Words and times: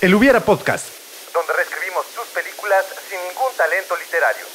El 0.00 0.14
Hubiera 0.14 0.40
Podcast, 0.40 0.86
donde 1.34 1.52
reescribimos 1.52 2.06
tus 2.14 2.26
películas 2.28 2.86
sin 3.06 3.18
ningún 3.28 3.52
talento 3.54 3.94
literario. 3.98 4.46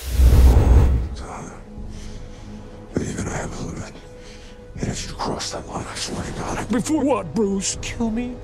Before 6.71 7.05
what, 7.05 7.25
Bruce? 7.35 7.77
Kill 7.81 8.09
me? 8.09 8.35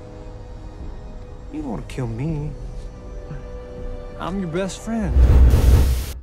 You 1.52 1.76
to 1.76 1.82
kill 1.88 2.06
me. 2.06 2.52
I'm 4.20 4.40
your 4.40 4.52
best 4.52 4.80
friend. 4.82 5.12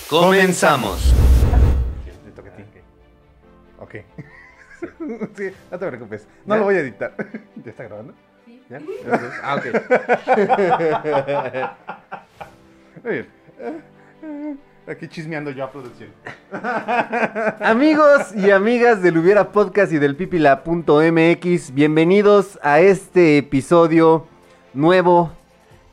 Comenzamos. 0.07 1.13
Te 2.23 2.31
toca 2.31 2.51
a 2.51 2.55
ti. 2.55 2.63
Ok. 3.79 3.95
Sí, 5.35 5.51
no 5.69 5.77
te 5.77 5.87
preocupes. 5.87 6.25
No 6.45 6.55
lo 6.55 6.63
voy 6.63 6.75
a 6.75 6.79
editar. 6.79 7.13
¿Ya 7.65 7.71
está 7.71 7.83
grabando? 7.83 8.13
¿Ya? 8.69 8.79
Ah, 9.43 9.55
ok. 9.55 9.65
Muy 13.03 13.13
bien. 13.13 13.27
Aquí 14.87 15.07
chismeando 15.07 15.49
yo 15.51 15.63
a 15.65 15.71
producción. 15.71 16.09
Amigos 17.61 18.33
y 18.35 18.51
amigas 18.51 19.01
del 19.01 19.17
Hubiera 19.17 19.51
Podcast 19.51 19.91
y 19.91 19.97
del 19.99 20.15
Pipila.mx, 20.15 21.73
bienvenidos 21.73 22.57
a 22.63 22.79
este 22.79 23.37
episodio 23.39 24.25
nuevo, 24.73 25.31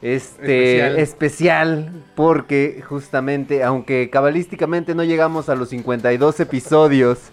este 0.02 0.96
Especial. 0.96 0.98
especial. 0.98 1.90
porque 2.14 2.82
justamente, 2.86 3.62
aunque 3.64 4.08
cabalísticamente 4.10 4.94
no 4.94 5.02
llegamos 5.04 5.48
a 5.50 5.54
los 5.54 5.68
52 5.70 6.40
episodios 6.40 7.30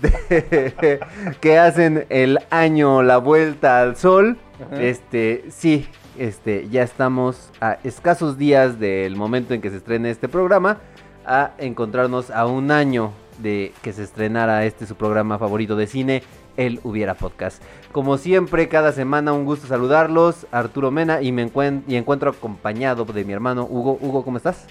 de- 0.00 1.00
que 1.40 1.58
hacen 1.58 2.04
el 2.10 2.38
año 2.50 3.02
la 3.02 3.16
vuelta 3.18 3.80
al 3.80 3.96
sol, 3.96 4.36
Ajá. 4.66 4.82
este 4.82 5.44
sí, 5.50 5.86
este 6.18 6.68
ya 6.68 6.82
estamos 6.82 7.50
a 7.60 7.78
escasos 7.84 8.38
días 8.38 8.78
del 8.80 9.14
momento 9.16 9.54
en 9.54 9.60
que 9.60 9.70
se 9.70 9.76
estrene 9.76 10.10
este 10.10 10.28
programa 10.28 10.78
a 11.24 11.52
encontrarnos 11.58 12.30
a 12.30 12.46
un 12.46 12.70
año 12.70 13.12
de 13.38 13.72
que 13.82 13.92
se 13.92 14.02
estrenara 14.02 14.64
este 14.64 14.86
su 14.86 14.96
programa 14.96 15.38
favorito 15.38 15.76
de 15.76 15.86
cine, 15.86 16.22
El 16.56 16.80
Hubiera 16.82 17.14
Podcast. 17.14 17.62
Como 17.92 18.18
siempre, 18.18 18.68
cada 18.68 18.90
semana 18.92 19.32
un 19.32 19.44
gusto 19.44 19.66
saludarlos, 19.68 20.46
Arturo 20.50 20.90
Mena, 20.90 21.22
y 21.22 21.30
me 21.30 21.46
encuent- 21.46 21.84
y 21.86 21.94
encuentro 21.96 22.30
acompañado 22.30 23.04
de 23.04 23.24
mi 23.24 23.32
hermano 23.32 23.64
Hugo. 23.64 23.96
Hugo, 24.00 24.24
¿cómo 24.24 24.38
estás? 24.38 24.66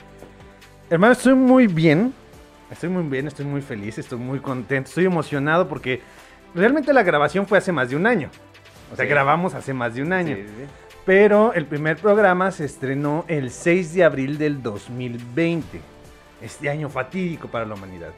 Hermano, 0.89 1.13
estoy 1.13 1.35
muy 1.35 1.67
bien. 1.67 2.13
Estoy 2.69 2.89
muy 2.89 3.03
bien, 3.03 3.27
estoy 3.27 3.45
muy 3.45 3.61
feliz, 3.61 3.97
estoy 3.97 4.19
muy 4.19 4.39
contento, 4.39 4.89
estoy 4.89 5.05
emocionado 5.05 5.69
porque 5.69 6.01
realmente 6.53 6.91
la 6.91 7.03
grabación 7.03 7.47
fue 7.47 7.57
hace 7.59 7.71
más 7.71 7.89
de 7.89 7.95
un 7.95 8.05
año. 8.05 8.29
O 8.91 8.95
sea, 8.95 9.05
Sí. 9.05 9.09
grabamos 9.09 9.53
hace 9.53 9.73
más 9.73 9.93
de 9.95 10.01
un 10.01 10.13
año. 10.13 10.37
Pero 11.05 11.53
el 11.53 11.65
primer 11.65 11.97
programa 11.97 12.51
se 12.51 12.65
estrenó 12.65 13.23
el 13.27 13.51
6 13.51 13.93
de 13.93 14.03
abril 14.03 14.37
del 14.37 14.61
2020. 14.61 15.79
Este 16.41 16.69
año 16.69 16.89
fatídico 16.89 17.47
para 17.47 17.65
la 17.65 17.73
humanidad. 17.75 18.09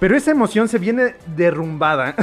Pero 0.00 0.16
esa 0.16 0.30
emoción 0.32 0.68
se 0.68 0.78
viene 0.78 1.14
derrumbada. 1.36 2.14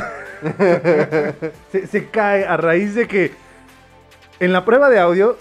se, 1.71 1.87
se 1.87 2.07
cae 2.09 2.45
a 2.45 2.57
raíz 2.57 2.95
de 2.95 3.07
que 3.07 3.31
en 4.39 4.51
la 4.53 4.65
prueba 4.65 4.89
de 4.89 4.99
audio 4.99 5.37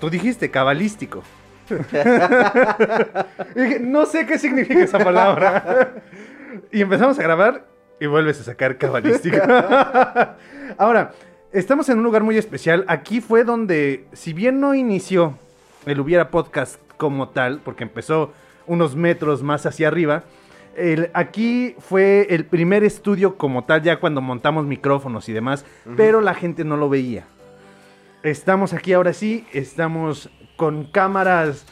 tú 0.00 0.10
dijiste 0.10 0.50
cabalístico. 0.50 1.22
Y 3.54 3.60
dije, 3.60 3.80
no 3.80 4.06
sé 4.06 4.26
qué 4.26 4.38
significa 4.38 4.82
esa 4.84 4.98
palabra. 4.98 5.92
y 6.72 6.80
empezamos 6.82 7.18
a 7.18 7.22
grabar 7.22 7.66
y 8.00 8.06
vuelves 8.06 8.40
a 8.40 8.44
sacar 8.44 8.76
cabalístico. 8.78 9.38
Ahora, 10.76 11.12
estamos 11.54 11.88
en 11.88 11.98
un 11.98 12.04
lugar 12.04 12.22
muy 12.22 12.36
especial. 12.36 12.84
Aquí 12.88 13.20
fue 13.20 13.44
donde, 13.44 14.06
si 14.12 14.32
bien 14.32 14.60
no 14.60 14.74
inició 14.74 15.38
el 15.86 16.00
Hubiera 16.00 16.30
Podcast 16.30 16.78
como 16.96 17.28
tal, 17.28 17.60
porque 17.64 17.84
empezó 17.84 18.32
unos 18.66 18.96
metros 18.96 19.42
más 19.42 19.66
hacia 19.66 19.88
arriba, 19.88 20.24
el- 20.76 21.10
aquí 21.14 21.74
fue 21.78 22.26
el 22.30 22.44
primer 22.46 22.82
estudio 22.82 23.36
como 23.36 23.64
tal, 23.64 23.82
ya 23.82 24.00
cuando 24.00 24.20
montamos 24.20 24.66
micrófonos 24.66 25.28
y 25.28 25.32
demás, 25.32 25.64
pero 25.96 26.20
la 26.20 26.34
gente 26.34 26.64
no 26.64 26.76
lo 26.76 26.88
veía. 26.88 27.24
Estamos 28.22 28.72
aquí 28.72 28.92
ahora 28.92 29.12
sí, 29.12 29.46
estamos 29.52 30.30
con 30.56 30.84
cámaras 30.84 31.66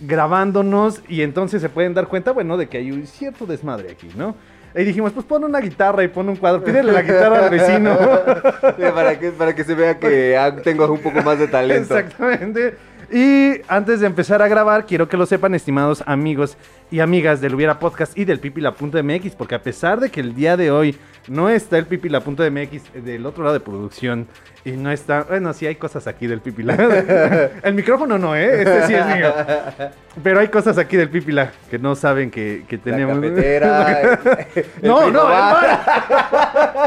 grabándonos 0.00 1.02
y 1.08 1.22
entonces 1.22 1.62
se 1.62 1.68
pueden 1.68 1.94
dar 1.94 2.06
cuenta, 2.06 2.32
bueno, 2.32 2.56
de 2.56 2.68
que 2.68 2.78
hay 2.78 2.90
un 2.90 3.06
cierto 3.06 3.46
desmadre 3.46 3.92
aquí, 3.92 4.08
¿no? 4.16 4.34
Y 4.74 4.84
dijimos, 4.84 5.12
pues 5.12 5.24
pon 5.24 5.42
una 5.42 5.60
guitarra 5.60 6.04
y 6.04 6.08
pon 6.08 6.28
un 6.28 6.36
cuadro, 6.36 6.62
pídele 6.62 6.92
la 6.92 7.00
guitarra 7.00 7.46
al 7.46 7.50
vecino. 7.50 7.96
para, 8.94 9.18
que, 9.18 9.30
para 9.30 9.54
que 9.54 9.64
se 9.64 9.74
vea 9.74 9.98
que 9.98 10.36
ah, 10.38 10.54
tengo 10.62 10.92
un 10.92 11.00
poco 11.00 11.22
más 11.22 11.38
de 11.38 11.48
talento. 11.48 11.96
Exactamente. 11.96 12.76
Y 13.10 13.62
antes 13.68 14.00
de 14.00 14.06
empezar 14.06 14.42
a 14.42 14.48
grabar, 14.48 14.84
quiero 14.84 15.08
que 15.08 15.16
lo 15.16 15.26
sepan, 15.26 15.54
estimados 15.54 16.02
amigos 16.06 16.58
y 16.90 17.00
amigas 17.00 17.40
del 17.40 17.54
Hubiera 17.54 17.78
Podcast 17.78 18.18
y 18.18 18.24
del 18.24 18.40
Pipila.mx, 18.40 19.34
porque 19.36 19.54
a 19.54 19.62
pesar 19.62 20.00
de 20.00 20.10
que 20.10 20.20
el 20.20 20.34
día 20.34 20.56
de 20.56 20.70
hoy 20.70 20.96
no 21.28 21.48
está 21.48 21.78
el 21.78 21.86
Pipila.mx 21.86 23.04
del 23.04 23.26
otro 23.26 23.42
lado 23.44 23.54
de 23.54 23.60
producción 23.60 24.26
y 24.64 24.72
no 24.72 24.90
está, 24.90 25.22
bueno, 25.22 25.52
sí 25.52 25.64
hay 25.66 25.76
cosas 25.76 26.06
aquí 26.08 26.26
del 26.26 26.40
Pipila. 26.40 26.74
el 27.62 27.74
micrófono 27.74 28.18
no, 28.18 28.34
¿eh? 28.34 28.62
Este 28.62 28.86
sí 28.88 28.94
es 28.94 29.06
mío. 29.06 29.32
Pero 30.24 30.40
hay 30.40 30.48
cosas 30.48 30.76
aquí 30.78 30.96
del 30.96 31.08
Pipila 31.08 31.52
que 31.70 31.78
no 31.78 31.94
saben 31.94 32.30
que, 32.32 32.64
que 32.66 32.76
La 32.78 32.82
tenemos. 32.82 33.16
cafetera. 33.16 34.18
No, 34.82 35.10
no. 35.10 35.22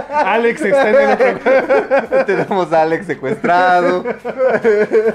Alex 0.09 0.61
está 0.61 0.89
en 0.89 0.95
el 0.95 1.09
otro. 1.13 2.25
Tenemos 2.25 2.73
a 2.73 2.81
Alex 2.81 3.05
secuestrado. 3.07 4.03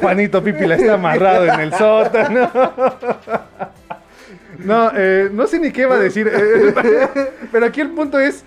Juanito 0.00 0.42
Pipila 0.42 0.76
está 0.76 0.94
amarrado 0.94 1.44
en 1.46 1.60
el 1.60 1.74
sótano. 1.74 2.50
No, 4.58 4.90
eh, 4.94 5.28
no 5.32 5.46
sé 5.46 5.58
ni 5.58 5.70
qué 5.72 5.82
iba 5.82 5.96
a 5.96 5.98
decir. 5.98 6.30
eh, 6.32 6.74
pero 7.52 7.66
aquí 7.66 7.80
el 7.80 7.90
punto 7.90 8.18
es. 8.18 8.44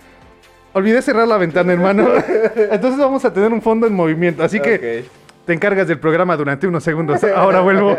Olvidé 0.77 1.01
cerrar 1.01 1.27
la 1.27 1.37
ventana, 1.37 1.73
hermano. 1.73 2.07
Entonces 2.55 2.99
vamos 2.99 3.25
a 3.25 3.33
tener 3.33 3.51
un 3.51 3.63
fondo 3.63 3.87
en 3.87 3.95
movimiento. 3.95 4.43
Así 4.43 4.59
que 4.59 5.05
te 5.43 5.53
encargas 5.53 5.87
del 5.87 5.99
programa 5.99 6.37
durante 6.37 6.67
unos 6.67 6.83
segundos. 6.83 7.23
Ahora 7.23 7.61
vuelvo. 7.61 7.97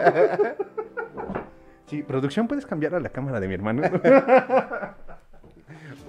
Sí, 1.86 2.04
producción, 2.04 2.46
¿puedes 2.46 2.66
cambiar 2.66 2.94
a 2.94 3.00
la 3.00 3.08
cámara 3.08 3.40
de 3.40 3.48
mi 3.48 3.54
hermano? 3.54 3.82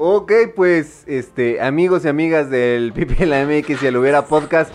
Ok, 0.01 0.31
pues, 0.55 1.03
este, 1.07 1.59
amigos 1.59 2.05
y 2.05 2.07
amigas 2.07 2.49
del 2.49 2.93
Pipi 2.95 3.25
MX 3.25 3.83
y 3.83 3.87
el 3.87 3.97
Hubiera 3.97 4.21
Podcast, 4.21 4.71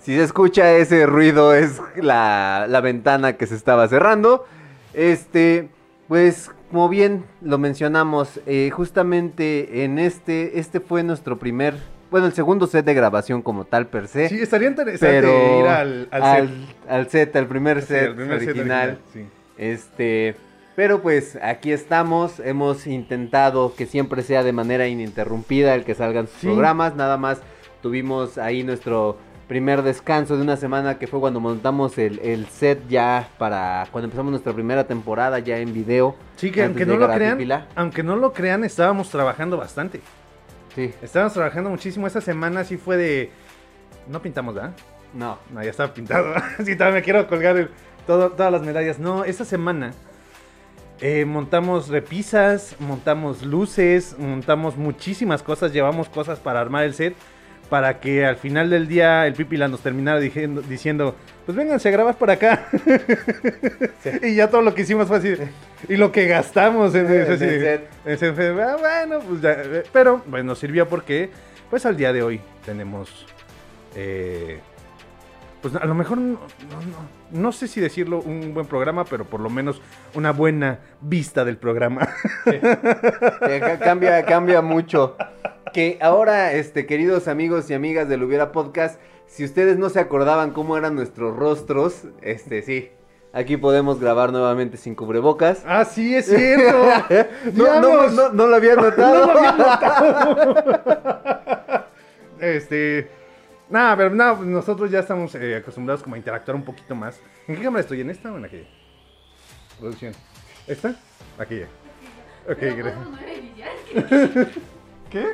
si 0.00 0.16
se 0.16 0.22
escucha 0.22 0.72
ese 0.72 1.04
ruido 1.04 1.52
es 1.52 1.78
la, 1.96 2.64
la 2.70 2.80
ventana 2.80 3.34
que 3.34 3.46
se 3.46 3.54
estaba 3.54 3.86
cerrando. 3.88 4.46
Este, 4.94 5.68
pues, 6.08 6.50
como 6.72 6.88
bien 6.88 7.24
lo 7.42 7.58
mencionamos, 7.58 8.40
eh, 8.46 8.70
justamente 8.72 9.84
en 9.84 9.98
este, 9.98 10.58
este 10.58 10.80
fue 10.80 11.02
nuestro 11.02 11.38
primer, 11.38 11.74
bueno, 12.10 12.26
el 12.26 12.32
segundo 12.32 12.66
set 12.66 12.84
de 12.86 12.94
grabación 12.94 13.42
como 13.42 13.64
tal 13.66 13.86
per 13.88 14.08
se. 14.08 14.30
Sí, 14.30 14.40
estaría 14.40 14.68
interesante 14.68 15.06
pero 15.20 15.60
ir 15.60 15.66
al, 15.66 16.08
al 16.10 16.22
al, 16.22 16.48
set. 16.48 16.88
al 16.88 17.08
set, 17.10 17.36
al 17.36 17.46
primer 17.46 17.80
Sí, 17.82 17.88
set 17.88 18.18
original. 18.18 18.98
sí. 19.12 19.26
Este, 19.58 20.34
pero 20.74 21.02
pues 21.02 21.38
aquí 21.42 21.72
estamos, 21.72 22.40
hemos 22.40 22.86
intentado 22.86 23.74
que 23.74 23.84
siempre 23.84 24.22
sea 24.22 24.42
de 24.42 24.52
manera 24.54 24.88
ininterrumpida 24.88 25.74
el 25.74 25.84
que 25.84 25.94
salgan 25.94 26.26
sus 26.26 26.40
Sí. 26.40 26.46
programas, 26.46 26.96
nada 26.96 27.18
más 27.18 27.42
tuvimos 27.82 28.38
ahí 28.38 28.62
nuestro 28.64 29.18
primer 29.52 29.82
descanso 29.82 30.36
de 30.36 30.42
una 30.42 30.56
semana 30.56 30.98
que 30.98 31.06
fue 31.06 31.20
cuando 31.20 31.38
montamos 31.38 31.98
el, 31.98 32.20
el 32.20 32.46
set 32.46 32.88
ya 32.88 33.28
para 33.36 33.86
cuando 33.92 34.06
empezamos 34.06 34.30
nuestra 34.30 34.54
primera 34.54 34.84
temporada 34.86 35.38
ya 35.40 35.58
en 35.58 35.74
video. 35.74 36.16
Sí, 36.36 36.50
que 36.50 36.64
aunque 36.64 36.86
no 36.86 36.96
lo 36.96 37.06
crean, 37.12 37.66
aunque 37.74 38.02
no 38.02 38.16
lo 38.16 38.32
crean, 38.32 38.64
estábamos 38.64 39.10
trabajando 39.10 39.58
bastante. 39.58 40.00
Sí, 40.74 40.94
Estábamos 41.02 41.34
trabajando 41.34 41.68
muchísimo. 41.68 42.06
Esa 42.06 42.22
semana 42.22 42.64
sí 42.64 42.78
fue 42.78 42.96
de. 42.96 43.30
No 44.08 44.22
pintamos, 44.22 44.54
¿verdad? 44.54 44.72
no. 45.12 45.36
No, 45.52 45.62
ya 45.62 45.68
estaba 45.68 45.92
pintado. 45.92 46.32
sí, 46.64 46.74
todavía 46.74 47.00
me 47.00 47.02
quiero 47.02 47.28
colgar 47.28 47.58
el- 47.58 47.68
todo- 48.06 48.30
todas 48.32 48.50
las 48.50 48.62
medallas. 48.62 48.98
No, 48.98 49.24
esa 49.24 49.44
semana 49.44 49.92
eh, 51.02 51.26
montamos 51.26 51.88
repisas, 51.88 52.74
montamos 52.78 53.42
luces, 53.42 54.16
montamos 54.18 54.78
muchísimas 54.78 55.42
cosas. 55.42 55.74
Llevamos 55.74 56.08
cosas 56.08 56.38
para 56.38 56.58
armar 56.60 56.84
el 56.84 56.94
set. 56.94 57.14
Para 57.72 58.00
que 58.00 58.26
al 58.26 58.36
final 58.36 58.68
del 58.68 58.86
día 58.86 59.26
el 59.26 59.32
Pipila 59.32 59.66
nos 59.66 59.80
terminara 59.80 60.20
diciendo, 60.20 60.60
diciendo 60.60 61.16
pues 61.46 61.56
vénganse 61.56 61.88
a 61.88 61.92
grabar 61.92 62.16
por 62.16 62.30
acá. 62.30 62.66
y 64.22 64.34
ya 64.34 64.50
todo 64.50 64.60
lo 64.60 64.74
que 64.74 64.82
hicimos 64.82 65.08
fue 65.08 65.16
así. 65.16 65.32
Y 65.88 65.96
lo 65.96 66.12
que 66.12 66.26
gastamos 66.26 66.94
en, 66.94 67.10
ese, 67.10 67.82
ah, 68.62 68.76
bueno, 68.78 69.20
pues 69.26 69.40
ya. 69.40 69.52
eh, 69.52 69.84
Pero, 69.90 70.20
bueno, 70.26 70.48
nos 70.48 70.58
sirvió 70.58 70.86
porque, 70.86 71.30
pues 71.70 71.86
al 71.86 71.96
día 71.96 72.12
de 72.12 72.22
hoy 72.22 72.42
tenemos. 72.66 73.24
eh, 73.96 74.60
pues 75.62 75.74
a 75.76 75.86
lo 75.86 75.94
mejor, 75.94 76.18
no, 76.18 76.32
no- 76.32 76.40
no- 77.30 77.40
no 77.40 77.52
sé 77.52 77.68
si 77.68 77.80
decirlo 77.80 78.20
un 78.20 78.52
buen 78.52 78.66
programa, 78.66 79.06
pero 79.06 79.24
por 79.24 79.40
lo 79.40 79.48
menos 79.48 79.80
una 80.14 80.32
buena 80.32 80.80
vista 81.00 81.42
del 81.44 81.56
programa. 81.56 82.06
Ca- 82.44 83.78
cambia, 83.78 84.22
cambia 84.26 84.60
mucho. 84.60 85.16
Que 85.72 85.98
ahora, 86.00 86.52
este, 86.52 86.86
queridos 86.86 87.28
amigos 87.28 87.70
y 87.70 87.74
amigas 87.74 88.08
del 88.08 88.22
Hubiera 88.22 88.52
Podcast, 88.52 89.00
si 89.26 89.44
ustedes 89.44 89.78
no 89.78 89.88
se 89.88 90.00
acordaban 90.00 90.50
cómo 90.52 90.76
eran 90.76 90.94
nuestros 90.94 91.36
rostros, 91.36 92.04
este, 92.20 92.62
sí. 92.62 92.90
Aquí 93.34 93.56
podemos 93.56 93.98
grabar 93.98 94.30
nuevamente 94.30 94.76
sin 94.76 94.94
cubrebocas. 94.94 95.62
Ah, 95.66 95.86
sí, 95.86 96.14
es 96.14 96.26
cierto. 96.26 96.86
No, 97.54 97.80
no, 97.80 98.08
no, 98.08 98.28
no 98.28 98.46
lo 98.46 98.56
había 98.56 98.74
notado. 98.74 99.26
No 99.26 99.32
lo 99.32 99.38
había 99.38 99.52
notado. 99.52 101.04
este. 102.40 103.08
Nada, 103.70 103.96
pero 103.96 104.14
nada, 104.14 104.38
nosotros 104.42 104.90
ya 104.90 104.98
estamos 104.98 105.34
eh, 105.34 105.56
acostumbrados 105.56 106.02
como 106.02 106.14
a 106.14 106.18
interactuar 106.18 106.54
un 106.54 106.64
poquito 106.64 106.94
más. 106.94 107.18
¿En 107.48 107.56
qué 107.56 107.62
cámara 107.62 107.80
estoy? 107.80 108.02
¿En 108.02 108.10
esta 108.10 108.30
o 108.30 108.36
en 108.36 108.44
aquella? 108.44 108.68
Producción. 109.80 110.12
¿Esta? 110.66 110.94
Aquella. 111.38 111.68
Ok, 112.46 112.58
gracias. 112.60 112.98
¿Qué? 115.08 115.26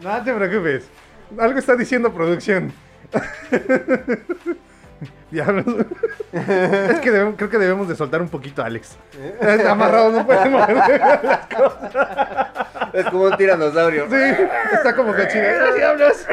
No 0.00 0.22
te 0.22 0.32
preocupes. 0.32 0.88
Algo 1.38 1.58
está 1.58 1.76
diciendo 1.76 2.12
producción. 2.12 2.72
Diablos. 5.30 5.66
es 6.32 7.00
que 7.00 7.10
debemos- 7.10 7.34
creo 7.36 7.50
que 7.50 7.58
debemos 7.58 7.86
de 7.88 7.94
soltar 7.96 8.22
un 8.22 8.28
poquito 8.28 8.62
a 8.62 8.66
Alex. 8.66 8.96
Está 9.40 9.70
amarrado, 9.72 10.10
no 10.10 10.26
puede 10.26 10.48
mover 10.48 11.00
las 11.22 11.46
cosas. 11.46 11.92
Es 12.94 13.04
como 13.06 13.24
un 13.24 13.36
tiranosaurio. 13.36 14.06
Sí, 14.08 14.16
está 14.72 14.96
como 14.96 15.14
cochino. 15.14 15.44
¡Ah, 15.44 15.74
diablos! 15.76 16.26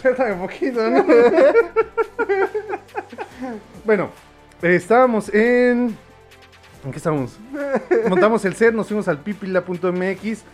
Suéltame 0.00 0.32
un 0.32 0.40
poquito, 0.40 0.88
¿no? 0.88 1.04
bueno, 3.84 4.10
eh, 4.62 4.76
estábamos 4.76 5.28
en... 5.34 5.96
¿En 6.84 6.92
qué 6.92 6.96
estábamos? 6.96 7.38
Montamos 8.08 8.44
el 8.44 8.54
set, 8.54 8.72
nos 8.72 8.86
fuimos 8.86 9.08
al 9.08 9.18
pipila.mx 9.18 10.44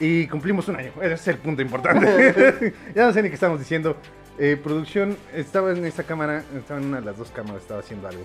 y 0.00 0.26
cumplimos 0.26 0.68
un 0.68 0.76
año. 0.76 0.92
Ese 1.00 1.14
es 1.14 1.28
el 1.28 1.38
punto 1.38 1.62
importante. 1.62 2.74
ya 2.94 3.06
no 3.06 3.12
sé 3.12 3.22
ni 3.22 3.28
qué 3.28 3.34
estamos 3.34 3.58
diciendo. 3.58 3.96
Eh, 4.38 4.58
producción, 4.60 5.16
estaba 5.32 5.70
en 5.70 5.84
esta 5.84 6.02
cámara, 6.02 6.42
estaba 6.56 6.80
en 6.80 6.86
una 6.86 7.00
de 7.00 7.06
las 7.06 7.16
dos 7.16 7.30
cámaras, 7.30 7.62
estaba 7.62 7.80
haciendo 7.80 8.08
algo. 8.08 8.24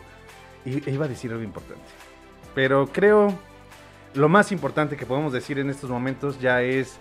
Y 0.65 0.89
e 0.89 0.91
iba 0.91 1.05
a 1.05 1.07
decir 1.07 1.31
algo 1.31 1.43
importante. 1.43 1.83
Pero 2.55 2.87
creo 2.87 3.37
lo 4.15 4.27
más 4.27 4.51
importante 4.51 4.97
que 4.97 5.05
podemos 5.05 5.31
decir 5.31 5.59
en 5.59 5.69
estos 5.69 5.89
momentos 5.89 6.39
ya 6.39 6.63
es 6.63 6.99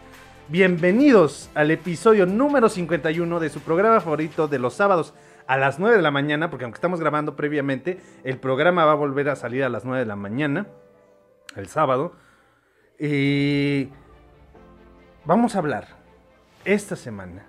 bienvenidos 0.48 1.50
al 1.54 1.70
episodio 1.70 2.26
número 2.26 2.68
51 2.68 3.40
de 3.40 3.48
su 3.48 3.60
programa 3.60 4.00
favorito 4.00 4.46
de 4.46 4.58
los 4.58 4.74
sábados 4.74 5.14
a 5.46 5.56
las 5.56 5.78
9 5.78 5.96
de 5.96 6.02
la 6.02 6.10
mañana, 6.10 6.50
porque 6.50 6.64
aunque 6.64 6.76
estamos 6.76 7.00
grabando 7.00 7.34
previamente, 7.34 7.98
el 8.24 8.38
programa 8.38 8.84
va 8.84 8.92
a 8.92 8.96
volver 8.96 9.30
a 9.30 9.36
salir 9.36 9.64
a 9.64 9.70
las 9.70 9.86
9 9.86 10.00
de 10.00 10.06
la 10.06 10.16
mañana, 10.16 10.66
el 11.56 11.68
sábado. 11.68 12.12
Y 13.00 13.88
vamos 15.28 15.54
a 15.54 15.58
hablar 15.58 15.86
esta 16.64 16.96
semana 16.96 17.44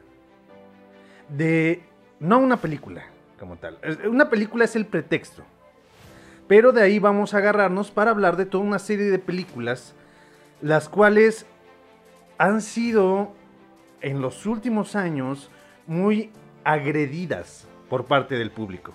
de 1.29 1.81
no 2.19 2.37
una 2.37 2.57
película 2.57 3.05
como 3.39 3.55
tal. 3.55 3.79
Una 4.05 4.29
película 4.29 4.65
es 4.65 4.75
el 4.75 4.85
pretexto. 4.85 5.43
Pero 6.45 6.73
de 6.73 6.81
ahí 6.81 6.99
vamos 6.99 7.33
a 7.33 7.37
agarrarnos 7.37 7.89
para 7.89 8.11
hablar 8.11 8.35
de 8.35 8.45
toda 8.45 8.65
una 8.65 8.79
serie 8.79 9.05
de 9.05 9.17
películas, 9.17 9.95
las 10.61 10.89
cuales 10.89 11.45
han 12.37 12.59
sido 12.61 13.31
en 14.01 14.19
los 14.19 14.45
últimos 14.45 14.97
años 14.97 15.49
muy 15.87 16.31
agredidas 16.65 17.65
por 17.89 18.07
parte 18.07 18.37
del 18.37 18.51
público. 18.51 18.91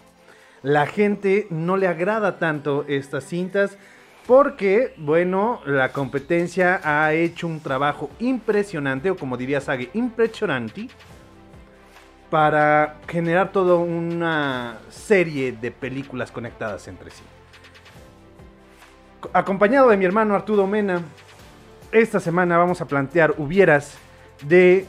La 0.60 0.84
gente 0.84 1.46
no 1.48 1.78
le 1.78 1.88
agrada 1.88 2.38
tanto 2.38 2.84
estas 2.86 3.24
cintas 3.24 3.78
porque, 4.26 4.94
bueno, 4.96 5.60
la 5.66 5.92
competencia 5.92 6.80
ha 6.82 7.12
hecho 7.12 7.46
un 7.46 7.60
trabajo 7.60 8.10
impresionante, 8.20 9.10
o 9.10 9.16
como 9.16 9.36
diría 9.36 9.60
Sage, 9.60 9.90
impresionante, 9.94 10.88
para 12.30 12.96
generar 13.06 13.52
toda 13.52 13.76
una 13.76 14.78
serie 14.88 15.52
de 15.52 15.70
películas 15.70 16.30
conectadas 16.32 16.88
entre 16.88 17.10
sí. 17.10 17.22
Co- 19.20 19.30
Acompañado 19.32 19.88
de 19.90 19.96
mi 19.96 20.04
hermano 20.04 20.34
Arturo 20.34 20.66
Mena, 20.66 21.02
esta 21.92 22.18
semana 22.18 22.56
vamos 22.58 22.80
a 22.80 22.86
plantear 22.86 23.34
hubieras 23.38 23.96
de 24.42 24.86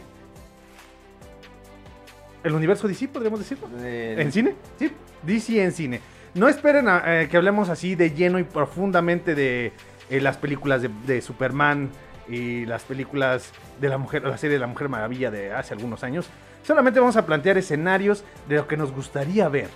el 2.43 2.53
universo 2.53 2.87
DC, 2.87 3.07
podríamos 3.09 3.39
decirlo. 3.39 3.67
¿En 3.83 4.31
cine? 4.31 4.55
Sí, 4.79 4.91
DC 5.23 5.63
en 5.63 5.71
cine. 5.71 6.01
No 6.35 6.49
esperen 6.49 6.87
eh, 6.89 7.27
que 7.31 7.37
hablemos 7.37 7.69
así 7.69 7.95
de 7.95 8.11
lleno 8.11 8.39
y 8.39 8.43
profundamente 8.43 9.35
de 9.35 9.71
eh, 10.09 10.19
las 10.19 10.35
películas 10.35 10.81
de, 10.81 10.89
de 11.07 11.21
Superman 11.21 11.89
y 12.27 12.65
las 12.65 12.83
películas 12.83 13.51
de 13.79 13.87
la 13.87 13.97
mujer, 13.97 14.23
la 14.23 14.37
serie 14.37 14.55
de 14.55 14.59
la 14.59 14.67
Mujer 14.67 14.89
Maravilla 14.89 15.31
de 15.31 15.53
hace 15.53 15.73
algunos 15.73 16.03
años. 16.03 16.27
Solamente 16.61 16.99
vamos 16.99 17.15
a 17.15 17.25
plantear 17.25 17.57
escenarios 17.57 18.25
de 18.49 18.57
lo 18.57 18.67
que 18.67 18.75
nos 18.75 18.91
gustaría 18.91 19.47
ver 19.47 19.69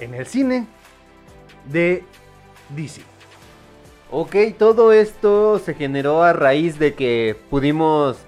en 0.00 0.14
el 0.14 0.24
cine 0.24 0.66
de 1.70 2.02
DC. 2.70 3.02
Ok, 4.10 4.36
todo 4.58 4.90
esto 4.90 5.58
se 5.58 5.74
generó 5.74 6.22
a 6.22 6.32
raíz 6.32 6.78
de 6.78 6.94
que 6.94 7.36
pudimos 7.50 8.18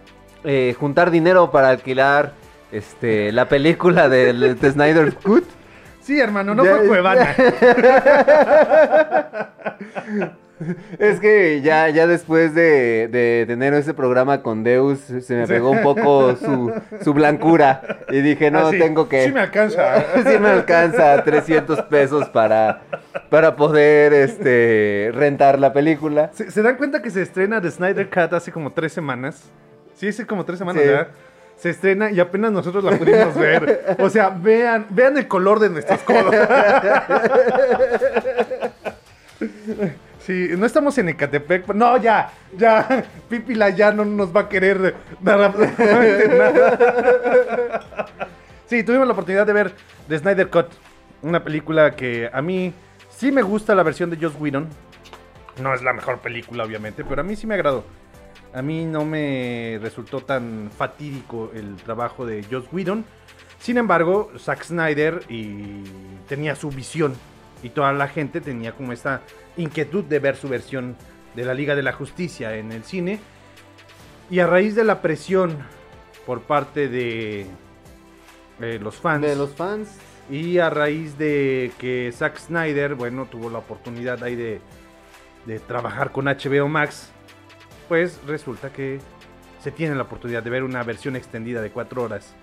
eh, 0.44 0.74
juntar 0.78 1.10
dinero 1.10 1.50
para 1.50 1.70
alquilar 1.70 2.34
este, 2.70 3.32
la 3.32 3.48
película 3.48 4.10
del 4.10 4.58
de 4.58 4.70
Snyder's 4.70 5.14
Cut. 5.14 5.44
Sí, 6.06 6.20
hermano, 6.20 6.54
no 6.54 6.64
Ya- 6.64 6.76
fue 6.76 6.86
Cuevana. 6.86 7.34
Es 10.98 11.20
que 11.20 11.60
ya, 11.60 11.90
ya 11.90 12.06
después 12.06 12.54
de, 12.54 13.08
de 13.08 13.44
tener 13.46 13.74
ese 13.74 13.92
programa 13.92 14.40
con 14.40 14.64
Deus, 14.64 14.98
se 15.00 15.34
me 15.34 15.46
pegó 15.46 15.68
un 15.70 15.82
poco 15.82 16.34
su, 16.36 16.72
su 17.02 17.12
blancura. 17.12 17.82
Y 18.08 18.22
dije, 18.22 18.50
no, 18.50 18.68
Ah, 18.68 18.70
sí, 18.70 18.78
tengo 18.78 19.06
que... 19.06 19.26
Sí 19.26 19.32
me 19.32 19.40
alcanza. 19.40 20.00
sí 20.14 20.38
me 20.40 20.48
alcanza 20.48 21.22
300 21.22 21.82
pesos 21.82 22.30
para, 22.30 22.80
para 23.28 23.54
poder 23.54 24.14
este, 24.14 25.10
rentar 25.12 25.58
la 25.58 25.74
película. 25.74 26.30
¿Se, 26.32 26.50
se 26.50 26.62
dan 26.62 26.76
cuenta 26.76 27.02
que 27.02 27.10
se 27.10 27.20
estrena 27.20 27.60
The 27.60 27.70
Snyder 27.72 28.08
Cut 28.08 28.32
hace 28.32 28.50
como 28.50 28.72
tres 28.72 28.94
semanas? 28.94 29.50
Sí, 29.94 30.08
hace 30.08 30.26
como 30.26 30.46
tres 30.46 30.58
semanas 30.58 30.82
Sí. 30.82 30.88
Se 31.56 31.70
estrena 31.70 32.10
y 32.10 32.20
apenas 32.20 32.52
nosotros 32.52 32.84
la 32.84 32.96
pudimos 32.98 33.34
ver. 33.34 33.96
O 33.98 34.10
sea, 34.10 34.28
vean, 34.28 34.86
vean 34.90 35.16
el 35.16 35.26
color 35.26 35.58
de 35.58 35.70
nuestros 35.70 36.00
codos. 36.02 36.34
Sí, 40.20 40.48
no 40.58 40.66
estamos 40.66 40.98
en 40.98 41.08
Ecatepec. 41.10 41.68
No, 41.68 41.96
ya, 41.98 42.30
ya. 42.56 43.04
Pipila 43.28 43.70
ya 43.70 43.92
no 43.92 44.04
nos 44.04 44.34
va 44.34 44.40
a 44.42 44.48
querer 44.48 44.94
dar 45.20 45.40
absolutamente 45.40 46.28
nada. 46.36 48.06
Sí, 48.66 48.82
tuvimos 48.82 49.06
la 49.06 49.12
oportunidad 49.12 49.46
de 49.46 49.52
ver 49.52 49.72
The 50.08 50.18
Snyder 50.18 50.50
Cut. 50.50 50.66
Una 51.22 51.42
película 51.44 51.92
que 51.92 52.28
a 52.32 52.42
mí 52.42 52.74
sí 53.08 53.30
me 53.30 53.42
gusta 53.42 53.74
la 53.74 53.82
versión 53.82 54.10
de 54.10 54.18
Joss 54.20 54.34
Whedon. 54.38 54.68
No 55.62 55.72
es 55.72 55.82
la 55.82 55.92
mejor 55.92 56.18
película, 56.18 56.64
obviamente, 56.64 57.04
pero 57.04 57.20
a 57.22 57.24
mí 57.24 57.36
sí 57.36 57.46
me 57.46 57.54
agradó. 57.54 57.84
A 58.56 58.62
mí 58.62 58.86
no 58.86 59.04
me 59.04 59.78
resultó 59.82 60.22
tan 60.22 60.70
fatídico 60.74 61.50
el 61.54 61.76
trabajo 61.76 62.24
de 62.24 62.42
Joss 62.50 62.64
Whedon. 62.72 63.04
Sin 63.58 63.76
embargo, 63.76 64.32
Zack 64.38 64.64
Snyder 64.64 65.24
y 65.28 65.84
tenía 66.26 66.56
su 66.56 66.70
visión 66.70 67.14
y 67.62 67.68
toda 67.68 67.92
la 67.92 68.08
gente 68.08 68.40
tenía 68.40 68.72
como 68.72 68.92
esta 68.92 69.20
inquietud 69.58 70.04
de 70.04 70.20
ver 70.20 70.36
su 70.36 70.48
versión 70.48 70.96
de 71.34 71.44
la 71.44 71.52
Liga 71.52 71.74
de 71.74 71.82
la 71.82 71.92
Justicia 71.92 72.56
en 72.56 72.72
el 72.72 72.82
cine. 72.84 73.20
Y 74.30 74.38
a 74.38 74.46
raíz 74.46 74.74
de 74.74 74.84
la 74.84 75.02
presión 75.02 75.58
por 76.24 76.40
parte 76.40 76.88
de 76.88 77.46
eh, 78.62 78.78
los 78.82 78.96
fans 78.96 79.20
De 79.20 79.36
los 79.36 79.50
fans. 79.50 79.98
y 80.30 80.56
a 80.60 80.70
raíz 80.70 81.18
de 81.18 81.72
que 81.78 82.10
Zack 82.10 82.38
Snyder, 82.38 82.94
bueno, 82.94 83.26
tuvo 83.26 83.50
la 83.50 83.58
oportunidad 83.58 84.24
ahí 84.24 84.34
de, 84.34 84.62
de 85.44 85.60
trabajar 85.60 86.10
con 86.10 86.24
HBO 86.24 86.68
Max, 86.68 87.12
pues 87.88 88.20
resulta 88.26 88.70
que 88.70 89.00
se 89.62 89.70
tiene 89.70 89.94
la 89.94 90.02
oportunidad 90.02 90.42
de 90.42 90.50
ver 90.50 90.62
una 90.64 90.82
versión 90.82 91.16
extendida 91.16 91.60
de 91.62 91.70
cuatro 91.70 92.02
horas. 92.02 92.34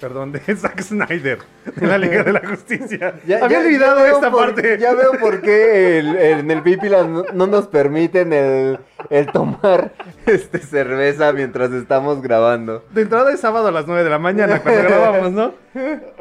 Perdón, 0.00 0.30
de 0.30 0.38
Zack 0.56 0.80
Snyder, 0.80 1.38
de 1.74 1.86
la 1.88 1.98
Liga 1.98 2.22
de 2.22 2.32
la 2.32 2.46
Justicia. 2.48 3.14
Había 3.42 3.58
olvidado 3.58 4.06
esta 4.06 4.30
por- 4.30 4.54
parte. 4.54 4.78
Ya 4.78 4.94
veo 4.94 5.12
por 5.18 5.40
qué 5.40 5.98
el- 5.98 6.14
el- 6.16 6.38
en 6.40 6.50
el 6.52 6.62
Pipila 6.62 7.02
no, 7.02 7.24
no 7.34 7.46
nos 7.48 7.66
permiten 7.66 8.32
el, 8.32 8.78
el 9.10 9.26
tomar 9.32 9.92
este 10.24 10.58
cerveza 10.60 11.32
mientras 11.32 11.72
estamos 11.72 12.22
grabando. 12.22 12.84
De 12.92 13.02
entrada 13.02 13.32
es 13.32 13.40
sábado 13.40 13.66
a 13.66 13.72
las 13.72 13.88
9 13.88 14.04
de 14.04 14.10
la 14.10 14.20
mañana 14.20 14.60
cuando 14.62 14.82
grabamos, 14.84 15.32
¿no? 15.32 15.54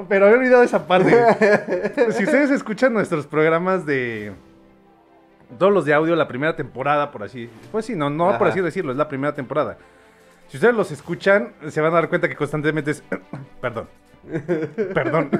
Pero 0.10 0.26
había 0.26 0.38
olvidado 0.40 0.64
esa 0.64 0.88
parte. 0.88 1.16
Si 2.18 2.24
ustedes 2.24 2.50
escuchan 2.50 2.94
nuestros 2.94 3.28
programas 3.28 3.86
de. 3.86 4.32
Todos 5.58 5.74
los 5.74 5.86
de 5.86 5.94
audio, 5.94 6.16
la 6.16 6.28
primera 6.28 6.56
temporada, 6.56 7.12
por 7.12 7.24
así. 7.24 7.50
Pues 7.72 7.86
sí, 7.86 7.96
no, 7.96 8.10
no 8.10 8.38
por 8.38 8.48
así 8.48 8.60
decirlo, 8.60 8.92
es 8.92 8.98
la 8.98 9.08
primera 9.08 9.34
temporada. 9.34 9.78
Si 10.50 10.58
ustedes 10.58 10.76
los 10.76 10.92
escuchan, 10.92 11.54
se 11.70 11.82
van 11.82 11.92
a 11.92 11.96
dar 11.96 12.10
cuenta 12.10 12.28
que 12.28 12.36
constantemente 12.36 12.92
es. 12.92 13.04
Perdón. 13.62 13.88
Perdón. 14.94 15.32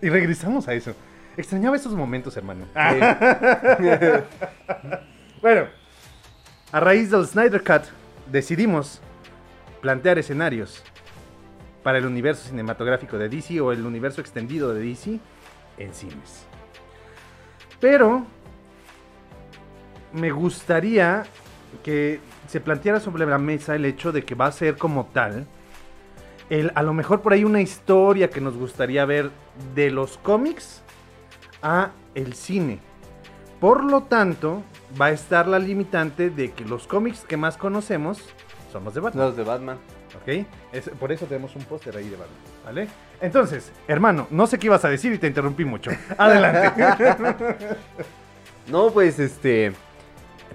y 0.00 0.08
regresamos 0.08 0.68
a 0.68 0.74
eso. 0.74 0.94
Extrañaba 1.36 1.76
esos 1.76 1.94
momentos, 1.94 2.36
hermano. 2.36 2.66
Bueno, 5.42 5.66
A 6.72 6.80
raíz 6.80 7.10
del 7.10 7.26
Snyder 7.26 7.62
Cut, 7.62 7.82
decidimos 8.32 9.02
plantear 9.82 10.18
escenarios 10.18 10.82
para 11.82 11.98
el 11.98 12.06
universo 12.06 12.48
cinematográfico 12.48 13.18
de 13.18 13.28
DC 13.28 13.60
o 13.60 13.70
el 13.70 13.84
universo 13.84 14.22
extendido 14.22 14.72
de 14.72 14.80
DC 14.80 15.20
en 15.76 15.92
cines. 15.92 16.46
Pero 17.80 18.24
me 20.12 20.30
gustaría 20.30 21.24
que 21.82 22.20
se 22.48 22.60
planteara 22.60 23.00
sobre 23.00 23.26
la 23.26 23.38
mesa 23.38 23.74
el 23.74 23.84
hecho 23.84 24.12
de 24.12 24.24
que 24.24 24.34
va 24.34 24.46
a 24.46 24.52
ser 24.52 24.76
como 24.76 25.06
tal, 25.06 25.46
el, 26.50 26.70
a 26.74 26.82
lo 26.82 26.92
mejor 26.92 27.20
por 27.20 27.32
ahí 27.32 27.42
una 27.44 27.60
historia 27.60 28.30
que 28.30 28.40
nos 28.40 28.56
gustaría 28.56 29.04
ver 29.04 29.30
de 29.74 29.90
los 29.90 30.18
cómics 30.18 30.82
a 31.62 31.90
el 32.14 32.34
cine. 32.34 32.78
Por 33.60 33.82
lo 33.82 34.02
tanto, 34.02 34.62
va 35.00 35.06
a 35.06 35.10
estar 35.10 35.48
la 35.48 35.58
limitante 35.58 36.28
de 36.30 36.52
que 36.52 36.64
los 36.64 36.86
cómics 36.86 37.20
que 37.20 37.36
más 37.36 37.56
conocemos 37.56 38.18
son 38.70 38.84
los 38.84 38.94
de 38.94 39.00
Batman. 39.00 39.26
Los 39.26 39.36
de 39.36 39.42
Batman. 39.42 39.78
¿Ok? 40.20 40.46
Es- 40.72 40.90
por 40.90 41.10
eso 41.12 41.26
tenemos 41.26 41.56
un 41.56 41.64
póster 41.64 41.96
ahí 41.96 42.08
de 42.08 42.16
Batman. 42.16 42.38
¿Vale? 42.64 42.88
Entonces, 43.24 43.72
hermano, 43.88 44.26
no 44.30 44.46
sé 44.46 44.58
qué 44.58 44.66
ibas 44.66 44.84
a 44.84 44.88
decir 44.90 45.12
y 45.12 45.18
te 45.18 45.26
interrumpí 45.26 45.64
mucho. 45.64 45.90
Adelante. 46.18 46.72
No, 48.66 48.90
pues 48.90 49.18
este. 49.18 49.72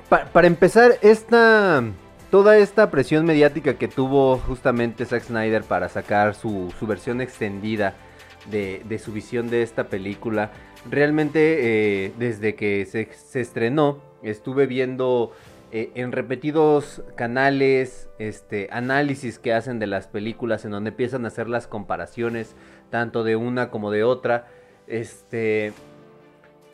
pa- 0.10 0.26
para 0.26 0.48
empezar, 0.48 0.94
esta. 1.02 1.84
Toda 2.32 2.58
esta 2.58 2.92
presión 2.92 3.26
mediática 3.26 3.74
que 3.76 3.88
tuvo 3.88 4.38
justamente 4.38 5.04
Zack 5.06 5.24
Snyder 5.24 5.64
para 5.64 5.90
sacar 5.90 6.36
su, 6.36 6.72
su 6.80 6.86
versión 6.86 7.22
extendida 7.22 7.96
de, 8.52 8.84
de 8.86 9.00
su 9.00 9.12
visión 9.12 9.50
de 9.50 9.64
esta 9.64 9.86
película. 9.86 10.52
Realmente, 10.90 12.06
eh, 12.06 12.12
desde 12.20 12.54
que 12.56 12.86
se, 12.86 13.10
se 13.14 13.42
estrenó, 13.42 14.00
estuve 14.22 14.68
viendo 14.68 15.34
eh, 15.72 15.92
en 15.96 16.12
repetidos 16.12 17.04
canales 17.16 18.10
este, 18.20 18.68
análisis 18.72 19.40
que 19.40 19.54
hacen 19.54 19.80
de 19.80 19.88
las 19.88 20.08
películas, 20.08 20.66
en 20.66 20.72
donde 20.72 20.90
empiezan 20.90 21.26
a 21.26 21.28
hacer 21.30 21.48
las 21.50 21.68
comparaciones, 21.68 22.56
tanto 22.90 23.24
de 23.24 23.36
una 23.36 23.70
como 23.70 23.92
de 23.92 24.04
otra. 24.04 24.48
Este 24.88 25.74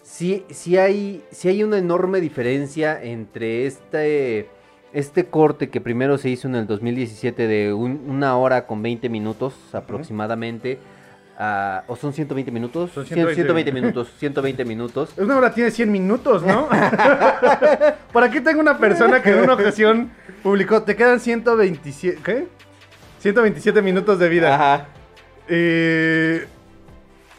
sí, 0.01 0.45
sí 0.49 0.77
hay, 0.77 1.23
sí 1.31 1.49
hay 1.49 1.63
una 1.63 1.77
enorme 1.77 2.21
diferencia 2.21 3.01
entre 3.03 3.65
este, 3.65 4.49
este 4.93 5.25
corte 5.25 5.69
que 5.69 5.81
primero 5.81 6.17
se 6.17 6.29
hizo 6.29 6.47
en 6.47 6.55
el 6.55 6.67
2017 6.67 7.47
de 7.47 7.73
un- 7.73 8.05
una 8.07 8.37
hora 8.37 8.65
con 8.67 8.81
20 8.81 9.09
minutos 9.09 9.53
aproximadamente. 9.73 10.77
A- 11.37 11.83
¿O 11.87 11.95
son 11.95 12.13
120 12.13 12.51
minutos? 12.51 12.91
Son 12.91 13.03
Cien- 13.03 13.15
120. 13.15 13.35
120 13.35 13.71
minutos, 13.71 14.09
120 14.19 14.65
minutos. 14.65 15.13
Una 15.17 15.37
hora 15.37 15.53
tiene 15.53 15.71
100 15.71 15.91
minutos, 15.91 16.43
¿no? 16.43 16.69
Por 18.13 18.23
aquí 18.23 18.39
tengo 18.41 18.59
una 18.61 18.77
persona 18.77 19.21
que 19.21 19.31
en 19.31 19.39
una 19.39 19.53
ocasión 19.53 20.11
publicó, 20.43 20.83
te 20.83 20.95
quedan 20.95 21.19
127, 21.19 22.19
¿qué? 22.23 22.47
127 23.19 23.81
minutos 23.81 24.19
de 24.19 24.29
vida. 24.29 24.55
Ajá. 24.55 24.85
Eh, 25.47 26.45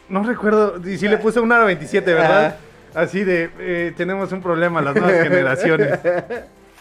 no 0.09 0.23
recuerdo, 0.23 0.81
y 0.89 0.97
sí 0.99 1.09
le 1.09 1.17
puse 1.19 1.41
una 1.41 1.57
hora 1.57 1.65
27, 1.67 2.13
¿verdad? 2.15 2.57
Así 2.95 3.25
de, 3.25 3.51
eh, 3.59 3.93
tenemos 3.97 4.31
un 4.33 4.41
problema 4.43 4.81
las 4.81 4.95
nuevas 4.95 5.23
generaciones. 5.23 5.99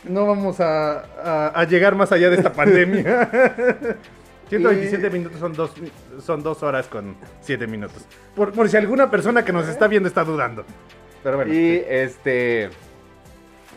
No 0.08 0.28
vamos 0.28 0.60
a, 0.60 1.00
a- 1.24 1.48
a 1.56 1.64
llegar 1.64 1.96
más 1.96 2.12
allá 2.12 2.30
de 2.30 2.36
esta 2.36 2.54
pandemia. 2.54 3.28
127 4.50 5.10
minutos 5.10 5.40
son 5.40 5.54
dos, 5.54 5.72
son 6.24 6.44
dos 6.44 6.62
horas 6.64 6.88
con 6.88 7.16
7 7.42 7.66
minutos. 7.68 8.06
Por, 8.36 8.52
por 8.52 8.70
si 8.70 8.78
alguna 8.78 9.10
persona 9.10 9.44
que 9.44 9.52
nos 9.52 9.68
está 9.68 9.88
viendo 9.88 10.08
está 10.08 10.24
dudando. 10.24 10.64
Pero 11.24 11.38
bueno. 11.38 11.54
Y 11.54 11.82
este. 11.88 12.70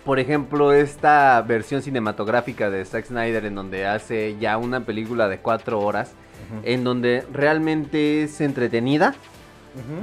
Por 0.04 0.18
ejemplo, 0.18 0.72
esta 0.72 1.42
versión 1.42 1.82
cinematográfica 1.82 2.70
de 2.70 2.84
Zack 2.84 3.06
Snyder, 3.06 3.44
en 3.44 3.54
donde 3.54 3.86
hace 3.86 4.36
ya 4.38 4.56
una 4.56 4.80
película 4.86 5.28
de 5.28 5.38
cuatro 5.38 5.80
horas, 5.80 6.12
en 6.62 6.84
donde 6.84 7.24
realmente 7.32 8.22
es 8.22 8.40
entretenida. 8.40 9.14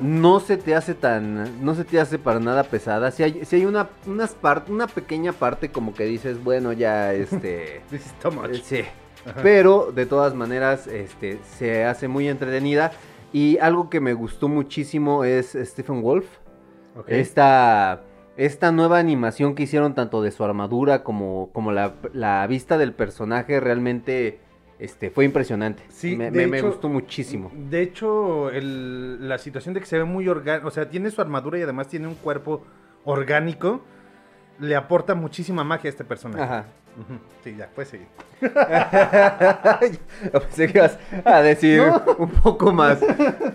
No 0.01 0.39
se 0.39 0.57
te 0.57 0.73
hace 0.75 0.93
tan. 0.93 1.63
No 1.65 1.75
se 1.75 1.83
te 1.83 1.99
hace 1.99 2.17
para 2.19 2.39
nada 2.39 2.63
pesada. 2.63 3.11
Si 3.11 3.23
hay, 3.23 3.41
sí 3.45 3.57
hay 3.57 3.65
una, 3.65 3.89
unas 4.05 4.39
part- 4.39 4.69
una 4.69 4.87
pequeña 4.87 5.33
parte 5.33 5.69
como 5.69 5.93
que 5.93 6.05
dices, 6.05 6.41
bueno, 6.43 6.71
ya 6.71 7.13
este. 7.13 7.81
This 7.89 8.05
is 8.05 8.13
too 8.19 8.31
much. 8.31 8.51
Eh, 8.51 8.61
Sí. 8.63 8.81
Ajá. 9.25 9.39
Pero 9.41 9.91
de 9.91 10.05
todas 10.05 10.33
maneras, 10.35 10.87
este, 10.87 11.39
se 11.57 11.83
hace 11.85 12.07
muy 12.07 12.27
entretenida. 12.27 12.91
Y 13.33 13.57
algo 13.57 13.89
que 13.89 13.99
me 13.99 14.13
gustó 14.13 14.47
muchísimo 14.47 15.23
es 15.23 15.57
Stephen 15.61 16.01
Wolf. 16.01 16.25
Ok. 16.95 17.09
Esta, 17.09 18.03
esta 18.37 18.71
nueva 18.71 18.97
animación 18.99 19.55
que 19.55 19.63
hicieron 19.63 19.93
tanto 19.95 20.21
de 20.21 20.31
su 20.31 20.43
armadura 20.43 21.03
como, 21.03 21.49
como 21.51 21.71
la, 21.71 21.95
la 22.13 22.45
vista 22.47 22.77
del 22.77 22.93
personaje 22.93 23.59
realmente 23.59 24.39
este, 24.79 25.09
fue 25.09 25.25
impresionante. 25.25 25.83
Sí, 25.89 26.15
me, 26.15 26.61
gustó 26.61 26.89
muchísimo. 26.89 27.51
De 27.53 27.81
hecho, 27.81 28.49
el- 28.49 29.27
la 29.27 29.37
situación 29.37 29.73
de 29.73 29.79
que 29.79 29.85
se 29.85 29.97
ve 29.97 30.03
muy 30.03 30.27
orgánico, 30.27 30.67
o 30.67 30.71
sea, 30.71 30.89
tiene 30.89 31.11
su 31.11 31.21
armadura 31.21 31.57
y 31.57 31.61
además 31.61 31.87
tiene 31.87 32.07
un 32.07 32.15
cuerpo 32.15 32.63
orgánico, 33.03 33.81
le 34.59 34.75
aporta 34.75 35.15
muchísima 35.15 35.63
magia 35.63 35.89
a 35.89 35.91
este 35.91 36.03
personaje. 36.03 36.43
Ajá. 36.43 36.65
Sí, 37.43 37.55
ya, 37.57 37.69
puedes 37.75 37.89
seguir. 37.89 38.07
Pensé 40.31 40.67
que 40.71 40.77
ibas 40.77 40.97
a 41.23 41.41
decir 41.41 41.81
un 42.17 42.29
poco 42.29 42.71
más. 42.71 42.99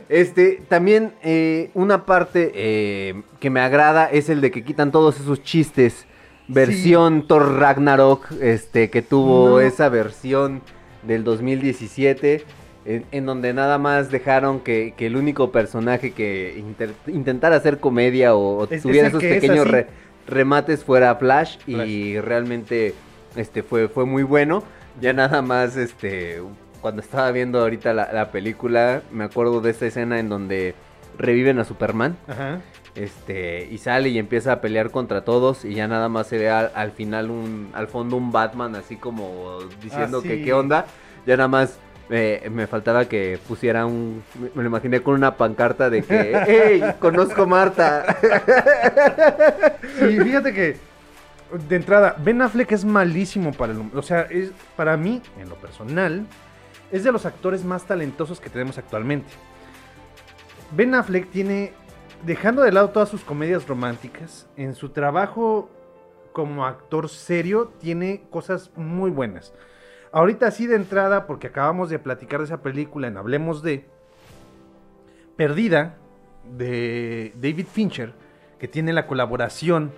Este, 0.09 0.63
también 0.69 1.13
eh, 1.23 1.71
una 1.75 2.05
parte 2.07 2.53
eh, 2.55 3.23
que 3.39 3.51
me 3.51 3.61
agrada 3.61 4.07
es 4.11 4.29
el 4.29 4.41
de 4.41 4.51
que 4.51 4.65
quitan 4.65 4.91
todos 4.93 5.19
esos 5.21 5.43
chistes. 5.43 6.07
Versión 6.49 7.27
Thor 7.29 7.59
Ragnarok, 7.61 8.33
este, 8.41 8.91
que 8.91 9.03
tuvo 9.03 9.51
No. 9.51 9.61
esa 9.61 9.89
versión 9.89 10.63
del 11.03 11.23
2017. 11.25 12.45
En, 12.87 13.05
en 13.13 13.27
donde 13.27 13.53
nada 13.53 13.77
más 13.77 14.11
dejaron 14.11 14.61
que, 14.61 14.95
que 14.97 15.07
el 15.07 15.17
único 15.17 15.53
personaje 15.53 16.13
que 16.13 16.55
inter- 16.59 16.95
intentara 17.09 17.57
hacer 17.57 17.79
comedia 17.79 18.35
o, 18.35 18.61
o 18.61 18.65
Es- 18.65 18.73
es 18.73 18.83
tuviera 18.83 19.09
esos 19.09 19.21
que 19.21 19.37
es 19.37 19.41
pequeños 19.43 19.69
re- 19.69 19.87
remates 20.27 20.83
fuera 20.83 21.15
Flash, 21.17 21.59
y 21.67 22.19
realmente 22.21 22.95
este 23.37 23.63
fue, 23.63 23.89
fue 23.89 24.05
muy 24.07 24.23
bueno. 24.23 24.63
Ya 25.01 25.13
nada 25.13 25.41
más, 25.43 25.77
este, 25.77 26.43
cuando 26.81 27.01
estaba 27.03 27.31
viendo 27.31 27.61
ahorita 27.61 27.93
la, 27.95 28.13
la 28.13 28.31
película, 28.31 29.03
me 29.13 29.25
acuerdo 29.25 29.61
de 29.61 29.71
esta 29.71 29.87
escena 29.87 30.19
en 30.19 30.29
donde 30.29 30.75
reviven 31.19 31.59
a 31.59 31.65
Superman, 31.65 32.17
Ajá. 32.29 32.61
este, 32.95 33.69
y 33.71 33.79
sale 33.79 34.09
y 34.09 34.19
empieza 34.19 34.53
a 34.53 34.61
pelear 34.61 34.91
contra 34.91 35.23
todos, 35.23 35.65
y 35.65 35.75
ya 35.75 35.87
nada 35.87 36.09
más 36.09 36.27
se 36.27 36.39
ve 36.39 36.51
al, 36.51 36.71
al 36.75 36.91
final 36.93 37.31
un, 37.31 37.71
al 37.75 37.87
fondo 37.89 38.17
un 38.17 38.33
Batman 38.33 38.75
así 38.75 38.97
como 38.97 39.59
diciendo 39.83 40.19
Ah, 40.19 40.27
que 40.27 40.37
sí. 40.39 40.43
qué 40.45 40.53
onda, 40.53 40.87
ya 41.27 41.37
nada 41.37 41.49
más 41.49 41.79
eh, 42.11 42.49
me 42.51 42.67
faltaba 42.67 43.05
que 43.05 43.39
pusiera 43.47 43.87
un, 43.87 44.23
me- 44.41 44.51
me 44.55 44.63
lo 44.65 44.69
imaginé 44.71 45.01
con 45.01 45.15
una 45.15 45.37
pancarta 45.37 45.89
de 45.91 46.03
que, 46.03 46.43
hey, 46.47 46.95
conozco 46.99 47.43
a 47.43 47.47
Marta. 47.47 48.05
Y 50.11 50.19
fíjate 50.25 50.53
que, 50.53 50.77
de 51.69 51.76
entrada, 51.76 52.16
Ben 52.23 52.42
Affleck 52.42 52.73
es 52.73 52.85
malísimo 52.85 53.52
para 53.52 53.73
el... 53.73 53.90
O 53.95 54.02
sea, 54.02 54.23
es, 54.23 54.52
para 54.76 54.97
mí, 54.97 55.23
en 55.38 55.49
lo 55.49 55.57
personal, 55.57 56.26
es 56.90 57.04
de 57.04 57.12
los 57.12 57.26
actores 57.26 57.64
más 57.64 57.85
talentosos 57.85 58.40
que 58.40 58.50
tenemos 58.50 58.78
actualmente. 58.78 59.30
Ben 60.76 60.95
Affleck 60.95 61.30
tiene, 61.30 61.73
dejando 62.25 62.62
de 62.62 62.73
lado 62.73 62.90
todas 62.90 63.09
sus 63.09 63.23
comedias 63.23 63.66
románticas, 63.66 64.49
en 64.57 64.75
su 64.75 64.90
trabajo 64.90 65.71
como 66.33 66.64
actor 66.64 67.09
serio, 67.09 67.73
tiene 67.80 68.23
cosas 68.30 68.71
muy 68.76 69.11
buenas. 69.11 69.52
Ahorita 70.12 70.47
así 70.47 70.66
de 70.66 70.76
entrada, 70.76 71.26
porque 71.26 71.49
acabamos 71.49 71.90
de 71.90 71.99
platicar 71.99 72.40
de 72.40 72.47
esa 72.47 72.62
película 72.62 73.09
en 73.09 73.16
Hablemos 73.16 73.62
de 73.62 73.87
Perdida, 75.37 75.97
de 76.57 77.33
David 77.37 77.66
Fincher, 77.66 78.14
que 78.59 78.69
tiene 78.69 78.92
la 78.92 79.07
colaboración 79.07 79.92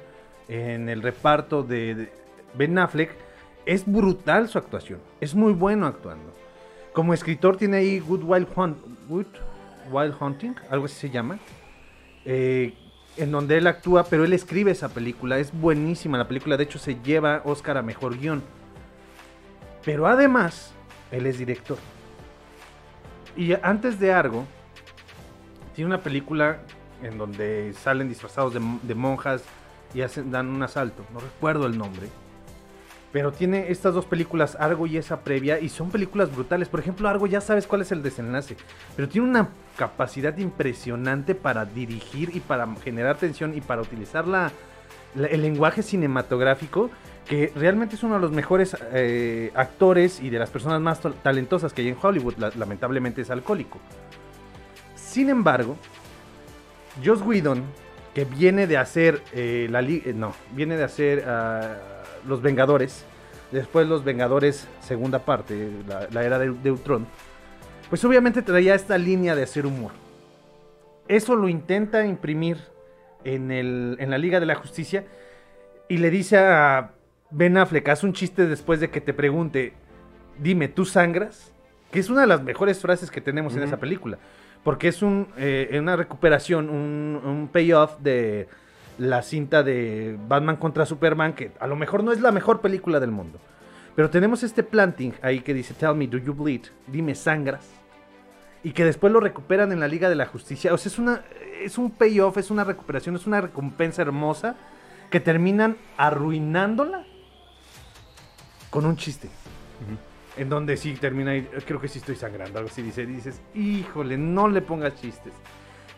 en 0.48 0.88
el 0.88 1.02
reparto 1.02 1.62
de 1.62 2.10
Ben 2.54 2.78
Affleck, 2.78 3.10
es 3.64 3.84
brutal 3.86 4.48
su 4.48 4.58
actuación. 4.58 5.00
Es 5.20 5.34
muy 5.34 5.52
bueno 5.52 5.86
actuando. 5.86 6.34
Como 6.92 7.14
escritor 7.14 7.56
tiene 7.56 7.78
ahí 7.78 8.00
Good 8.00 8.22
Wild, 8.24 8.48
Hunt, 8.54 8.78
Wild 9.08 10.14
Hunting, 10.20 10.54
algo 10.70 10.86
así 10.86 10.94
se 10.94 11.10
llama. 11.10 11.38
eh, 12.24 12.74
en 13.16 13.30
donde 13.30 13.58
él 13.58 13.66
actúa, 13.66 14.04
pero 14.04 14.24
él 14.24 14.32
escribe 14.32 14.70
esa 14.70 14.88
película. 14.88 15.38
Es 15.38 15.52
buenísima 15.52 16.16
la 16.18 16.26
película. 16.28 16.56
De 16.56 16.64
hecho, 16.64 16.78
se 16.78 16.96
lleva 17.02 17.42
Oscar 17.44 17.76
a 17.76 17.82
mejor 17.82 18.18
guion. 18.18 18.42
Pero 19.84 20.06
además, 20.06 20.72
él 21.10 21.26
es 21.26 21.38
director. 21.38 21.76
Y 23.36 23.52
antes 23.62 23.98
de 23.98 24.12
Argo, 24.12 24.46
tiene 25.74 25.88
una 25.88 26.02
película 26.02 26.60
en 27.02 27.18
donde 27.18 27.72
salen 27.74 28.08
disfrazados 28.08 28.54
de 28.54 28.94
monjas 28.94 29.42
y 29.94 30.02
hacen, 30.02 30.30
dan 30.30 30.48
un 30.48 30.62
asalto. 30.62 31.04
No 31.12 31.20
recuerdo 31.20 31.66
el 31.66 31.76
nombre. 31.78 32.08
Pero 33.12 33.30
tiene 33.30 33.70
estas 33.70 33.92
dos 33.92 34.06
películas, 34.06 34.56
Argo 34.58 34.86
y 34.86 34.96
esa 34.96 35.20
previa, 35.20 35.60
y 35.60 35.68
son 35.68 35.90
películas 35.90 36.34
brutales. 36.34 36.68
Por 36.70 36.80
ejemplo, 36.80 37.08
Argo 37.10 37.26
ya 37.26 37.42
sabes 37.42 37.66
cuál 37.66 37.82
es 37.82 37.92
el 37.92 38.02
desenlace, 38.02 38.56
pero 38.96 39.06
tiene 39.08 39.28
una 39.28 39.48
capacidad 39.76 40.34
impresionante 40.38 41.34
para 41.34 41.66
dirigir 41.66 42.34
y 42.34 42.40
para 42.40 42.66
generar 42.82 43.16
tensión 43.18 43.54
y 43.54 43.60
para 43.60 43.82
utilizar 43.82 44.26
la, 44.26 44.50
la- 45.14 45.26
el 45.26 45.42
lenguaje 45.42 45.82
cinematográfico 45.82 46.90
que 47.28 47.52
realmente 47.54 47.96
es 47.96 48.02
uno 48.02 48.14
de 48.14 48.20
los 48.20 48.32
mejores 48.32 48.76
eh, 48.92 49.52
actores 49.54 50.20
y 50.20 50.30
de 50.30 50.38
las 50.38 50.48
personas 50.50 50.80
más 50.80 51.00
tal- 51.00 51.14
talentosas 51.22 51.72
que 51.74 51.82
hay 51.82 51.88
en 51.88 51.96
Hollywood. 52.00 52.34
La- 52.38 52.50
lamentablemente 52.56 53.20
es 53.20 53.30
alcohólico. 53.30 53.78
Sin 54.96 55.28
embargo, 55.28 55.76
Joss 57.04 57.20
Whedon, 57.20 57.62
que 58.14 58.24
viene 58.24 58.66
de 58.66 58.76
hacer 58.76 59.22
eh, 59.32 59.66
la 59.70 59.80
eh, 59.80 60.12
no, 60.14 60.34
viene 60.54 60.76
de 60.76 60.84
hacer 60.84 61.24
ah, 61.26 61.76
Los 62.26 62.42
Vengadores, 62.42 63.04
después 63.50 63.86
Los 63.88 64.04
Vengadores 64.04 64.68
segunda 64.80 65.20
parte, 65.20 65.70
la, 65.88 66.08
la 66.10 66.24
era 66.24 66.38
de, 66.38 66.50
de 66.50 66.70
Ultron, 66.70 67.06
pues 67.88 68.04
obviamente 68.04 68.42
traía 68.42 68.74
esta 68.74 68.96
línea 68.98 69.34
de 69.34 69.42
hacer 69.42 69.66
humor. 69.66 69.92
Eso 71.08 71.36
lo 71.36 71.48
intenta 71.48 72.06
imprimir 72.06 72.58
en, 73.24 73.50
el, 73.50 73.96
en 73.98 74.10
la 74.10 74.18
Liga 74.18 74.40
de 74.40 74.46
la 74.46 74.54
Justicia 74.54 75.04
y 75.88 75.98
le 75.98 76.10
dice 76.10 76.38
a 76.38 76.92
Ben 77.30 77.56
Affleck, 77.56 77.88
haz 77.88 78.04
un 78.04 78.12
chiste 78.12 78.46
después 78.46 78.80
de 78.80 78.90
que 78.90 79.00
te 79.00 79.12
pregunte, 79.12 79.72
dime, 80.38 80.68
¿tú 80.68 80.84
sangras? 80.84 81.52
Que 81.90 82.00
es 82.00 82.08
una 82.08 82.22
de 82.22 82.26
las 82.26 82.42
mejores 82.42 82.78
frases 82.80 83.10
que 83.10 83.20
tenemos 83.20 83.52
en 83.54 83.60
Ujú. 83.60 83.68
esa 83.68 83.76
película. 83.78 84.18
Porque 84.64 84.88
es 84.88 85.02
un, 85.02 85.28
eh, 85.36 85.76
una 85.78 85.96
recuperación, 85.96 86.70
un, 86.70 87.20
un 87.24 87.48
payoff 87.48 87.98
de 87.98 88.48
la 88.98 89.22
cinta 89.22 89.62
de 89.62 90.16
Batman 90.28 90.56
contra 90.56 90.86
Superman, 90.86 91.32
que 91.32 91.52
a 91.58 91.66
lo 91.66 91.76
mejor 91.76 92.04
no 92.04 92.12
es 92.12 92.20
la 92.20 92.30
mejor 92.30 92.60
película 92.60 93.00
del 93.00 93.10
mundo. 93.10 93.40
Pero 93.94 94.10
tenemos 94.10 94.42
este 94.42 94.62
planting 94.62 95.12
ahí 95.22 95.40
que 95.40 95.52
dice, 95.52 95.74
tell 95.74 95.94
me, 95.94 96.06
do 96.06 96.18
you 96.18 96.32
bleed? 96.32 96.62
Dime, 96.86 97.14
¿sangras? 97.14 97.68
Y 98.64 98.72
que 98.72 98.84
después 98.84 99.12
lo 99.12 99.20
recuperan 99.20 99.72
en 99.72 99.80
la 99.80 99.88
Liga 99.88 100.08
de 100.08 100.14
la 100.14 100.26
Justicia. 100.26 100.72
O 100.72 100.78
sea, 100.78 100.90
es, 100.90 100.98
una, 100.98 101.22
es 101.62 101.76
un 101.78 101.90
payoff, 101.90 102.38
es 102.38 102.50
una 102.50 102.64
recuperación, 102.64 103.16
es 103.16 103.26
una 103.26 103.40
recompensa 103.40 104.02
hermosa 104.02 104.56
que 105.10 105.20
terminan 105.20 105.76
arruinándola 105.96 107.04
con 108.70 108.86
un 108.86 108.96
chiste. 108.96 109.28
En 110.36 110.48
donde 110.48 110.76
sí 110.78 110.94
termina, 110.94 111.36
y, 111.36 111.42
creo 111.66 111.80
que 111.80 111.88
sí 111.88 111.98
estoy 111.98 112.16
sangrando, 112.16 112.58
algo 112.58 112.70
así 112.70 112.80
dice, 112.82 113.04
dices, 113.04 113.40
híjole, 113.54 114.16
no 114.16 114.48
le 114.48 114.62
pongas 114.62 114.94
chistes. 115.00 115.34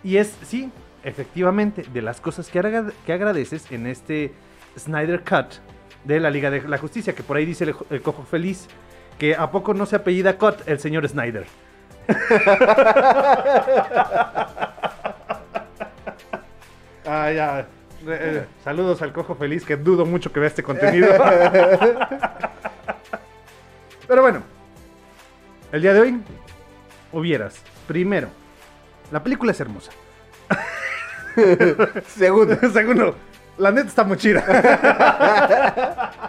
Y 0.03 0.17
es, 0.17 0.37
sí, 0.43 0.71
efectivamente, 1.05 1.85
de 1.93 2.03
las 2.03 2.21
cosas 2.21 2.49
que, 2.49 2.59
agra- 2.59 2.93
que 3.07 3.13
agradeces 3.13 3.71
en 3.71 3.87
este 3.87 4.33
Snyder 4.77 5.21
Cut 5.23 5.55
de 6.05 6.19
la 6.21 6.31
Liga 6.31 6.51
de 6.51 6.63
la 6.69 6.79
Justicia, 6.79 7.15
que 7.15 7.23
por 7.23 7.37
ahí 7.37 7.47
dice 7.47 7.65
el, 7.65 7.75
el 7.91 8.03
cojo 8.03 8.25
feliz, 8.25 8.67
que 9.19 9.37
a 9.37 9.51
poco 9.53 9.73
no 9.73 9.87
se 9.87 9.97
apellida 9.97 10.37
Cut 10.37 10.67
el 10.67 10.81
señor 10.81 11.09
Snyder. 11.09 11.47
ah, 17.07 17.31
ya. 17.33 17.61
Eh, 17.61 17.65
eh, 18.07 18.45
saludos 18.63 19.01
al 19.01 19.13
cojo 19.13 19.35
feliz, 19.35 19.65
que 19.65 19.77
dudo 19.77 20.05
mucho 20.05 20.33
que 20.33 20.41
vea 20.41 20.49
este 20.49 20.63
contenido. 20.63 21.09
Pero 24.07 24.23
bueno, 24.23 24.43
el 25.73 25.83
día 25.83 25.93
de 25.95 26.01
hoy, 26.01 26.21
hubieras. 27.13 27.57
Primero, 27.87 28.29
la 29.11 29.23
película 29.23 29.53
es 29.53 29.61
hermosa. 29.61 29.91
Segundo. 32.09 32.57
Segundo, 32.73 33.17
la 33.59 33.71
neta 33.71 33.89
está 33.89 34.05
muy 34.05 34.17
chida. 34.17 34.43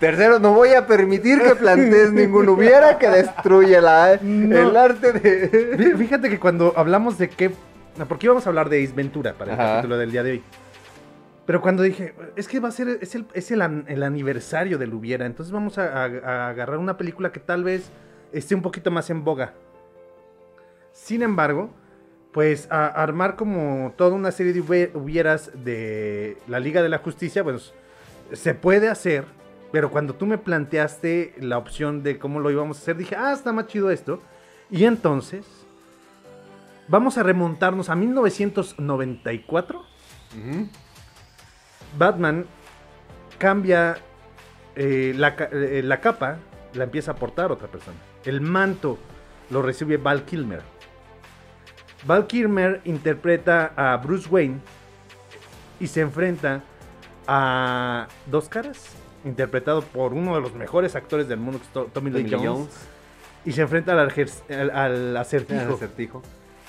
Tercero, 0.00 0.38
no 0.38 0.52
voy 0.52 0.70
a 0.74 0.86
permitir 0.86 1.40
que 1.42 1.54
plantees 1.54 2.12
ningún 2.12 2.48
hubiera 2.48 2.98
que 2.98 3.08
destruya 3.08 3.80
la, 3.80 4.18
No. 4.22 4.70
el 4.70 4.76
arte 4.76 5.12
de... 5.12 5.50
Fí- 5.78 5.96
Fíjate 5.98 6.30
que 6.30 6.38
cuando 6.38 6.72
hablamos 6.76 7.18
de 7.18 7.28
qué. 7.28 7.50
Porque 8.08 8.26
íbamos 8.26 8.46
a 8.46 8.50
hablar 8.50 8.68
de 8.68 8.82
Ace 8.84 8.92
Ventura 8.94 9.32
para 9.34 9.54
el 9.54 9.60
Ajá. 9.60 9.70
capítulo 9.76 9.96
del 9.98 10.10
día 10.12 10.22
de 10.22 10.30
hoy. 10.32 10.42
Pero 11.46 11.62
cuando 11.62 11.82
dije, 11.84 12.12
es 12.34 12.48
que 12.48 12.58
va 12.58 12.68
a 12.68 12.72
ser, 12.72 12.98
es 13.00 13.14
el, 13.14 13.26
es 13.32 13.50
el, 13.52 13.62
el 13.86 14.02
aniversario 14.02 14.78
del 14.78 14.92
Hubiera, 14.92 15.26
entonces 15.26 15.52
vamos 15.52 15.78
a, 15.78 16.04
agarrar 16.48 16.78
una 16.78 16.96
película 16.96 17.30
que 17.30 17.38
tal 17.38 17.62
vez 17.62 17.90
esté 18.32 18.54
un 18.56 18.62
poquito 18.62 18.90
más 18.90 19.10
en 19.10 19.22
boga. 19.24 19.54
Sin 20.92 21.22
embargo, 21.22 21.70
pues 22.32 22.66
a 22.70 22.86
armar 22.86 23.36
como 23.36 23.94
toda 23.96 24.14
una 24.14 24.32
serie 24.32 24.52
de 24.52 24.62
hubie- 24.62 24.90
hubieras 24.94 25.52
de 25.64 26.36
la 26.48 26.58
Liga 26.58 26.82
de 26.82 26.88
la 26.88 26.98
Justicia, 26.98 27.44
pues 27.44 27.72
se 28.32 28.54
puede 28.54 28.88
hacer, 28.88 29.24
pero 29.70 29.90
cuando 29.90 30.14
tú 30.14 30.26
me 30.26 30.38
planteaste 30.38 31.34
la 31.38 31.58
opción 31.58 32.02
de 32.02 32.18
cómo 32.18 32.40
lo 32.40 32.50
íbamos 32.50 32.78
a 32.78 32.80
hacer, 32.80 32.96
dije, 32.96 33.14
ah, 33.16 33.32
está 33.32 33.52
más 33.52 33.68
chido 33.68 33.90
esto. 33.92 34.20
Y 34.68 34.84
entonces, 34.84 35.46
vamos 36.88 37.18
a 37.18 37.22
remontarnos 37.22 37.88
a 37.88 37.94
1994. 37.94 39.78
Ujú. 39.78 40.68
Batman 41.96 42.44
cambia 43.38 43.96
eh, 44.74 45.12
la, 45.16 45.34
eh, 45.52 45.82
la 45.84 46.00
capa, 46.00 46.38
la 46.74 46.84
empieza 46.84 47.12
a 47.12 47.14
portar 47.14 47.50
otra 47.52 47.68
persona. 47.68 47.96
El 48.24 48.40
manto 48.40 48.98
lo 49.50 49.62
recibe 49.62 49.96
Val 49.96 50.24
Kilmer. 50.24 50.62
Val 52.06 52.26
Kilmer 52.26 52.80
interpreta 52.84 53.72
a 53.76 53.96
Bruce 53.96 54.28
Wayne 54.28 54.58
y 55.80 55.86
se 55.86 56.00
enfrenta 56.00 56.62
a 57.26 58.06
Dos 58.26 58.48
Caras, 58.48 58.84
interpretado 59.24 59.82
por 59.82 60.12
uno 60.14 60.34
de 60.36 60.40
los 60.40 60.54
mejores 60.54 60.94
actores 60.94 61.28
del 61.28 61.38
mundo, 61.40 61.60
Tommy 61.92 62.10
Lee 62.10 62.30
Jones, 62.30 62.68
y 63.44 63.52
se 63.52 63.62
enfrenta 63.62 63.92
al, 63.92 63.98
al- 64.00 64.70
al 64.70 65.16
acertijo, 65.16 65.60
El 65.62 65.72
acertijo. 65.74 66.22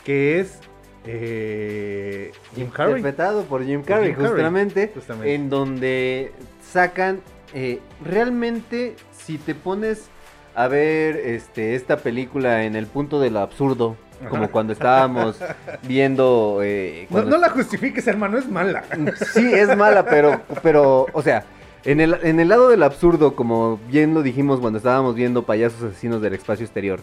que 0.03 0.39
es 0.39 0.59
eh, 1.07 2.31
Jim 2.55 2.69
Carrey. 2.69 2.97
Interpretado 2.97 3.43
por 3.43 3.63
Jim 3.63 3.81
Carrey, 3.83 4.07
Jim 4.07 4.15
Carrey, 4.15 4.29
justamente, 4.31 4.91
justamente. 4.93 5.33
En 5.35 5.49
donde 5.49 6.31
sacan. 6.71 7.21
eh, 7.53 7.79
realmente, 8.03 8.95
si 9.17 9.37
te 9.37 9.55
pones 9.55 10.09
a 10.55 10.67
ver 10.67 11.15
este, 11.17 11.75
esta 11.75 11.97
película 11.97 12.63
en 12.65 12.75
el 12.75 12.87
punto 12.87 13.19
de 13.19 13.29
lo 13.29 13.39
absurdo, 13.39 13.95
como 14.29 14.49
cuando 14.49 14.73
estábamos 14.73 15.37
viendo. 15.87 16.59
eh, 16.63 17.07
cuando 17.11 17.31
no 17.31 17.37
la 17.37 17.49
justifiques, 17.49 18.07
hermano, 18.07 18.37
es 18.37 18.49
mala. 18.49 18.83
Sí, 19.33 19.53
es 19.53 19.75
mala, 19.77 20.05
pero, 20.05 20.41
pero, 20.63 21.05
o 21.13 21.21
sea, 21.21 21.45
en 21.85 22.01
el, 22.01 22.17
en 22.23 22.39
el 22.39 22.49
lado 22.49 22.69
del 22.69 22.83
absurdo, 22.83 23.35
como 23.35 23.79
bien 23.87 24.13
lo 24.13 24.23
dijimos 24.23 24.59
cuando 24.59 24.77
estábamos 24.77 25.15
viendo 25.15 25.43
Payasos 25.43 25.83
Asesinos 25.83 26.21
del 26.21 26.33
Espacio 26.33 26.65
Exterior, 26.65 26.99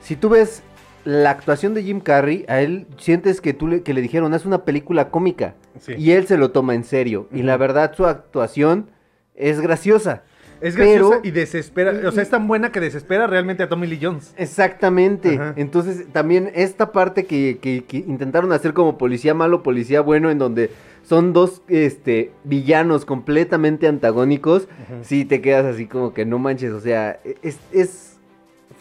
si 0.00 0.16
tú 0.16 0.28
ves 0.30 0.62
la 1.04 1.30
actuación 1.30 1.74
de 1.74 1.82
Jim 1.82 2.00
Carrey, 2.00 2.44
a 2.48 2.60
él 2.60 2.86
sientes 2.98 3.40
que, 3.40 3.52
tú 3.54 3.66
le, 3.68 3.82
que 3.82 3.94
le 3.94 4.00
dijeron, 4.02 4.34
es 4.34 4.44
una 4.46 4.64
película 4.64 5.10
cómica, 5.10 5.54
Sí. 5.80 5.94
y 5.98 6.12
él 6.12 6.26
se 6.26 6.36
lo 6.36 6.50
toma 6.50 6.74
en 6.74 6.84
serio, 6.84 7.28
y 7.32 7.42
la 7.42 7.56
verdad 7.56 7.92
su 7.96 8.06
actuación 8.06 8.90
es 9.34 9.60
graciosa. 9.60 10.22
Es 10.60 10.76
graciosa 10.76 11.16
Pero- 11.16 11.20
y 11.24 11.32
desespera. 11.32 11.92
O 12.08 12.12
sea, 12.12 12.22
es 12.22 12.30
tan 12.30 12.46
buena 12.46 12.70
que 12.70 12.78
desespera 12.78 13.26
realmente 13.26 13.64
a 13.64 13.68
Tommy 13.68 13.88
Lee 13.88 13.98
Jones. 14.00 14.32
Exactamente. 14.36 15.34
Ajá. 15.34 15.54
Entonces, 15.56 16.06
también 16.12 16.52
esta 16.54 16.92
parte 16.92 17.24
que, 17.26 17.58
que- 17.60 17.82
que 17.84 17.96
intentaron 17.96 18.52
hacer 18.52 18.72
como 18.72 18.96
policía 18.96 19.34
malo, 19.34 19.64
policía 19.64 20.02
bueno, 20.02 20.30
en 20.30 20.38
donde 20.38 20.70
son 21.02 21.32
dos 21.32 21.62
este, 21.66 22.30
villanos 22.44 23.04
completamente 23.04 23.88
antagónicos, 23.88 24.68
Ujú. 24.88 25.00
sí 25.02 25.24
te 25.24 25.40
quedas 25.40 25.64
así 25.64 25.86
como 25.86 26.14
que 26.14 26.24
no 26.24 26.38
manches. 26.38 26.70
O 26.72 26.80
sea, 26.80 27.18
es, 27.42 27.58
es- 27.72 28.11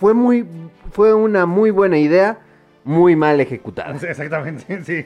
fue 0.02 0.16
muy, 0.16 0.48
fue 0.94 1.14
una 1.14 1.46
muy 1.46 1.70
buena 1.70 2.00
idea, 2.00 2.40
muy 2.84 3.16
mal 3.16 3.40
ejecutada. 3.40 3.94
Exactamente, 3.94 4.84
sí. 4.84 5.06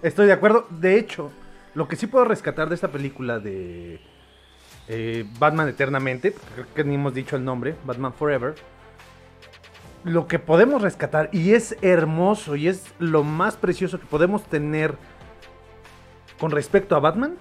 Estoy 0.00 0.28
de 0.28 0.32
acuerdo. 0.32 0.66
De 0.70 0.98
hecho, 0.98 1.30
lo 1.74 1.86
que 1.86 1.96
sí 1.96 2.06
puedo 2.06 2.24
rescatar 2.24 2.70
de 2.70 2.74
esta 2.74 2.88
película 2.88 3.38
de 3.38 4.00
eh, 4.88 5.26
Batman 5.38 5.68
Eternamente, 5.68 6.34
creo 6.54 6.66
que 6.74 6.84
ni 6.84 6.94
hemos 6.94 7.12
dicho 7.12 7.36
el 7.36 7.44
nombre, 7.44 7.74
Batman 7.84 8.14
Forever. 8.14 8.54
Lo 10.04 10.26
que 10.26 10.38
podemos 10.38 10.80
rescatar, 10.80 11.28
y 11.30 11.52
es 11.52 11.76
hermoso, 11.82 12.56
y 12.56 12.68
es 12.68 12.94
lo 12.98 13.24
más 13.24 13.58
precioso 13.58 14.00
que 14.00 14.06
podemos 14.06 14.42
tener 14.44 14.94
con 16.40 16.50
respecto 16.50 16.96
a 16.96 17.00
Batman, 17.00 17.34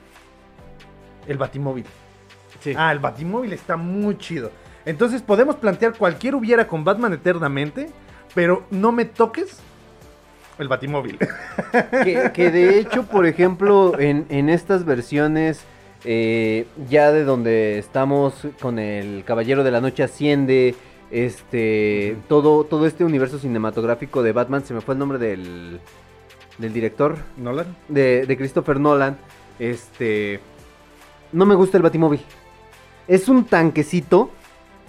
el 1.28 1.38
Batimóvil. 1.38 1.86
Sí. 2.60 2.74
Ah, 2.76 2.92
el 2.92 3.00
Batimóvil 3.00 3.54
está 3.54 3.78
muy 3.78 4.18
chido. 4.18 4.52
Entonces 4.86 5.22
podemos 5.22 5.56
plantear 5.56 5.94
cualquier 5.94 6.36
hubiera 6.36 6.68
con 6.68 6.84
Batman 6.84 7.14
eternamente, 7.14 7.90
pero 8.34 8.66
no 8.72 8.92
me 8.92 9.06
toques 9.06 9.60
el 10.58 10.68
Batimóvil. 10.68 11.18
Que, 12.04 12.32
que 12.34 12.52
de 12.52 12.80
hecho, 12.80 13.04
por 13.04 13.26
ejemplo, 13.26 14.00
en, 14.00 14.26
en 14.30 14.50
estas 14.50 14.86
versiones, 14.86 15.62
eh, 16.04 16.68
ya 16.90 17.12
de 17.12 17.24
donde 17.24 17.78
estamos 17.80 18.48
con 18.62 18.80
el 18.80 19.24
Caballero 19.24 19.64
de 19.64 19.72
la 19.72 19.82
Noche 19.82 20.04
Asciende, 20.04 20.76
este, 21.12 22.18
todo, 22.28 22.64
todo 22.64 22.88
este 22.88 23.04
universo 23.04 23.38
cinematográfico 23.40 24.24
de 24.24 24.32
Batman, 24.32 24.64
se 24.64 24.74
me 24.74 24.82
fue 24.82 24.96
el 24.96 25.00
nombre 25.00 25.18
del, 25.18 25.80
del 26.58 26.74
director, 26.74 27.18
¿Nolan? 27.38 27.76
de, 27.88 28.26
de 28.26 28.38
Christopher 28.38 28.80
Nolan, 28.80 29.18
este, 29.60 30.40
no 31.32 31.46
me 31.46 31.56
gusta 31.56 31.78
el 31.78 31.84
Batimóvil. 31.84 32.22
Es 33.08 33.30
un 33.30 33.46
tanquecito. 33.46 34.32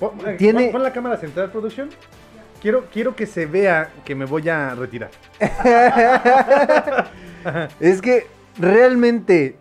Pon, 0.03 0.37
Tiene- 0.37 0.71
pon- 0.73 0.83
la 0.83 0.93
cámara 0.93 1.17
central, 1.17 1.53
producción. 1.53 1.89
Quiero, 2.61 2.87
quiero 2.93 3.15
que 3.15 3.25
se 3.27 3.47
vea 3.47 3.91
que 4.05 4.17
me 4.17 4.25
voy 4.25 4.49
a 4.49 4.75
retirar. 4.75 5.11
Es 7.81 8.01
que 8.01 8.27
realmente, 8.59 9.57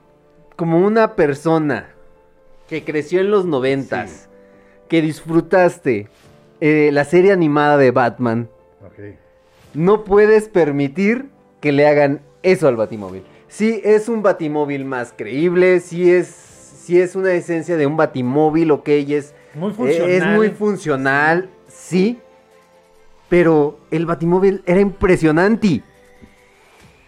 como 0.56 0.80
una 0.80 1.14
persona 1.16 1.90
que 2.68 2.84
creció 2.84 3.22
en 3.22 3.30
los 3.32 3.46
noventas, 3.46 4.30
que 4.88 5.02
disfrutaste 5.02 6.10
eh, 6.60 6.90
la 6.92 7.06
serie 7.06 7.32
animada 7.32 7.78
de 7.78 7.92
Batman, 7.92 8.50
no 9.74 10.04
puedes 10.04 10.50
permitir 10.50 11.30
que 11.60 11.72
le 11.72 11.88
hagan 11.88 12.22
eso 12.44 12.68
al 12.68 12.76
Batimóvil. 12.76 13.24
Sí 13.48 13.80
es 13.84 14.10
un 14.10 14.22
Batimóvil 14.24 14.86
más 14.86 15.14
creíble, 15.16 15.80
sí 15.82 16.12
es, 16.12 16.28
sí 16.28 17.00
es 17.00 17.16
una 17.16 17.32
esencia 17.34 17.78
de 17.78 17.86
un 17.88 17.96
Batimóvil, 17.98 18.72
ok, 18.72 18.88
es, 18.90 19.34
Muy 19.56 19.72
eh, 19.72 19.74
funcional. 19.74 20.10
es 20.12 20.26
muy 20.28 20.50
funcional, 20.50 21.50
sí, 21.68 22.20
pero 23.30 23.80
el 23.92 24.06
Batimóvil 24.06 24.64
era 24.66 24.80
impresionante. 24.82 25.84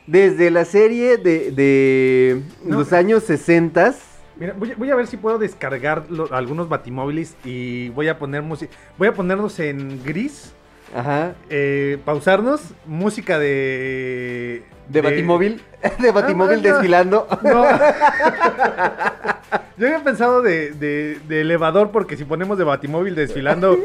Desde 0.06 0.52
la 0.52 0.66
serie 0.66 1.16
de, 1.18 1.52
de 1.52 2.42
No. 2.66 2.80
los 2.80 2.92
años 2.92 3.24
60 3.24 3.94
Mira, 4.36 4.54
voy, 4.58 4.72
a- 4.72 4.76
voy 4.76 4.90
a 4.90 4.96
ver 4.96 5.08
si 5.08 5.16
puedo 5.16 5.38
descargar 5.38 6.06
lo- 6.10 6.34
algunos 6.34 6.68
batimóviles 6.68 7.36
y 7.46 7.90
voy 7.90 8.08
a 8.10 8.18
poner 8.20 8.42
música. 8.42 8.74
Voy 8.98 9.08
a 9.08 9.14
ponernos 9.14 9.58
en 9.60 10.04
gris. 10.04 10.52
Ajá. 10.96 11.36
eh, 11.50 11.98
pausarnos. 12.04 12.62
Música 12.86 13.40
de. 13.40 14.64
De, 14.90 15.02
Batimóvil. 15.02 15.62
De 16.00 16.12
Batimóvil 16.12 16.60
Ah, 16.60 16.62
no. 16.62 16.74
desfilando. 16.74 17.28
No. 17.44 17.64
Yo 19.78 19.88
había 19.88 20.04
pensado 20.04 20.42
de, 20.42 20.72
de- 20.72 21.20
de 21.28 21.42
elevador 21.42 21.92
porque 21.92 22.16
si 22.18 22.26
ponemos 22.26 22.58
de 22.58 22.64
batimóvil 22.64 23.16
desfilando, 23.16 23.78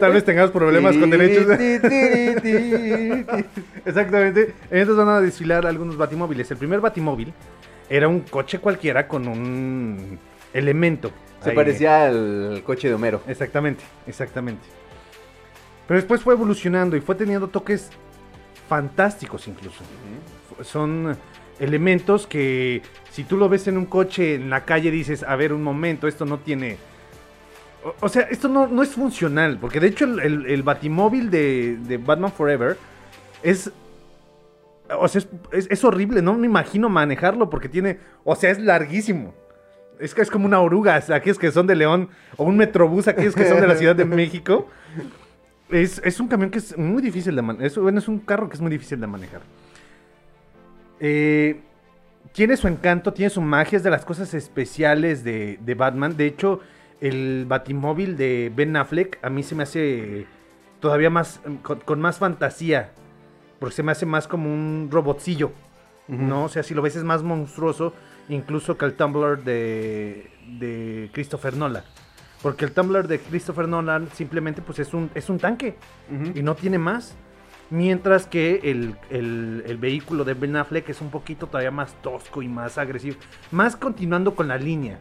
tal 0.00 0.12
vez 0.12 0.24
tengamos 0.24 0.50
problemas 0.50 0.96
con 0.96 1.10
derechos. 1.10 1.46
Exactamente. 3.84 4.54
Entonces 4.70 4.96
van 4.96 5.08
a 5.08 5.20
desfilar 5.20 5.66
algunos 5.66 5.96
batimóviles. 5.96 6.50
El 6.50 6.56
primer 6.56 6.80
batimóvil 6.80 7.32
era 7.88 8.08
un 8.08 8.20
coche 8.20 8.58
cualquiera 8.58 9.06
con 9.08 9.28
un 9.28 10.18
elemento. 10.52 11.10
Se 11.42 11.50
ahí. 11.50 11.56
parecía 11.56 12.06
al 12.06 12.62
coche 12.64 12.88
de 12.88 12.94
Homero. 12.94 13.22
Exactamente, 13.28 13.84
exactamente. 14.06 14.62
Pero 15.86 15.98
después 16.00 16.20
fue 16.22 16.34
evolucionando 16.34 16.96
y 16.96 17.00
fue 17.00 17.14
teniendo 17.14 17.48
toques 17.48 17.90
fantásticos 18.68 19.46
incluso. 19.48 19.82
Son 20.62 21.16
elementos 21.60 22.26
que 22.26 22.82
si 23.10 23.24
tú 23.24 23.36
lo 23.36 23.48
ves 23.48 23.66
en 23.68 23.76
un 23.78 23.86
coche 23.86 24.34
en 24.36 24.50
la 24.50 24.64
calle 24.64 24.90
dices, 24.90 25.22
a 25.22 25.34
ver 25.36 25.52
un 25.52 25.62
momento, 25.62 26.06
esto 26.08 26.24
no 26.24 26.38
tiene... 26.38 26.76
O, 27.84 27.94
o 28.06 28.08
sea, 28.08 28.22
esto 28.22 28.48
no, 28.48 28.66
no 28.66 28.82
es 28.82 28.90
funcional, 28.90 29.58
porque 29.60 29.80
de 29.80 29.88
hecho 29.88 30.04
el, 30.04 30.20
el- 30.20 30.46
el 30.46 30.62
batimóvil 30.62 31.30
de, 31.30 31.76
de 31.86 31.96
Batman 31.98 32.32
Forever 32.32 32.76
es... 33.42 33.70
O 34.98 35.06
sea, 35.08 35.20
es, 35.20 35.28
es- 35.52 35.66
es 35.70 35.84
horrible, 35.84 36.22
no 36.22 36.34
me 36.34 36.46
imagino 36.46 36.88
manejarlo 36.88 37.50
porque 37.50 37.68
tiene... 37.68 37.98
O 38.24 38.34
sea, 38.36 38.50
es 38.50 38.58
larguísimo. 38.58 39.34
Es 40.00 40.14
que 40.14 40.22
es 40.22 40.30
como 40.30 40.46
una 40.46 40.60
oruga, 40.60 40.94
aquellos 41.12 41.38
que 41.38 41.50
son 41.50 41.66
de 41.66 41.74
León, 41.74 42.08
o 42.36 42.44
un 42.44 42.56
metrobús, 42.56 43.08
aquellos 43.08 43.34
que 43.34 43.48
son 43.48 43.60
de 43.60 43.66
la 43.66 43.74
Ciudad 43.76 43.96
de 43.96 44.04
México. 44.04 44.68
Es, 45.70 46.00
es 46.04 46.20
un 46.20 46.28
camión 46.28 46.50
que 46.50 46.58
es 46.58 46.78
muy 46.78 47.02
difícil 47.02 47.34
de 47.34 47.42
manejar. 47.42 47.66
Es, 47.66 47.76
bueno, 47.76 47.98
es 47.98 48.06
un 48.08 48.20
carro 48.20 48.48
que 48.48 48.54
es 48.54 48.60
muy 48.60 48.70
difícil 48.70 49.00
de 49.00 49.06
manejar. 49.08 49.40
Eh, 51.00 51.60
tiene 52.32 52.56
su 52.56 52.68
encanto, 52.68 53.12
tiene 53.12 53.30
su 53.30 53.40
magia, 53.40 53.76
es 53.76 53.82
de 53.82 53.90
las 53.90 54.04
cosas 54.04 54.34
especiales 54.34 55.24
de, 55.24 55.58
de 55.60 55.74
Batman. 55.74 56.16
De 56.16 56.26
hecho, 56.26 56.60
el 57.00 57.44
batimóvil 57.46 58.16
de 58.16 58.52
Ben 58.54 58.76
Affleck 58.76 59.18
a 59.22 59.30
mí 59.30 59.42
se 59.42 59.54
me 59.54 59.62
hace 59.62 60.26
todavía 60.80 61.10
más, 61.10 61.40
con, 61.62 61.80
con 61.80 62.00
más 62.00 62.18
fantasía. 62.18 62.92
Porque 63.58 63.74
se 63.74 63.82
me 63.82 63.92
hace 63.92 64.06
más 64.06 64.28
como 64.28 64.52
un 64.52 64.88
robotcillo. 64.90 65.52
¿no? 66.08 66.44
O 66.44 66.48
sea, 66.48 66.62
si 66.62 66.74
lo 66.74 66.82
ves 66.82 66.96
es 66.96 67.04
más 67.04 67.22
monstruoso, 67.22 67.92
incluso 68.28 68.76
que 68.76 68.86
el 68.86 68.94
Tumblr 68.94 69.44
de, 69.44 70.30
de 70.58 71.10
Christopher 71.12 71.56
Nolan. 71.56 71.84
Porque 72.42 72.64
el 72.64 72.72
Tumblr 72.72 73.06
de 73.06 73.18
Christopher 73.18 73.68
Nolan 73.68 74.08
simplemente 74.14 74.62
pues 74.62 74.78
es 74.78 74.94
un, 74.94 75.10
es 75.14 75.28
un 75.28 75.38
tanque 75.38 75.76
y 76.34 76.42
no 76.42 76.54
tiene 76.54 76.78
más. 76.78 77.16
Mientras 77.70 78.26
que 78.26 78.60
el, 78.64 78.96
el- 79.10 79.62
el 79.66 79.76
vehículo 79.76 80.24
de 80.24 80.32
Ben 80.34 80.56
Affleck 80.56 80.88
es 80.88 81.00
un 81.02 81.10
poquito 81.10 81.46
todavía 81.46 81.70
más 81.70 81.92
tosco 82.02 82.40
y 82.42 82.48
más 82.48 82.78
agresivo. 82.78 83.16
Más 83.50 83.76
continuando 83.76 84.34
con 84.34 84.48
la 84.48 84.56
línea 84.56 84.98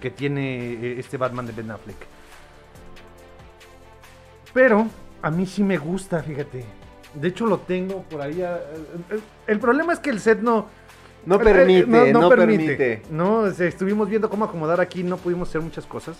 que 0.00 0.10
tiene 0.10 0.72
eh, 0.72 0.96
este 0.98 1.16
Batman 1.16 1.46
de 1.46 1.52
Ben 1.52 1.70
Affleck. 1.70 1.96
Pero 4.52 4.86
a 5.22 5.30
mí 5.30 5.46
sí 5.46 5.62
me 5.62 5.78
gusta, 5.78 6.22
fíjate. 6.22 6.64
De 7.14 7.28
hecho 7.28 7.46
lo 7.46 7.58
tengo 7.58 8.02
por 8.02 8.20
ahí. 8.20 8.42
ah, 8.42 8.58
eh, 8.58 9.14
eh, 9.16 9.20
El 9.46 9.58
problema 9.60 9.92
es 9.92 9.98
que 10.00 10.10
el 10.10 10.20
set 10.20 10.40
no... 10.40 10.66
No 11.26 11.36
permite, 11.52 11.86
no, 12.12 12.20
permite. 12.30 13.02
No, 13.10 13.38
o 13.40 13.50
sea, 13.50 13.66
estuvimos 13.66 14.08
viendo 14.08 14.30
cómo 14.30 14.44
acomodar 14.46 14.80
aquí, 14.80 15.02
no 15.02 15.16
pudimos 15.18 15.48
hacer 15.48 15.60
muchas 15.60 15.84
cosas. 15.84 16.16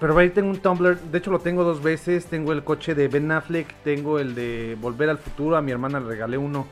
Pero 0.00 0.18
ahí 0.18 0.30
tengo 0.30 0.50
un 0.50 0.58
Tumblr, 0.58 0.98
de 0.98 1.18
hecho 1.18 1.30
lo 1.30 1.38
tengo 1.38 1.64
dos 1.64 1.82
veces, 1.82 2.26
tengo 2.26 2.52
el 2.52 2.64
coche 2.64 2.94
de 2.94 3.08
Ben 3.08 3.30
Affleck, 3.30 3.72
tengo 3.84 4.18
el 4.18 4.34
de 4.34 4.76
Volver 4.80 5.08
al 5.08 5.18
Futuro, 5.18 5.56
a 5.56 5.62
mi 5.62 5.70
hermana 5.70 6.00
le 6.00 6.06
regalé 6.06 6.36
uno 6.36 6.66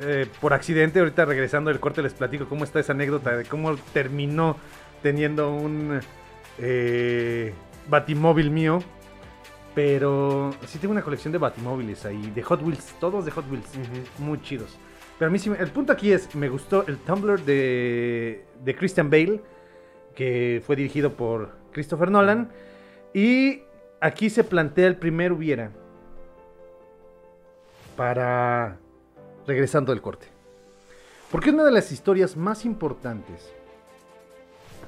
eh, 0.00 0.26
por 0.40 0.52
accidente, 0.54 0.98
ahorita 0.98 1.26
regresando 1.26 1.70
del 1.70 1.80
corte 1.80 2.02
les 2.02 2.14
platico 2.14 2.46
cómo 2.46 2.64
está 2.64 2.80
esa 2.80 2.92
anécdota 2.92 3.36
de 3.36 3.44
cómo 3.44 3.76
terminó 3.92 4.56
teniendo 5.02 5.52
un 5.52 6.00
eh, 6.58 7.52
batimóvil 7.88 8.50
mío. 8.50 8.82
Pero 9.74 10.54
sí 10.66 10.78
tengo 10.78 10.92
una 10.92 11.02
colección 11.02 11.32
de 11.32 11.38
batimóviles 11.38 12.06
ahí, 12.06 12.30
de 12.34 12.42
Hot 12.42 12.62
Wheels, 12.62 12.94
todos 12.98 13.26
de 13.26 13.30
Hot 13.30 13.44
Wheels, 13.50 13.66
muy 14.18 14.40
chidos. 14.40 14.78
Pero 15.18 15.28
a 15.28 15.32
mí 15.32 15.38
sí, 15.38 15.50
me- 15.50 15.58
el 15.58 15.68
punto 15.68 15.92
aquí 15.92 16.12
es, 16.12 16.34
me 16.34 16.48
gustó 16.48 16.86
el 16.86 16.96
Tumblr 16.96 17.42
de, 17.44 18.46
de 18.64 18.74
Christian 18.74 19.10
Bale, 19.10 19.42
que 20.14 20.62
fue 20.64 20.76
dirigido 20.76 21.12
por 21.12 21.50
Christopher 21.76 22.10
Nolan. 22.10 22.48
Y 23.12 23.60
aquí 24.00 24.30
se 24.30 24.44
plantea 24.44 24.86
el 24.86 24.96
primer 24.96 25.34
hubiera 25.34 25.72
para 27.98 28.78
regresando 29.46 29.92
del 29.92 30.00
corte. 30.00 30.26
Porque 31.30 31.50
una 31.50 31.64
de 31.64 31.72
las 31.72 31.92
historias 31.92 32.34
más 32.34 32.64
importantes, 32.64 33.52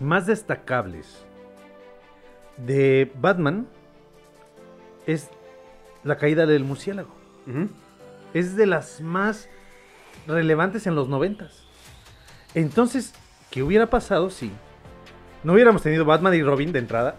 más 0.00 0.26
destacables 0.26 1.26
de 2.56 3.12
Batman 3.20 3.68
es 5.06 5.28
la 6.04 6.16
caída 6.16 6.46
del 6.46 6.64
murciélago. 6.64 7.12
Es 8.32 8.56
de 8.56 8.64
las 8.64 9.02
más 9.02 9.50
relevantes 10.26 10.86
en 10.86 10.94
los 10.94 11.10
noventas. 11.10 11.64
Entonces, 12.54 13.12
¿qué 13.50 13.62
hubiera 13.62 13.90
pasado 13.90 14.30
si 14.30 14.50
no 15.44 15.52
hubiéramos 15.52 15.82
tenido 15.82 16.04
Batman 16.04 16.34
y 16.34 16.42
Robin 16.42 16.72
de 16.72 16.78
entrada? 16.80 17.14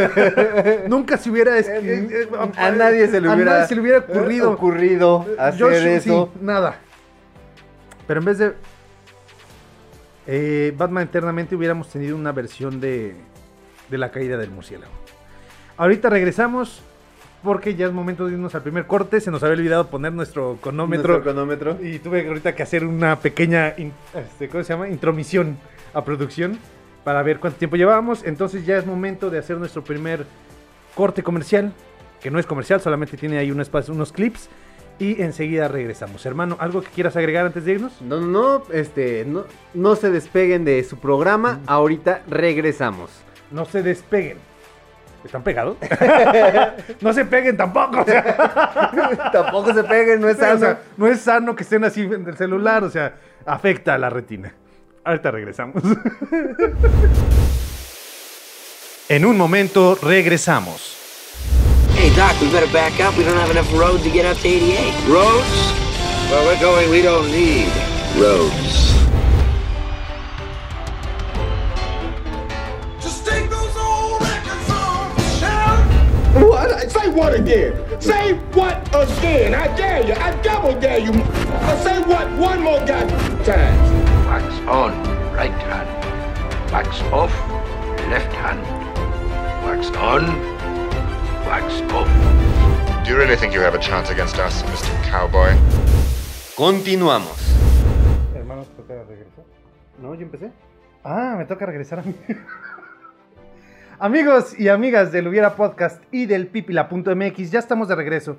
Nunca 0.88 1.16
se 1.18 1.30
hubiera... 1.30 1.58
es- 1.58 1.68
eh, 1.68 2.28
A 2.56 2.70
nadie 2.70 3.06
se 3.08 3.20
le 3.20 3.28
a 3.28 3.34
hubiera, 3.34 3.52
nadie 3.52 3.66
se 3.68 3.74
le 3.74 3.80
hubiera 3.82 3.98
ocurrido. 3.98 4.50
ocurrido 4.52 5.26
hacer 5.38 5.72
eso. 5.88 6.30
sí, 6.34 6.38
nada. 6.44 6.76
Pero 8.06 8.20
en 8.20 8.26
vez 8.26 8.38
de 8.38 8.52
eh, 10.26 10.74
Batman 10.76 11.04
Eternamente 11.04 11.54
hubiéramos 11.54 11.88
tenido 11.88 12.16
una 12.16 12.32
versión 12.32 12.80
de, 12.80 13.14
de 13.88 13.98
la 13.98 14.10
caída 14.10 14.36
del 14.36 14.50
murciélago. 14.50 14.92
Ahorita 15.76 16.10
regresamos 16.10 16.82
porque 17.42 17.74
ya 17.74 17.86
es 17.86 17.92
momento 17.92 18.26
de 18.26 18.32
irnos 18.32 18.54
al 18.54 18.62
primer 18.62 18.86
corte. 18.86 19.20
Se 19.20 19.30
nos 19.30 19.42
había 19.42 19.56
olvidado 19.56 19.86
poner 19.88 20.12
nuestro 20.12 20.58
cronómetro. 20.60 21.14
Nuestro 21.14 21.32
cronómetro. 21.32 21.78
Y 21.82 21.98
tuve 22.00 22.26
ahorita 22.26 22.54
que 22.54 22.62
hacer 22.62 22.84
una 22.84 23.16
pequeña, 23.16 23.68
este, 24.14 24.48
¿cómo 24.50 24.62
se 24.62 24.72
llama? 24.74 24.88
Intromisión 24.88 25.56
a 25.94 26.04
producción 26.04 26.58
para 27.04 27.22
ver 27.22 27.40
cuánto 27.40 27.58
tiempo 27.58 27.76
llevábamos. 27.76 28.24
Entonces 28.24 28.64
ya 28.66 28.76
es 28.76 28.86
momento 28.86 29.30
de 29.30 29.38
hacer 29.38 29.56
nuestro 29.58 29.82
primer 29.82 30.26
corte 30.94 31.22
comercial, 31.22 31.72
que 32.20 32.30
no 32.30 32.38
es 32.38 32.46
comercial, 32.46 32.80
solamente 32.80 33.16
tiene 33.16 33.38
ahí 33.38 33.50
un 33.50 33.60
espacio, 33.60 33.94
unos 33.94 34.12
clips. 34.12 34.48
Y 34.98 35.22
enseguida 35.22 35.66
regresamos. 35.66 36.26
Hermano, 36.26 36.58
¿algo 36.60 36.82
que 36.82 36.90
quieras 36.90 37.16
agregar 37.16 37.46
antes 37.46 37.64
de 37.64 37.72
irnos? 37.72 38.02
No, 38.02 38.20
no, 38.20 38.26
no, 38.26 38.62
este, 38.70 39.24
no, 39.24 39.44
no 39.72 39.96
se 39.96 40.10
despeguen 40.10 40.66
de 40.66 40.84
su 40.84 40.98
programa. 40.98 41.60
Ahorita 41.66 42.20
regresamos. 42.28 43.10
No 43.50 43.64
se 43.64 43.82
despeguen. 43.82 44.36
¿Están 45.24 45.42
pegados? 45.42 45.76
no 47.00 47.12
se 47.12 47.24
peguen 47.24 47.56
tampoco. 47.56 48.00
o 48.00 48.04
sea, 48.06 49.30
Tampoco 49.32 49.72
se 49.72 49.84
peguen, 49.84 50.20
no 50.20 50.28
es 50.28 50.36
o 50.38 50.40
sea, 50.40 50.58
sano. 50.58 50.78
no 50.96 51.06
es 51.06 51.20
sano 51.20 51.56
que 51.56 51.62
estén 51.62 51.84
así 51.84 52.02
en 52.02 52.26
el 52.26 52.36
celular, 52.36 52.84
o 52.84 52.90
sea, 52.90 53.14
afecta 53.46 53.94
a 53.94 53.98
la 53.98 54.10
retina. 54.10 54.52
Ahorita 55.04 55.30
regresamos. 55.30 55.82
en 59.08 59.24
un 59.24 59.36
momento 59.36 59.98
regresamos. 60.02 60.96
Hey, 61.94 62.10
Doc, 62.14 62.40
we 62.40 62.50
better 62.50 62.70
back 62.72 63.00
up. 63.00 63.16
We 63.16 63.24
don't 63.24 63.36
have 63.36 63.50
enough 63.50 63.72
road 63.72 64.02
to 64.02 64.10
get 64.10 64.26
up 64.26 64.36
to 64.38 64.48
88. 64.48 65.08
Roads? 65.08 65.72
Where 66.30 66.44
we're 66.46 66.60
going, 66.60 66.90
we 66.90 67.02
don't 67.02 67.30
need 67.30 67.68
roads. 68.16 68.94
Just 73.00 73.26
take 73.26 73.50
those 73.50 73.76
old 73.76 74.20
records 74.20 74.70
off 74.70 75.16
the 75.16 75.22
shelf. 75.40 75.80
What? 76.48 76.90
Say 76.90 77.08
what 77.08 77.34
again? 77.34 78.00
Say 78.00 78.34
what 78.52 78.86
again? 78.94 79.54
I 79.54 79.74
dare 79.76 80.06
you. 80.06 80.14
I 80.14 80.34
double 80.42 80.78
dare 80.78 80.98
you. 80.98 81.12
Uh, 81.12 81.76
say 81.82 82.00
what 82.02 82.30
one 82.38 82.62
more 82.62 82.78
goddamn 82.86 83.44
time. 83.44 84.09
On, 84.68 84.92
right 85.34 85.50
hand. 85.50 85.88
Wax 86.72 87.02
off, 87.12 87.32
left 88.08 88.32
hand. 88.32 88.60
Wax 89.64 89.90
on, 89.96 90.26
wax 91.46 91.80
off. 91.92 92.08
Do 93.04 93.10
you 93.10 93.16
really 93.16 93.36
think 93.36 93.52
you 93.52 93.60
have 93.60 93.74
a 93.74 93.78
chance 93.78 94.10
against 94.10 94.38
us, 94.38 94.62
Mr. 94.62 94.92
Cowboy? 95.10 95.56
Continuamos. 96.56 97.36
Hermanos, 98.34 98.68
¿toca 98.76 99.02
regresar? 99.08 99.44
¿No? 100.00 100.14
¿Yo 100.14 100.22
empecé? 100.22 100.52
Ah, 101.02 101.34
me 101.38 101.46
toca 101.46 101.66
regresar 101.66 102.00
a 102.00 102.02
mí. 102.02 102.14
Amigos 103.98 104.58
y 104.58 104.68
amigas 104.68 105.10
del 105.12 105.28
Hubiera 105.28 105.56
Podcast 105.56 106.02
y 106.10 106.26
del 106.26 106.46
Pipila.mx, 106.46 107.50
ya 107.50 107.58
estamos 107.58 107.88
de 107.88 107.94
regreso. 107.94 108.36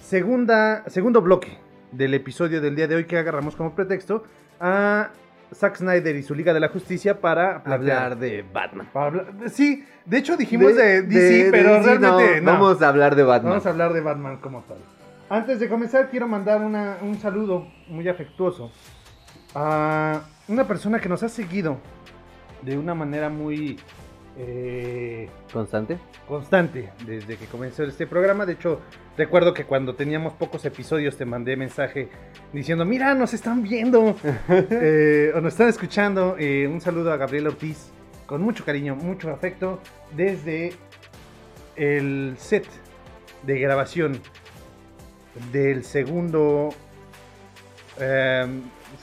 Segunda, 0.00 0.84
segundo 0.88 1.20
bloque 1.20 1.58
del 1.92 2.14
episodio 2.14 2.60
del 2.60 2.74
día 2.76 2.88
de 2.88 2.96
hoy 2.96 3.04
que 3.04 3.18
agarramos 3.18 3.56
como 3.56 3.74
pretexto 3.74 4.24
a 4.60 5.10
Zack 5.54 5.76
Snyder 5.76 6.16
y 6.16 6.22
su 6.22 6.34
Liga 6.34 6.52
de 6.52 6.60
la 6.60 6.68
Justicia 6.68 7.20
para 7.20 7.58
Hablar 7.64 8.18
de 8.18 8.44
Batman. 8.52 8.88
para 8.92 9.06
hablar- 9.06 9.26
sí, 9.50 9.84
de 10.04 10.18
hecho 10.18 10.36
dijimos 10.36 10.74
de, 10.76 11.02
DC, 11.02 11.48
pero 11.50 11.72
de 11.74 11.78
DC, 11.80 11.98
realmente 11.98 12.40
no. 12.40 12.52
Vamos 12.52 12.82
a 12.82 12.88
hablar 12.88 13.14
de 13.16 13.22
Batman. 13.22 13.50
Vamos 13.52 13.66
a 13.66 13.70
hablar 13.70 13.92
de 13.92 14.00
Batman 14.00 14.36
como 14.38 14.62
tal. 14.62 14.78
Antes 15.28 15.58
de 15.60 15.68
comenzar, 15.68 16.08
quiero 16.10 16.28
mandar 16.28 16.60
una- 16.62 16.98
un 17.02 17.16
saludo 17.18 17.66
muy 17.88 18.08
afectuoso 18.08 18.70
a 19.54 20.20
una 20.48 20.66
persona 20.66 21.00
que 21.00 21.08
nos 21.08 21.22
ha 21.22 21.28
seguido 21.28 21.78
de 22.62 22.76
una 22.78 22.94
manera 22.94 23.28
muy 23.28 23.78
eh, 24.38 25.30
Constante. 25.50 25.98
constante 26.28 26.90
desde 27.06 27.36
que 27.36 27.46
comenzó 27.46 27.84
este 27.84 28.06
programa. 28.06 28.44
De 28.44 28.52
hecho, 28.52 28.80
recuerdo 29.16 29.54
que 29.54 29.64
cuando 29.64 29.94
teníamos 29.94 30.34
pocos 30.34 30.64
episodios 30.66 31.16
te 31.16 31.24
mandé 31.24 31.56
mensaje 31.56 32.10
diciendo, 32.52 32.84
mira, 32.84 33.14
nos 33.14 33.32
están 33.32 33.62
viendo 33.62 34.14
eh, 34.48 35.32
o 35.34 35.40
nos 35.40 35.54
están 35.54 35.68
escuchando. 35.68 36.36
Eh, 36.38 36.68
un 36.70 36.80
saludo 36.80 37.12
a 37.12 37.16
Gabriel 37.16 37.46
Ortiz 37.46 37.90
con 38.26 38.42
mucho 38.42 38.64
cariño, 38.64 38.94
mucho 38.94 39.30
afecto 39.30 39.80
desde 40.14 40.72
el 41.76 42.34
set 42.38 42.66
de 43.44 43.58
grabación 43.58 44.20
del 45.52 45.84
segundo... 45.84 46.70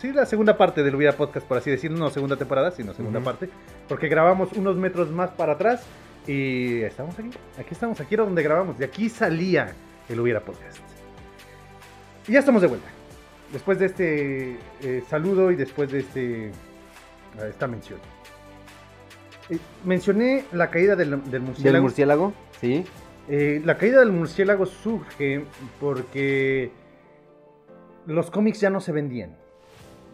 sí, 0.04 0.12
la 0.12 0.26
segunda 0.26 0.58
parte 0.58 0.84
del 0.84 0.94
Hubiera 0.96 1.16
Podcast, 1.16 1.48
por 1.48 1.58
así 1.58 1.72
decirlo, 1.72 1.98
no 1.98 2.10
segunda 2.10 2.36
temporada, 2.36 2.72
sino 2.72 2.94
segunda 2.94 3.22
parte, 3.22 3.48
porque 3.88 4.10
grabamos 4.10 4.52
unos 4.52 4.76
metros 4.76 5.10
más 5.12 5.30
para 5.32 5.54
atrás 5.54 5.86
y 6.28 6.82
estamos 6.82 7.18
aquí, 7.18 7.30
aquí 7.58 7.70
estamos, 7.72 8.02
aquí 8.02 8.14
era 8.14 8.26
donde 8.26 8.44
grabamos, 8.44 8.78
de 8.78 8.84
aquí 8.84 9.08
salía 9.08 9.74
el 10.10 10.20
Hubiera 10.20 10.42
Podcast. 10.42 10.80
Y 12.28 12.34
ya 12.34 12.40
estamos 12.40 12.62
de 12.62 12.68
vuelta, 12.68 12.88
después 13.54 13.80
de 13.80 13.86
este 13.86 14.58
eh, 14.82 15.04
saludo 15.10 15.52
y 15.52 15.56
después 15.56 15.90
de 15.90 16.00
este, 16.00 16.52
a 17.42 17.48
esta 17.48 17.66
mención. 17.68 18.00
Eh, 19.50 19.58
mencioné 19.86 20.44
la 20.52 20.70
caída 20.70 20.98
del, 20.98 21.12
del 21.12 21.32
¿Del 21.32 21.42
murciélago. 21.44 21.82
murciélago? 21.84 22.34
Sí. 22.60 22.84
Eh, 23.30 23.62
la 23.64 23.78
caída 23.78 24.02
del 24.02 24.12
murciélago 24.12 24.66
surge 24.66 25.46
porque 25.80 26.72
los 28.06 28.30
cómics 28.30 28.60
ya 28.60 28.70
no 28.70 28.82
se 28.82 28.92
vendían. 28.92 29.42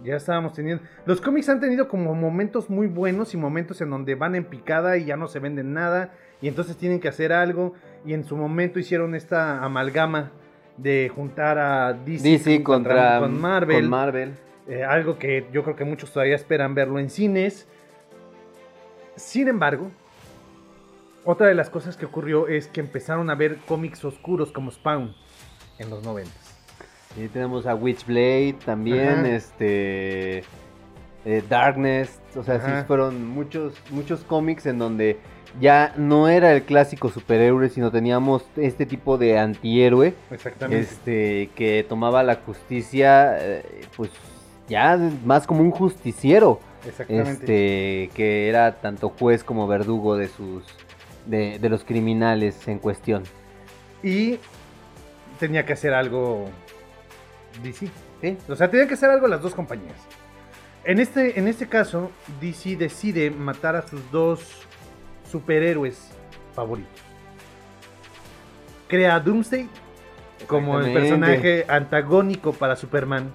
Ya 0.03 0.15
estábamos 0.15 0.53
teniendo. 0.53 0.83
Los 1.05 1.19
cómics 1.19 1.49
han 1.49 1.59
tenido 1.59 1.87
como 1.87 2.15
momentos 2.15 2.69
muy 2.69 2.87
buenos 2.87 3.33
y 3.33 3.37
momentos 3.37 3.81
en 3.81 3.89
donde 3.89 4.15
van 4.15 4.35
en 4.35 4.45
picada 4.45 4.97
y 4.97 5.05
ya 5.05 5.17
no 5.17 5.27
se 5.27 5.39
venden 5.39 5.73
nada. 5.73 6.13
Y 6.41 6.47
entonces 6.47 6.77
tienen 6.77 6.99
que 6.99 7.09
hacer 7.09 7.33
algo. 7.33 7.73
Y 8.05 8.13
en 8.13 8.23
su 8.23 8.37
momento 8.37 8.79
hicieron 8.79 9.13
esta 9.13 9.63
amalgama 9.63 10.31
de 10.77 11.11
juntar 11.13 11.57
a 11.57 11.93
DC, 11.93 12.27
DC 12.27 12.63
contra 12.63 13.19
con 13.19 13.39
Marvel. 13.39 13.81
con 13.81 13.89
Marvel. 13.89 14.33
Eh, 14.67 14.83
algo 14.83 15.17
que 15.17 15.47
yo 15.51 15.63
creo 15.63 15.75
que 15.75 15.83
muchos 15.83 16.11
todavía 16.11 16.35
esperan 16.35 16.75
verlo 16.75 16.99
en 16.99 17.09
cines. 17.09 17.67
Sin 19.15 19.47
embargo, 19.49 19.91
otra 21.25 21.47
de 21.47 21.55
las 21.55 21.69
cosas 21.69 21.97
que 21.97 22.05
ocurrió 22.05 22.47
es 22.47 22.67
que 22.67 22.79
empezaron 22.79 23.29
a 23.29 23.35
ver 23.35 23.57
cómics 23.67 24.05
oscuros 24.05 24.51
como 24.51 24.71
Spawn 24.71 25.13
en 25.77 25.89
los 25.89 26.03
90. 26.03 26.31
Sí, 27.15 27.27
tenemos 27.27 27.65
a 27.65 27.75
Witchblade 27.75 28.55
también, 28.65 29.09
Ajá. 29.19 29.27
este 29.29 30.43
eh, 31.25 31.43
Darkness, 31.49 32.19
o 32.35 32.43
sea, 32.43 32.55
Ajá. 32.55 32.81
sí 32.81 32.87
fueron 32.87 33.27
muchos 33.27 33.73
muchos 33.89 34.21
cómics 34.21 34.65
en 34.67 34.77
donde 34.77 35.17
ya 35.59 35.93
no 35.97 36.27
era 36.29 36.53
el 36.53 36.61
clásico 36.63 37.09
superhéroe, 37.09 37.69
sino 37.69 37.91
teníamos 37.91 38.45
este 38.55 38.85
tipo 38.85 39.17
de 39.17 39.39
antihéroe, 39.39 40.13
Exactamente. 40.31 40.81
este 40.83 41.49
que 41.55 41.83
tomaba 41.89 42.21
la 42.23 42.35
justicia 42.35 43.37
eh, 43.39 43.81
pues 43.97 44.11
ya 44.67 44.95
más 45.25 45.47
como 45.47 45.61
un 45.61 45.71
justiciero, 45.71 46.59
Exactamente. 46.87 47.31
este 47.31 48.09
que 48.15 48.47
era 48.47 48.79
tanto 48.79 49.09
juez 49.09 49.43
como 49.43 49.67
verdugo 49.67 50.15
de 50.15 50.27
sus 50.27 50.63
de, 51.25 51.57
de 51.59 51.69
los 51.69 51.83
criminales 51.83 52.67
en 52.67 52.77
cuestión. 52.77 53.23
Y 54.03 54.37
tenía 55.39 55.65
que 55.65 55.73
hacer 55.73 55.93
algo 55.95 56.45
DC. 57.63 57.89
Sí. 58.21 58.37
O 58.47 58.55
sea, 58.55 58.69
tenía 58.69 58.87
que 58.87 58.93
hacer 58.95 59.09
algo 59.09 59.27
las 59.27 59.41
dos 59.41 59.53
compañías. 59.55 59.95
En 60.83 60.99
este, 60.99 61.37
en 61.39 61.47
este 61.47 61.67
caso, 61.67 62.11
DC 62.41 62.75
decide 62.77 63.29
matar 63.31 63.75
a 63.75 63.87
sus 63.87 64.09
dos 64.11 64.65
superhéroes 65.29 66.09
favoritos. 66.53 66.91
Crea 68.87 69.15
a 69.15 69.19
Doomsday 69.19 69.67
como 70.47 70.79
el 70.79 70.91
personaje 70.93 71.65
antagónico 71.67 72.53
para 72.53 72.75
Superman. 72.75 73.31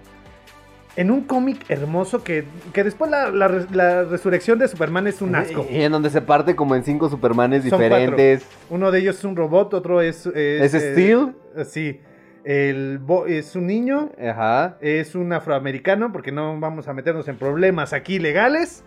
En 0.96 1.10
un 1.10 1.22
cómic 1.24 1.64
hermoso 1.68 2.22
que, 2.22 2.44
que 2.72 2.84
después 2.84 3.10
la, 3.10 3.28
la 3.30 3.48
res- 3.48 3.70
la 3.72 4.04
resurrección 4.04 4.60
de 4.60 4.68
Superman 4.68 5.06
es 5.08 5.20
un 5.22 5.34
asco. 5.34 5.66
Y 5.68 5.80
en 5.82 5.90
donde 5.90 6.08
se 6.08 6.20
parte 6.20 6.54
como 6.54 6.76
en 6.76 6.84
cinco 6.84 7.08
Supermanes 7.10 7.62
Son 7.64 7.70
cuatro. 7.78 7.96
diferentes. 7.96 8.46
Uno 8.70 8.90
de 8.92 9.00
ellos 9.00 9.18
es 9.18 9.24
un 9.24 9.34
robot, 9.34 9.74
otro 9.74 10.00
es... 10.00 10.24
¿Es 10.26 10.72
eh, 10.74 10.92
Steel? 10.92 11.34
eh, 11.56 11.64
sí. 11.64 12.00
El 12.44 12.98
bo- 12.98 13.26
es 13.26 13.56
un 13.56 13.66
niño, 13.66 14.10
Ajá. 14.22 14.76
es 14.82 15.14
un 15.14 15.32
afroamericano, 15.32 16.12
porque 16.12 16.30
no 16.30 16.58
vamos 16.60 16.88
a 16.88 16.92
meternos 16.92 17.26
en 17.28 17.36
problemas 17.36 17.92
aquí 17.94 18.18
legales. 18.18 18.84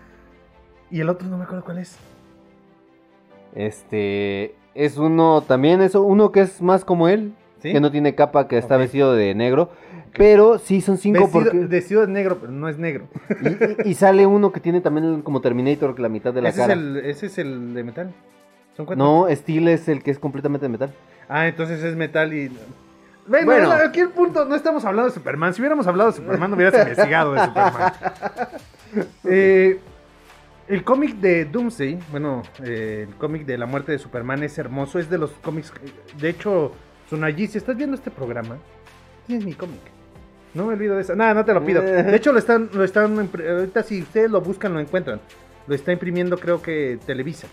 Y 0.92 1.02
el 1.02 1.10
otro 1.10 1.28
no 1.28 1.38
me 1.38 1.44
acuerdo 1.46 1.66
cuál 1.66 1.80
es. 1.80 1.98
Este 3.56 4.56
es 4.76 4.98
uno 4.98 5.42
también, 5.42 5.82
es 5.82 5.96
uno 5.96 6.32
que 6.32 6.42
es 6.42 6.62
más 6.62 6.86
como 6.86 7.08
él, 7.08 7.34
¿Sí? 7.62 7.72
que 7.72 7.80
no 7.80 7.92
tiene 7.92 8.14
capa, 8.16 8.48
que 8.48 8.58
está 8.58 8.78
vestido 8.78 9.14
de 9.16 9.34
negro. 9.34 9.72
Pero 10.16 10.58
sí 10.58 10.82
son 10.82 10.98
cinco 10.98 11.22
vestido, 11.22 11.44
porque. 11.44 11.60
vestido 11.68 12.02
de 12.02 12.08
negro, 12.12 12.38
pero 12.40 12.52
no 12.52 12.70
es 12.70 12.78
negro. 12.78 13.08
Y, 13.42 13.88
y- 13.88 13.92
y 13.92 13.94
sale 13.94 14.26
uno 14.26 14.52
que 14.52 14.60
tiene 14.60 14.82
también 14.82 15.22
como 15.22 15.42
Terminator, 15.42 15.94
que 15.96 16.02
la 16.02 16.10
mitad 16.10 16.34
de 16.34 16.42
la 16.42 16.50
ese, 16.50 16.60
cara. 16.60 16.74
es 16.74 16.80
el, 16.80 16.98
ese 16.98 17.26
es 17.28 17.38
el 17.38 17.74
de 17.74 17.84
metal. 17.84 18.14
Son 18.76 18.86
cuatro. 18.86 19.04
No, 19.04 19.28
Steel 19.30 19.68
es 19.68 19.88
el 19.90 20.02
que 20.04 20.12
es 20.12 20.20
completamente 20.20 20.66
de 20.66 20.70
metal. 20.70 20.92
Ah, 21.30 21.48
entonces 21.48 21.84
es 21.84 21.96
metal 21.96 22.34
y. 22.34 22.52
Bueno, 23.28 23.46
Bueno. 23.46 23.72
aquí 23.72 24.00
el 24.00 24.10
punto, 24.10 24.46
no 24.46 24.56
estamos 24.56 24.84
hablando 24.86 25.10
de 25.10 25.14
Superman. 25.16 25.54
Si 25.54 25.62
hubiéramos 25.62 25.86
hablado 25.88 26.12
de 26.12 26.18
Superman, 26.18 26.50
no 26.50 26.56
hubieras 26.56 26.76
investigado 26.80 27.34
de 27.34 27.46
Superman. 27.46 27.94
Eh, 29.26 29.80
el 30.70 30.84
cómic 30.84 31.16
de 31.18 31.44
Doomsday, 31.46 32.00
bueno, 32.10 32.42
eh, 32.64 33.06
el 33.08 33.16
cómic 33.16 33.46
de 33.46 33.58
la 33.58 33.66
muerte 33.66 33.92
de 33.92 34.00
Superman 34.00 34.42
es 34.44 34.58
hermoso. 34.58 34.98
Es 34.98 35.10
de 35.10 35.18
los 35.18 35.32
cómics. 35.44 35.74
De 36.20 36.30
hecho, 36.30 36.72
Sunayi, 37.10 37.48
si 37.48 37.58
estás 37.58 37.76
viendo 37.76 37.96
este 37.96 38.10
programa, 38.10 38.58
tienes 39.28 39.46
mi 39.46 39.54
cómic. 39.54 39.82
No 40.54 40.66
me 40.66 40.74
olvido 40.74 40.96
de 40.96 41.02
eso. 41.02 41.16
Nada, 41.16 41.34
no 41.34 41.44
te 41.46 41.54
lo 41.54 41.64
pido. 41.64 41.82
De 41.82 42.16
hecho, 42.16 42.32
lo 42.32 42.40
están, 42.40 42.70
lo 42.74 42.84
están. 42.86 43.18
Ahorita, 43.20 43.84
si 43.84 44.02
ustedes 44.02 44.32
lo 44.32 44.40
buscan, 44.42 44.74
lo 44.74 44.80
encuentran. 44.80 45.20
Lo 45.68 45.76
está 45.76 45.92
imprimiendo, 45.92 46.38
creo 46.38 46.62
que 46.62 46.98
Televisa. 47.06 47.48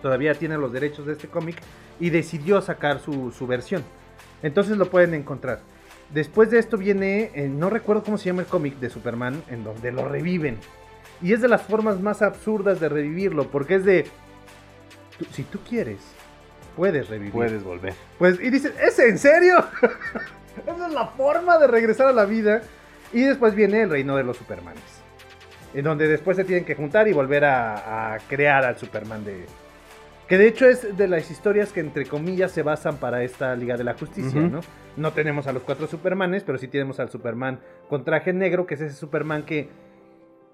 Todavía 0.00 0.34
tiene 0.34 0.56
los 0.56 0.72
derechos 0.72 1.06
de 1.06 1.12
este 1.12 1.28
cómic 1.28 1.56
y 2.00 2.08
decidió 2.10 2.60
sacar 2.62 3.00
su, 3.00 3.30
su 3.32 3.46
versión. 3.46 3.84
Entonces 4.42 4.76
lo 4.76 4.90
pueden 4.90 5.14
encontrar. 5.14 5.60
Después 6.12 6.50
de 6.50 6.58
esto 6.58 6.76
viene, 6.78 7.30
eh, 7.34 7.48
no 7.48 7.68
recuerdo 7.70 8.02
cómo 8.02 8.16
se 8.18 8.26
llama 8.26 8.42
el 8.42 8.48
cómic 8.48 8.76
de 8.78 8.88
Superman, 8.90 9.42
en 9.50 9.64
donde 9.64 9.92
lo 9.92 10.08
reviven. 10.08 10.56
Y 11.20 11.32
es 11.32 11.40
de 11.42 11.48
las 11.48 11.62
formas 11.62 12.00
más 12.00 12.22
absurdas 12.22 12.80
de 12.80 12.88
revivirlo, 12.88 13.48
porque 13.50 13.74
es 13.76 13.84
de, 13.84 14.06
tú- 15.18 15.26
si 15.32 15.42
tú 15.42 15.58
quieres, 15.68 15.98
puedes 16.76 17.08
revivir. 17.08 17.32
volver. 17.62 17.92
Pues, 18.18 18.40
y 18.40 18.50
dices, 18.50 18.72
¿es 18.80 18.98
en 19.00 19.18
serio? 19.18 19.58
Esa 20.66 20.86
es 20.86 20.92
la 20.94 21.06
forma 21.08 21.58
de 21.58 21.66
regresar 21.66 22.06
a 22.06 22.12
la 22.12 22.24
vida. 22.24 22.62
Y 23.12 23.22
después 23.22 23.54
viene 23.54 23.82
el 23.82 23.90
reino 23.90 24.16
de 24.16 24.22
los 24.24 24.36
Supermanes. 24.36 24.82
En 25.74 25.84
donde 25.84 26.08
después 26.08 26.36
se 26.36 26.44
tienen 26.44 26.64
que 26.64 26.74
juntar 26.74 27.08
y 27.08 27.12
volver 27.12 27.44
a, 27.44 28.14
a 28.14 28.18
crear 28.20 28.64
al 28.64 28.78
Superman 28.78 29.24
de... 29.24 29.44
Que 30.28 30.36
de 30.36 30.46
hecho 30.46 30.68
es 30.68 30.96
de 30.96 31.08
las 31.08 31.30
historias 31.30 31.72
que 31.72 31.80
entre 31.80 32.04
comillas 32.04 32.52
se 32.52 32.62
basan 32.62 32.96
para 32.98 33.22
esta 33.22 33.56
Liga 33.56 33.76
de 33.78 33.84
la 33.84 33.94
Justicia. 33.94 34.40
¿no? 34.40 34.60
No 34.96 35.12
tenemos 35.12 35.46
a 35.46 35.52
los 35.52 35.62
cuatro 35.62 35.86
Supermanes, 35.86 36.44
pero 36.44 36.58
sí 36.58 36.68
tenemos 36.68 37.00
al 37.00 37.08
Superman 37.08 37.60
con 37.88 38.04
traje 38.04 38.32
negro, 38.34 38.66
que 38.66 38.74
es 38.74 38.80
ese 38.82 38.94
Superman 38.94 39.44
que 39.44 39.68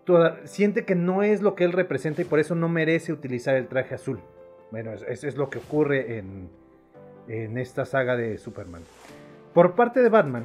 toda- 0.05 0.47
siente 0.47 0.85
que 0.85 0.95
no 0.95 1.23
es 1.25 1.43
lo 1.43 1.55
que 1.57 1.65
él 1.65 1.73
representa 1.73 2.23
y 2.23 2.25
por 2.25 2.39
eso 2.39 2.55
no 2.55 2.69
merece 2.69 3.13
utilizar 3.13 3.57
el 3.57 3.67
traje 3.67 3.97
azul. 3.97 4.21
Bueno, 4.71 4.93
es- 4.93 5.03
es- 5.09 5.25
es 5.25 5.37
lo 5.37 5.51
que 5.51 5.59
ocurre 5.59 6.19
en, 6.19 6.49
en 7.27 7.59
esta 7.59 7.85
saga 7.85 8.17
de 8.17 8.39
Superman. 8.39 8.83
Por 9.55 9.75
parte 9.75 10.03
de 10.03 10.09
Batman, 10.09 10.45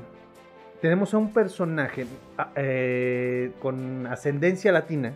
tenemos 0.82 1.13
a 1.13 1.18
un 1.20 1.34
personaje 1.34 2.06
a- 2.38 2.52
eh, 2.56 3.52
con 3.60 4.08
ascendencia 4.08 4.72
latina 4.72 5.13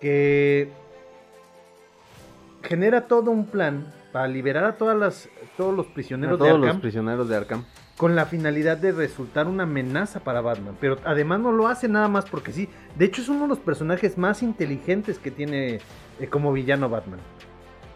que 0.00 0.68
genera 2.66 3.06
todo 3.06 3.30
un 3.30 3.46
plan 3.46 3.86
para 4.12 4.28
liberar 4.28 4.64
a 4.64 4.76
todas 4.76 4.96
las, 4.96 5.28
todos 5.56 5.74
los 5.74 5.86
A 5.86 5.94
prisioneros 5.94 6.38
todos 6.38 6.52
de 6.52 6.58
los 6.58 6.66
Arkham 6.66 6.80
prisioneros 6.80 7.28
de 7.28 7.36
Arkham. 7.36 7.64
con 7.96 8.14
la 8.14 8.26
finalidad 8.26 8.76
de 8.76 8.92
resultar 8.92 9.46
una 9.46 9.64
amenaza 9.64 10.20
para 10.20 10.40
Batman. 10.40 10.76
Pero 10.80 10.98
además 11.04 11.40
no 11.40 11.52
lo 11.52 11.68
hace 11.68 11.88
nada 11.88 12.08
más 12.08 12.24
porque 12.26 12.52
sí. 12.52 12.68
De 12.96 13.04
hecho 13.04 13.22
es 13.22 13.28
uno 13.28 13.42
de 13.42 13.48
los 13.48 13.58
personajes 13.58 14.18
más 14.18 14.42
inteligentes 14.42 15.18
que 15.18 15.30
tiene 15.30 15.80
eh, 16.20 16.26
como 16.28 16.52
villano 16.52 16.88
Batman. 16.88 17.20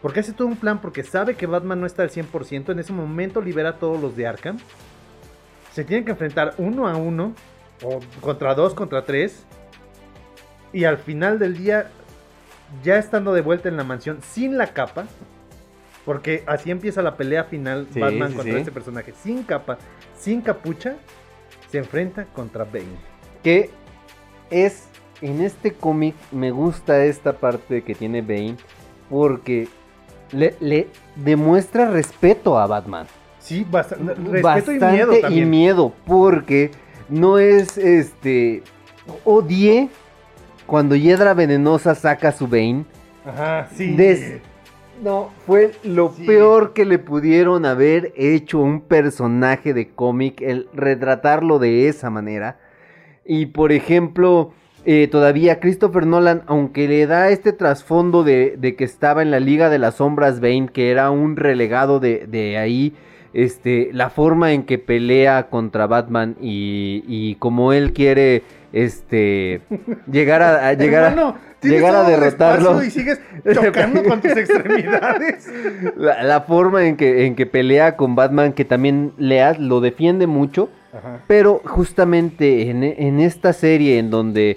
Porque 0.02 0.20
hace 0.20 0.33
todo 0.33 0.48
un 0.48 0.56
plan 0.56 0.80
porque 0.80 1.02
sabe 1.02 1.37
que 1.37 1.46
Batman 1.46 1.80
no 1.80 1.87
está 1.87 2.02
al 2.02 2.11
100%. 2.11 2.72
En 2.72 2.78
ese 2.78 2.92
momento 2.92 3.40
libera 3.42 3.70
a 3.70 3.78
todos 3.78 4.00
los 4.00 4.16
de 4.16 4.26
Arkham. 4.26 4.59
Se 5.72 5.85
tienen 5.85 6.04
que 6.04 6.12
enfrentar 6.12 6.54
uno 6.59 6.88
a 6.88 6.96
uno. 6.96 7.35
O 7.83 8.00
contra 8.20 8.54
dos, 8.54 8.74
contra 8.74 9.04
tres. 9.04 9.46
Y 10.72 10.85
al 10.85 10.98
final 10.98 11.38
del 11.38 11.56
día, 11.56 11.90
ya 12.85 12.96
estando 12.98 13.33
de 13.33 13.40
vuelta 13.42 13.68
en 13.68 13.76
la 13.76 13.85
mansión 13.85 14.18
sin 14.22 14.56
la 14.59 14.68
capa. 14.68 15.06
Porque 16.04 16.42
así 16.46 16.70
empieza 16.70 17.02
la 17.02 17.16
pelea 17.16 17.44
final 17.44 17.87
Sí, 17.92 18.00
Batman 18.00 18.30
sí, 18.30 18.37
contra 18.37 18.54
sí. 18.54 18.59
este 18.61 18.72
personaje. 18.72 19.12
Sin 19.22 19.42
capa, 19.42 19.78
sin 20.18 20.40
capucha, 20.40 20.96
se 21.70 21.78
enfrenta 21.78 22.24
contra 22.24 22.64
Bane. 22.64 22.87
Que 23.42 23.70
es, 24.50 24.88
en 25.20 25.42
este 25.42 25.72
cómic 25.74 26.14
me 26.33 26.50
gusta 26.50 27.04
esta 27.04 27.35
parte 27.35 27.83
que 27.83 27.94
tiene 27.94 28.22
Bane 28.22 28.56
porque 29.11 29.68
le, 30.33 30.56
le 30.61 30.88
demuestra 31.16 31.90
respeto 31.90 32.59
a 32.59 32.66
Batman. 32.66 33.06
Sí, 33.38 33.66
basta- 33.70 33.96
respeto 33.96 34.42
Bastante 34.42 34.72
y 34.87 34.90
miedo 34.92 35.20
también. 35.20 35.42
y 35.42 35.46
miedo, 35.50 35.92
porque 36.06 36.70
no 37.09 37.38
es 37.38 37.76
este. 37.76 38.62
Odié 39.24 39.88
cuando 40.70 40.94
Hiedra 40.94 41.35
Venenosa 41.35 41.94
saca 41.96 42.30
su 42.33 42.46
Bane. 42.46 42.85
Ajá, 43.26 43.68
sí. 43.74 43.94
Des- 43.96 44.40
No, 45.02 45.30
fue 45.46 45.72
lo 45.83 46.12
Sí. 46.14 46.24
peor 46.24 46.74
que 46.74 46.85
le 46.85 46.98
pudieron 46.98 47.64
haber 47.64 48.12
hecho 48.16 48.59
a 48.59 48.64
un 48.64 48.83
personaje 48.83 49.72
de 49.74 49.88
cómic, 49.88 50.42
el 50.42 50.68
retratarlo 50.74 51.59
de 51.59 51.88
esa 51.88 52.11
manera. 52.11 52.59
Y 53.24 53.46
por 53.46 53.72
ejemplo, 53.72 54.52
eh, 54.85 55.09
todavía 55.11 55.59
Christopher 55.59 56.06
Nolan, 56.06 56.42
aunque 56.46 56.87
le 56.87 57.06
da 57.06 57.30
este 57.30 57.52
trasfondo 57.54 58.24
de, 58.24 58.56
de 58.59 58.76
que 58.76 58.85
estaba 58.85 59.22
en 59.22 59.30
la 59.30 59.40
Liga 59.40 59.70
de 59.70 59.78
las 59.78 59.94
Sombras 59.96 60.38
Bane, 60.40 60.68
que 60.70 60.90
era 60.90 61.11
un 61.11 61.37
relegado 61.37 61.98
de, 61.98 62.26
de 62.28 62.59
ahí, 62.59 62.92
este, 63.33 63.88
la 63.94 64.11
forma 64.11 64.52
en 64.52 64.64
que 64.64 64.78
pelea 64.78 65.48
contra 65.48 65.87
Batman 65.87 66.37
y, 66.42 67.04
y 67.06 67.37
como 67.37 67.72
él 67.72 67.92
quiere 67.94 68.42
este, 68.72 69.62
llegar 70.11 70.42
a, 70.42 70.68
a 70.68 70.72
llegar 70.74 71.04
a- 71.04 71.09
Hermano, 71.09 71.37
tienes 71.61 71.80
llegar 71.80 71.94
a 71.96 72.09
derrotarlo. 72.09 72.83
Y 72.85 72.90
sigues 72.90 73.20
chocando 73.52 74.02
con 74.04 74.20
tus 74.20 74.33
extremidades. 74.37 75.50
La, 75.96 76.22
la 76.22 76.40
forma 76.42 76.85
en 76.87 76.96
que, 76.96 77.26
en 77.26 77.35
que 77.37 77.46
pelea 77.46 77.96
con 77.96 78.14
Batman, 78.14 78.52
que 78.52 78.64
también 78.64 79.12
Lead 79.18 79.56
lo 79.59 79.80
defiende 79.80 80.26
mucho, 80.26 80.70
Ajá. 80.92 81.20
pero 81.26 81.61
justamente 81.64 82.70
en, 82.70 82.83
en 82.83 83.20
esta 83.20 83.52
serie 83.52 83.98
en 83.98 84.11
donde 84.11 84.56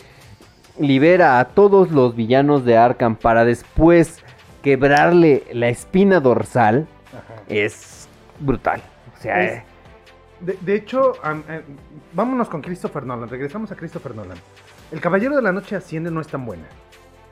libera 0.79 1.39
a 1.39 1.45
todos 1.49 1.91
los 1.91 2.15
villanos 2.15 2.65
de 2.65 2.77
Arkham 2.77 3.15
para 3.15 3.45
después 3.45 4.23
quebrarle 4.61 5.43
la 5.53 5.67
espina 5.69 6.19
dorsal, 6.19 6.87
Ajá. 7.11 7.41
es 7.49 8.07
brutal. 8.39 8.81
O 9.17 9.21
sea, 9.21 9.43
Es- 9.43 9.63
De, 10.43 10.75
hecho, 10.75 11.13
eh, 11.23 11.61
vámonos 12.13 12.49
con 12.49 12.61
Christopher 12.61 13.05
Nolan. 13.05 13.29
Regresamos 13.29 13.71
a 13.71 13.75
Christopher 13.75 14.13
Nolan. 14.15 14.37
El 14.91 14.99
Caballero 14.99 15.35
de 15.35 15.41
la 15.41 15.51
Noche 15.51 15.75
Asciende 15.75 16.11
no 16.11 16.21
es 16.21 16.27
tan 16.27 16.45
buena. 16.45 16.65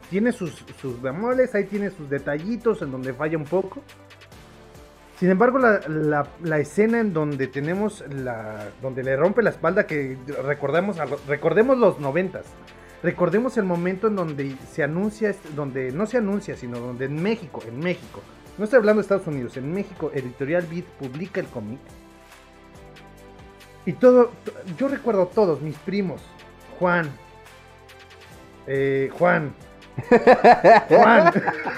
Tiene 0.09 0.31
sus, 0.31 0.63
sus 0.81 1.01
bemoles, 1.01 1.53
ahí 1.55 1.65
tiene 1.65 1.89
sus 1.89 2.09
detallitos 2.09 2.81
en 2.81 2.91
donde 2.91 3.13
falla 3.13 3.37
un 3.37 3.45
poco. 3.45 3.81
Sin 5.19 5.29
embargo, 5.29 5.59
la, 5.59 6.27
la- 6.41 6.59
escena 6.59 6.99
en 6.99 7.13
donde 7.13 7.47
tenemos 7.47 8.03
la. 8.09 8.69
donde 8.81 9.03
le 9.03 9.15
rompe 9.15 9.43
la 9.43 9.51
espalda, 9.51 9.85
que 9.85 10.17
lo- 10.27 10.41
recordemos 11.27 11.77
los 11.77 11.99
noventas. 11.99 12.45
Recordemos 13.03 13.57
el 13.57 13.65
momento 13.65 14.07
en 14.07 14.15
donde 14.15 14.55
se 14.71 14.83
anuncia, 14.83 15.35
donde 15.55 15.91
no 15.91 16.05
se 16.07 16.17
anuncia, 16.17 16.55
sino 16.55 16.79
donde 16.79 17.05
en 17.05 17.21
México, 17.21 17.61
en 17.67 17.79
México, 17.79 18.21
no 18.57 18.63
estoy 18.63 18.77
hablando 18.77 18.99
de 18.99 19.03
Estados 19.03 19.27
Unidos, 19.27 19.57
en 19.57 19.71
México, 19.73 20.11
Editorial 20.13 20.65
Beat 20.69 20.85
publica 20.85 21.39
el 21.39 21.47
cómic. 21.47 21.79
Y 23.85 23.93
todo, 23.93 24.31
to- 24.45 24.53
yo 24.77 24.87
recuerdo 24.87 25.23
a 25.23 25.29
todos, 25.29 25.61
mis 25.61 25.77
primos, 25.79 26.21
Juan, 26.79 27.09
eh, 28.67 29.09
Juan, 29.17 29.53
Juan, 30.89 31.33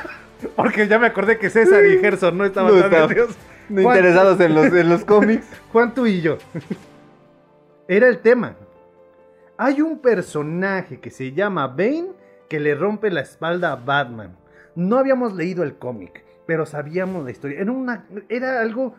porque 0.56 0.88
ya 0.88 1.00
me 1.00 1.08
acordé 1.08 1.38
que 1.40 1.50
César 1.50 1.86
y 1.86 2.00
Gerson 2.00 2.38
no 2.38 2.46
estaban 2.46 2.76
No 2.76 2.90
tan 2.90 3.08
no 3.70 3.82
interesados 3.82 4.40
en 4.42 4.54
los, 4.54 4.66
en 4.68 4.90
los 4.90 5.06
cómics. 5.06 5.46
Juan, 5.72 5.94
tú 5.94 6.06
y 6.06 6.22
yo. 6.22 6.38
Era 7.88 8.08
el 8.08 8.20
tema. 8.20 8.56
Hay 9.58 9.82
un 9.82 10.00
personaje 10.00 11.00
que 11.00 11.10
se 11.10 11.32
llama 11.32 11.68
Bane 11.68 12.08
que 12.50 12.60
le 12.60 12.76
rompe 12.76 13.10
la 13.10 13.22
espalda 13.22 13.72
a 13.72 13.76
Batman. 13.78 14.36
No 14.76 14.98
habíamos 14.98 15.34
leído 15.34 15.64
el 15.64 15.76
cómic, 15.78 16.24
pero 16.46 16.66
sabíamos 16.66 17.24
la 17.24 17.32
historia. 17.32 17.62
Era, 17.62 17.72
una, 17.72 18.06
era 18.30 18.62
algo, 18.62 18.96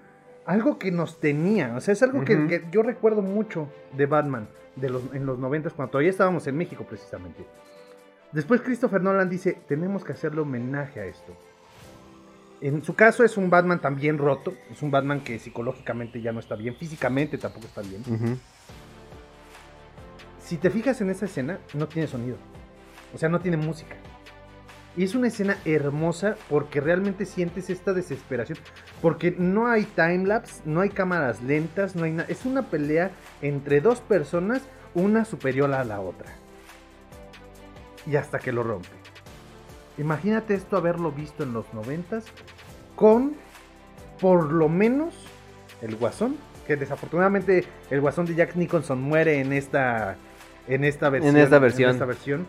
algo 0.46 0.78
que 0.78 0.90
nos 0.90 1.20
tenía. 1.20 1.74
O 1.76 1.80
sea, 1.80 1.92
es 1.92 2.02
algo 2.02 2.24
que, 2.24 2.64
yo 2.70 2.82
recuerdo 2.82 3.22
mucho 3.22 3.68
de 3.96 4.06
Batman 4.06 4.48
de 4.76 4.90
los, 4.90 5.02
en 5.12 5.26
los 5.26 5.38
90 5.38 5.70
cuando 5.70 5.92
todavía 5.92 6.10
estábamos 6.10 6.46
en 6.46 6.56
México 6.56 6.84
precisamente. 6.88 7.44
Después 8.32 8.60
Christopher 8.62 9.00
Nolan 9.00 9.30
dice, 9.30 9.58
tenemos 9.68 10.04
que 10.04 10.12
hacerle 10.12 10.40
homenaje 10.40 11.00
a 11.00 11.04
esto. 11.04 11.36
En 12.60 12.82
su 12.82 12.94
caso 12.94 13.24
es 13.24 13.36
un 13.36 13.50
Batman 13.50 13.80
también 13.80 14.18
roto, 14.18 14.54
es 14.70 14.82
un 14.82 14.90
Batman 14.90 15.22
que 15.22 15.38
psicológicamente 15.38 16.20
ya 16.20 16.32
no 16.32 16.40
está 16.40 16.56
bien, 16.56 16.74
físicamente 16.74 17.38
tampoco 17.38 17.66
está 17.66 17.82
bien. 17.82 18.02
Si 20.40 20.56
te 20.56 20.70
fijas 20.70 21.00
en 21.00 21.10
esa 21.10 21.26
escena, 21.26 21.58
no 21.74 21.86
tiene 21.88 22.08
sonido, 22.08 22.36
o 23.12 23.18
sea, 23.18 23.28
no 23.28 23.40
tiene 23.40 23.56
música. 23.56 23.96
Y 24.96 25.04
es 25.04 25.14
una 25.14 25.28
escena 25.28 25.58
hermosa 25.64 26.36
porque 26.48 26.80
realmente 26.80 27.26
sientes 27.26 27.68
esta 27.68 27.92
desesperación, 27.92 28.58
porque 29.02 29.34
no 29.36 29.66
hay 29.66 29.84
timelapse, 29.84 30.62
no 30.64 30.80
hay 30.80 30.90
cámaras 30.90 31.42
lentas, 31.42 31.96
no 31.96 32.04
hay 32.04 32.12
nada, 32.12 32.28
es 32.28 32.44
una 32.44 32.62
pelea 32.70 33.10
entre 33.42 33.80
dos 33.80 34.00
personas, 34.00 34.62
una 34.94 35.24
superior 35.24 35.72
a 35.72 35.84
la 35.84 36.00
otra. 36.00 36.32
Y 38.06 38.16
hasta 38.16 38.38
que 38.38 38.52
lo 38.52 38.62
rompe. 38.62 38.88
Imagínate 39.98 40.54
esto 40.54 40.76
haberlo 40.76 41.10
visto 41.10 41.42
en 41.42 41.52
los 41.52 41.72
noventas 41.72 42.24
con 42.94 43.34
por 44.20 44.52
lo 44.52 44.68
menos 44.68 45.14
el 45.82 45.96
Guasón, 45.96 46.36
que 46.66 46.76
desafortunadamente 46.76 47.64
el 47.90 48.00
Guasón 48.00 48.26
de 48.26 48.34
Jack 48.34 48.54
Nicholson 48.54 49.00
muere 49.00 49.40
en 49.40 49.52
esta 49.52 50.16
en 50.68 50.84
esta 50.84 51.10
versión. 51.10 51.36
esta 51.36 51.58
versión. 51.58 51.90
esta 51.90 52.04
versión. 52.04 52.46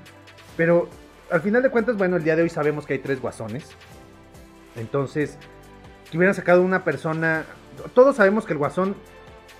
Pero 0.55 0.89
al 1.29 1.41
final 1.41 1.63
de 1.63 1.69
cuentas, 1.69 1.97
bueno, 1.97 2.17
el 2.17 2.23
día 2.23 2.35
de 2.35 2.43
hoy 2.43 2.49
sabemos 2.49 2.85
que 2.85 2.93
hay 2.93 2.99
tres 2.99 3.21
Guasones. 3.21 3.69
Entonces, 4.75 5.37
que 6.09 6.17
hubieran 6.17 6.35
sacado 6.35 6.61
una 6.61 6.83
persona, 6.83 7.45
todos 7.93 8.17
sabemos 8.17 8.45
que 8.45 8.53
el 8.53 8.59
Guasón 8.59 8.95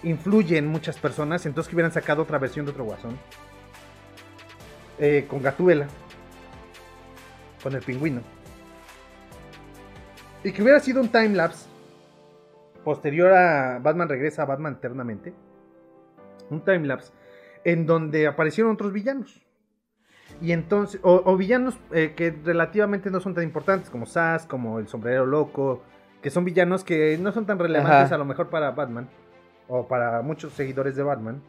influye 0.03 0.57
en 0.57 0.67
muchas 0.67 0.97
personas, 0.97 1.45
entonces 1.45 1.69
que 1.69 1.75
hubieran 1.75 1.91
sacado 1.91 2.23
otra 2.23 2.37
versión 2.37 2.65
de 2.65 2.71
otro 2.71 2.83
Guasón. 2.83 3.17
Eh, 4.99 5.25
con 5.27 5.41
Gatuela. 5.41 5.87
Con 7.63 7.73
el 7.73 7.81
pingüino. 7.81 8.21
Y 10.43 10.51
que 10.51 10.61
hubiera 10.61 10.79
sido 10.79 11.01
un 11.01 11.09
timelapse 11.09 11.67
posterior 12.83 13.33
a 13.33 13.79
Batman 13.79 14.07
regresa 14.07 14.43
a 14.43 14.45
Batman 14.45 14.73
eternamente. 14.73 15.33
Un 16.51 16.63
timelapse 16.63 17.11
en 17.63 17.87
donde 17.87 18.27
aparecieron 18.27 18.73
otros 18.73 18.93
villanos. 18.93 19.41
Y 20.41 20.51
entonces, 20.51 20.99
o, 21.03 21.21
o 21.25 21.37
villanos 21.37 21.77
eh, 21.91 22.13
que 22.15 22.35
relativamente 22.43 23.09
no 23.09 23.19
son 23.19 23.33
tan 23.33 23.43
importantes 23.43 23.89
como 23.89 24.05
Sass, 24.05 24.45
como 24.45 24.79
el 24.79 24.87
sombrero 24.87 25.25
loco, 25.25 25.81
que 26.21 26.29
son 26.29 26.43
villanos 26.43 26.83
que 26.83 27.17
no 27.17 27.31
son 27.31 27.45
tan 27.45 27.59
relevantes 27.59 28.05
Ajá. 28.07 28.15
a 28.15 28.17
lo 28.17 28.25
mejor 28.25 28.49
para 28.49 28.71
Batman 28.71 29.07
o 29.67 29.87
para 29.87 30.21
muchos 30.21 30.53
seguidores 30.53 30.95
de 30.95 31.03
Batman. 31.03 31.41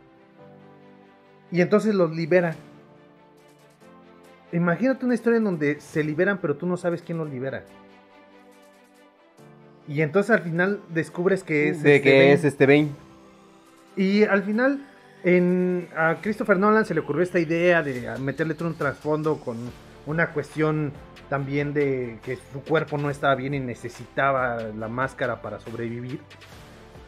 Y 1.51 1.61
entonces 1.61 1.95
los 1.95 2.15
libera. 2.15 2.55
Imagínate 4.53 5.05
una 5.05 5.15
historia 5.15 5.39
en 5.39 5.45
donde 5.45 5.81
se 5.81 6.05
liberan, 6.05 6.39
pero 6.41 6.57
tú 6.57 6.67
no 6.67 6.77
sabes 6.77 7.03
quién 7.03 7.19
los 7.19 7.29
libera. 7.29 7.65
Y 9.89 10.03
entonces 10.03 10.31
al 10.31 10.41
final 10.41 10.81
descubres 10.89 11.43
que 11.43 11.69
es. 11.69 11.83
de 11.83 11.97
este 11.97 12.09
que 12.09 12.19
Bane. 12.19 12.33
es 12.33 12.45
este 12.45 12.67
Bane. 12.67 12.91
Y 13.97 14.25
al 14.25 14.43
final, 14.43 14.85
en, 15.27 15.89
a 15.97 16.17
Christopher 16.23 16.57
Nolan 16.59 16.87
se 16.87 16.95
le 16.95 17.01
ocurrió 17.01 17.23
esta 17.23 17.39
idea 17.41 17.83
de 17.83 18.17
meterle 18.21 18.55
todo 18.55 18.69
un 18.69 18.77
trasfondo 18.77 19.39
con 19.41 19.57
una 20.07 20.31
cuestión 20.31 20.93
también 21.29 21.75
de 21.75 22.19
que 22.25 22.39
su 22.53 22.63
cuerpo 22.63 22.97
no 22.97 23.11
estaba 23.11 23.35
bien 23.35 23.53
y 23.53 23.59
necesitaba 23.61 24.63
la 24.79 24.87
máscara 24.89 25.43
para 25.43 25.59
sobrevivir. 25.59 26.21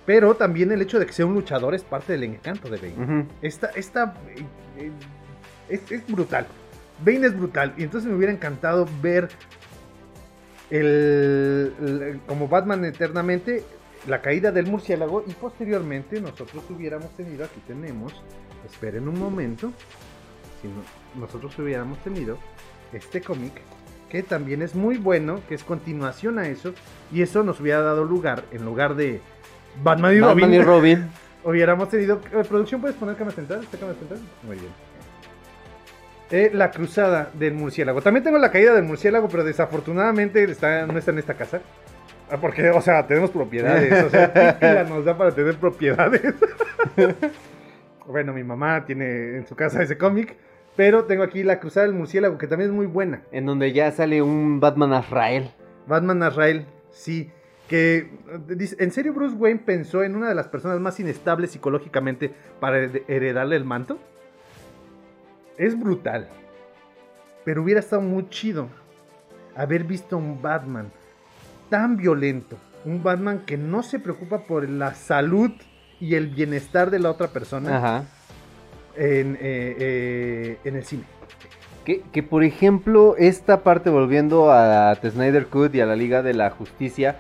Pero 0.05 0.35
también 0.35 0.73
el 0.73 0.83
hecho 0.83 0.99
de 0.99 1.07
que 1.07 1.13
sea 1.13 1.27
un 1.27 1.35
luchador 1.35 1.75
es 1.75 1.85
parte 1.85 2.13
del 2.15 2.25
encanto 2.25 2.69
de 2.69 2.79
Bane. 2.79 3.27
Esta, 3.41 3.69
esta 3.77 4.15
eh, 4.35 4.43
eh, 4.79 4.91
es, 5.69 5.93
es 5.93 6.05
brutal. 6.09 6.47
Bane 7.05 7.27
es 7.27 7.37
brutal. 7.39 7.73
Y 7.77 7.85
entonces 7.85 8.11
me 8.11 8.17
hubiera 8.17 8.33
encantado 8.33 8.89
ver 9.01 9.29
el, 10.71 11.73
el- 11.81 12.21
como 12.27 12.49
Batman 12.49 12.85
eternamente 12.85 13.63
la 14.07 14.21
caída 14.23 14.53
del 14.53 14.67
murciélago 14.67 15.25
y 15.27 15.33
posteriormente 15.33 16.21
nosotros 16.21 16.63
hubiéramos 16.71 17.11
tenido, 17.17 17.45
aquí 17.45 17.61
tenemos, 17.67 18.15
esperen 18.67 19.09
un 19.09 19.19
momento, 19.19 19.73
si 20.63 20.69
no- 20.69 21.21
nosotros 21.21 21.59
hubiéramos 21.59 21.99
tenido 21.99 22.39
este 22.93 23.21
cómic 23.21 23.53
que 24.09 24.23
también 24.23 24.63
es 24.63 24.75
muy 24.75 24.97
bueno, 24.97 25.41
que 25.49 25.55
es 25.55 25.65
continuación 25.65 26.39
a 26.39 26.49
eso 26.49 26.73
y 27.13 27.21
eso 27.23 27.43
nos 27.43 27.61
hubiera 27.61 27.83
dado 27.83 28.05
lugar, 28.05 28.45
en 28.53 28.65
lugar 28.65 28.95
de 28.95 29.21
Batman 29.83 30.17
y 30.17 30.21
Batman 30.21 30.41
Robin, 30.51 30.55
y 30.55 30.63
Robin. 30.63 31.11
hubiéramos 31.45 31.91
tenido, 31.91 32.21
eh, 32.33 32.43
producción 32.49 32.81
puedes 32.81 32.97
poner 32.97 33.17
cámara 33.17 33.35
central, 33.37 33.61
¿Está 33.63 33.77
cámara 33.79 33.99
central? 33.99 34.21
Muy 34.45 34.57
bien. 34.57 34.71
Eh, 36.31 36.51
la 36.53 36.71
cruzada 36.71 37.31
del 37.35 37.55
murciélago. 37.55 38.03
También 38.03 38.23
tengo 38.25 38.37
la 38.39 38.51
caída 38.51 38.75
del 38.75 38.85
murciélago, 38.85 39.29
pero 39.29 39.45
desafortunadamente 39.45 40.45
está, 40.45 40.87
no 40.87 40.99
está 40.99 41.11
en 41.11 41.19
esta 41.19 41.35
casa. 41.35 41.61
Ah, 42.31 42.37
Porque, 42.41 42.71
o 42.71 42.81
sea, 42.81 43.07
tenemos 43.07 43.31
propiedades. 43.31 44.05
O 44.05 44.11
sea, 44.11 44.33
¿qué 44.33 44.53
pila 44.61 44.85
nos 44.85 45.05
da 45.05 45.17
para 45.17 45.33
tener 45.33 45.57
propiedades? 45.57 46.35
bueno, 48.07 48.33
mi 48.33 48.45
mamá 48.45 48.85
tiene 48.85 49.37
en 49.37 49.47
su 49.47 49.55
casa 49.57 49.83
ese 49.83 49.97
cómic. 49.99 50.37
Pero 50.77 51.05
tengo 51.07 51.25
aquí 51.25 51.43
la 51.43 51.59
cruzada 51.59 51.87
del 51.87 51.95
murciélago, 51.97 52.39
que 52.39 52.47
también 52.47 52.71
es 52.71 52.77
muy 52.77 52.87
buena. 52.87 53.23
En 53.33 53.47
donde 53.47 53.73
ya 53.73 53.91
sale 53.91 54.23
un 54.23 54.61
Batman 54.61 54.93
Azrael. 54.93 55.51
Batman 55.87 56.23
Azrael, 56.23 56.67
sí. 56.91 57.31
Que 57.67 57.97
eh, 57.97 58.09
dice, 58.57 58.77
¿en 58.79 58.93
serio 58.93 59.13
Bruce 59.13 59.35
Wayne 59.37 59.61
pensó 59.65 60.03
en 60.05 60.15
una 60.15 60.29
de 60.29 60.35
las 60.37 60.47
personas 60.49 60.79
más 60.81 60.99
inestables 61.01 61.51
psicológicamente 61.51 62.33
para 62.61 62.79
hered- 62.79 63.03
heredarle 63.09 63.57
el 63.57 63.65
manto? 63.65 63.99
Es 65.57 65.79
brutal. 65.79 66.29
Pero 67.45 67.63
hubiera 67.63 67.81
estado 67.81 68.01
muy 68.03 68.29
chido 68.29 68.69
haber 69.57 69.83
visto 69.83 70.17
un 70.17 70.41
Batman 70.41 70.93
tan 71.69 71.97
violento. 71.97 72.57
Un 72.85 73.03
Batman 73.03 73.43
que 73.45 73.57
no 73.57 73.83
se 73.83 73.99
preocupa 73.99 74.45
por 74.45 74.69
la 74.69 74.95
salud 74.95 75.51
y 76.01 76.15
el 76.15 76.29
bienestar 76.29 76.91
de 76.91 76.99
la 76.99 77.11
otra 77.11 77.29
persona 77.29 77.77
Ajá. 77.77 78.05
en, 78.97 79.35
eh, 79.35 79.77
eh, 79.79 80.59
en 80.65 80.77
el 80.77 80.85
cine. 80.85 81.05
Que, 81.85 82.03
que, 82.13 82.23
por 82.23 82.45
ejemplo, 82.45 83.17
esta 83.17 83.63
parte, 83.63 83.91
volviendo 83.91 84.53
a 84.53 84.95
The 84.97 85.11
Snyder 85.11 85.47
Cut 85.47 85.75
y 85.75 85.81
a 85.81 85.87
la 85.87 85.97
Liga 85.97 86.23
de 86.23 86.35
la 86.35 86.51
Justicia, 86.51 87.17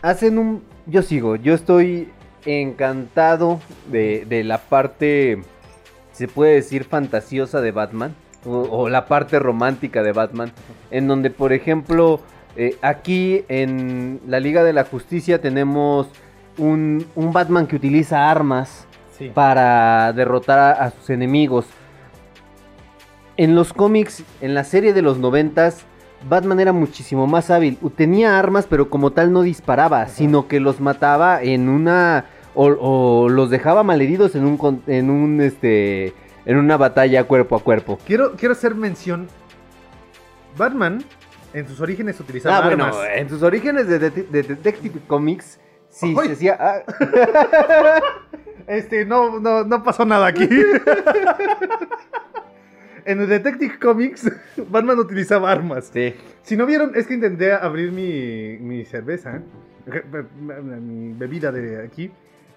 hacen 0.00 0.38
un... 0.38 0.62
Yo 0.86 1.02
sigo, 1.02 1.36
yo 1.36 1.54
estoy 1.54 2.10
encantado 2.46 3.60
de, 3.90 4.24
de 4.26 4.44
la 4.44 4.58
parte, 4.58 5.42
se 6.12 6.28
puede 6.28 6.54
decir, 6.54 6.84
fantasiosa 6.84 7.60
de 7.60 7.72
Batman, 7.72 8.14
o, 8.46 8.60
o 8.60 8.88
la 8.88 9.06
parte 9.06 9.38
romántica 9.38 10.02
de 10.02 10.12
Batman, 10.12 10.52
en 10.90 11.08
donde, 11.08 11.30
por 11.30 11.52
ejemplo, 11.52 12.20
eh, 12.58 12.76
aquí 12.82 13.44
en 13.48 14.20
la 14.26 14.38
Liga 14.40 14.62
de 14.64 14.74
la 14.74 14.84
Justicia 14.84 15.40
tenemos 15.40 16.08
un, 16.58 17.06
un 17.14 17.32
Batman 17.32 17.66
que 17.66 17.76
utiliza 17.76 18.30
armas 18.30 18.84
Sí. 19.16 19.30
para 19.34 20.12
derrotar 20.12 20.58
a, 20.58 20.70
a 20.70 20.90
sus 20.90 21.10
enemigos. 21.10 21.66
En 23.36 23.56
los 23.56 23.72
cómics, 23.72 24.22
en 24.40 24.54
la 24.54 24.62
serie 24.64 24.92
de 24.92 25.02
los 25.02 25.18
noventas, 25.18 25.84
Batman 26.28 26.60
era 26.60 26.72
muchísimo 26.72 27.26
más 27.26 27.50
hábil. 27.50 27.78
Tenía 27.96 28.38
armas, 28.38 28.66
pero 28.68 28.90
como 28.90 29.10
tal 29.10 29.32
no 29.32 29.42
disparaba, 29.42 30.06
sino 30.06 30.46
que 30.46 30.60
los 30.60 30.80
mataba 30.80 31.42
en 31.42 31.68
una... 31.68 32.26
O, 32.54 32.66
o 32.66 33.28
los 33.28 33.50
dejaba 33.50 33.82
malheridos 33.82 34.34
en 34.36 34.44
un, 34.44 34.82
en 34.86 35.10
un, 35.10 35.40
este... 35.40 36.14
En 36.46 36.56
una 36.56 36.76
batalla 36.76 37.24
cuerpo 37.24 37.56
a 37.56 37.60
cuerpo. 37.60 37.98
Quiero, 38.06 38.32
quiero 38.36 38.52
hacer 38.52 38.74
mención. 38.76 39.26
Batman, 40.56 41.04
en 41.52 41.66
sus 41.66 41.80
orígenes, 41.80 42.18
utilizaba 42.20 42.58
Ah, 42.58 42.68
bueno, 42.68 42.84
armas. 42.84 43.06
en 43.14 43.28
sus 43.28 43.42
orígenes 43.42 43.88
de, 43.88 43.98
det- 43.98 44.30
de 44.30 44.42
Detective 44.42 45.00
Comics, 45.06 45.58
sí, 45.88 46.14
Ay. 46.18 46.24
se 46.24 46.28
decía... 46.30 46.56
ah, 46.58 46.82
Este, 48.66 49.06
no, 49.06 49.40
no, 49.40 49.64
no 49.64 49.82
pasó 49.82 50.04
nada 50.04 50.26
aquí. 50.26 50.46
en 53.06 53.20
el 53.22 53.28
Detective 53.28 53.78
Comics, 53.78 54.30
Batman 54.68 54.98
utilizaba 54.98 55.50
armas. 55.50 55.90
sí. 55.92 56.14
Si 56.42 56.54
no 56.56 56.66
vieron, 56.66 56.92
es 56.94 57.06
que 57.06 57.14
intenté 57.14 57.52
abrir 57.52 57.92
mi, 57.92 58.58
mi 58.60 58.84
cerveza, 58.84 59.40
eh, 59.86 60.02
mi 60.80 61.14
bebida 61.14 61.50
de 61.50 61.82
aquí, 61.84 62.10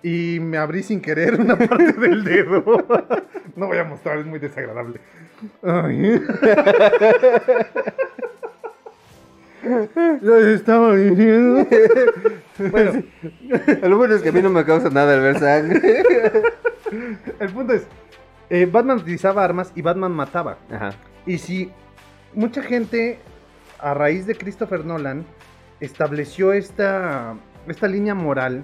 y 0.04 0.40
me 0.42 0.58
abrí 0.58 0.84
sin 0.84 1.00
querer 1.02 1.40
una 1.40 1.58
parte 1.58 1.94
del 1.94 2.24
dedo. 2.26 2.64
No 3.56 3.68
voy 3.68 3.78
a 3.78 3.84
mostrar, 3.86 4.18
es 4.18 4.26
muy 4.26 4.40
desagradable. 4.40 5.00
Ay. 5.64 6.22
Ya 10.22 10.38
estaba 10.52 10.96
diciendo. 10.96 11.66
Bueno, 12.72 13.02
Lo 13.82 13.98
bueno 13.98 14.14
es 14.16 14.22
que 14.22 14.30
a 14.30 14.32
mí 14.32 14.40
no 14.42 14.52
me 14.52 14.64
causa 14.64 14.90
nada 14.92 15.16
el 15.16 15.22
ver 15.22 15.40
sangre. 15.40 16.04
el 17.40 17.50
punto 17.50 17.74
es, 17.74 17.88
eh, 18.52 18.68
Batman 18.72 18.98
utilizaba 18.98 19.44
armas 19.44 19.72
y 19.74 19.82
Batman 19.82 20.12
mataba. 20.12 20.58
Ajá. 20.72 20.92
Y 21.26 21.40
si 21.40 21.72
mucha 22.36 22.62
gente, 22.62 23.18
a 23.80 23.96
raíz 23.96 24.28
de 24.28 24.36
Christopher 24.36 24.86
Nolan, 24.86 25.26
estableció 25.80 26.54
esta, 26.54 27.34
esta 27.68 27.88
línea 27.88 28.14
moral 28.14 28.64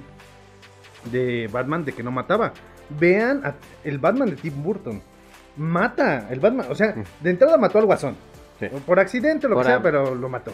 de 1.11 1.49
Batman 1.51 1.83
de 1.83 1.93
que 1.93 2.03
no 2.03 2.11
mataba. 2.11 2.53
Vean 2.99 3.43
a- 3.45 3.55
el 3.83 3.97
Batman 3.97 4.29
de 4.29 4.35
Tim 4.35 4.61
Burton. 4.61 5.01
Mata 5.55 6.27
el 6.29 6.39
Batman. 6.39 6.67
O 6.69 6.75
sea, 6.75 6.93
de 7.21 7.29
entrada 7.31 7.57
mató 7.57 7.79
al 7.79 7.85
guasón. 7.85 8.15
Sí. 8.59 8.67
Por 8.85 8.99
accidente, 8.99 9.47
lo 9.47 9.55
Por 9.55 9.63
que 9.63 9.69
sea, 9.71 9.81
pero 9.81 10.13
lo 10.13 10.29
mató. 10.29 10.53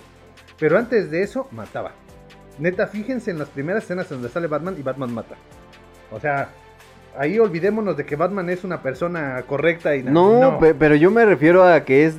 Pero 0.64 0.78
antes 0.78 1.12
de 1.12 1.24
eso, 1.24 1.50
mataba. 1.52 1.92
Neta, 2.58 2.88
fíjense 2.88 3.32
en 3.32 3.38
las 3.38 3.50
primeras 3.50 3.84
escenas 3.84 4.08
donde 4.08 4.30
sale 4.30 4.48
Batman 4.48 4.78
y 4.80 4.82
Batman 4.82 5.14
mata. 5.14 5.36
O 6.10 6.22
sea, 6.22 6.52
ahí 7.18 7.38
olvidémonos 7.38 7.98
de 7.98 8.06
que 8.06 8.16
Batman 8.16 8.50
es 8.50 8.64
una 8.64 8.82
persona 8.82 9.44
correcta 9.46 9.94
y 9.94 10.04
No, 10.04 10.58
pe- 10.62 10.74
pero 10.74 10.96
yo 10.96 11.12
me 11.12 11.26
refiero 11.26 11.66
a 11.66 11.84
que 11.84 12.06
es 12.06 12.16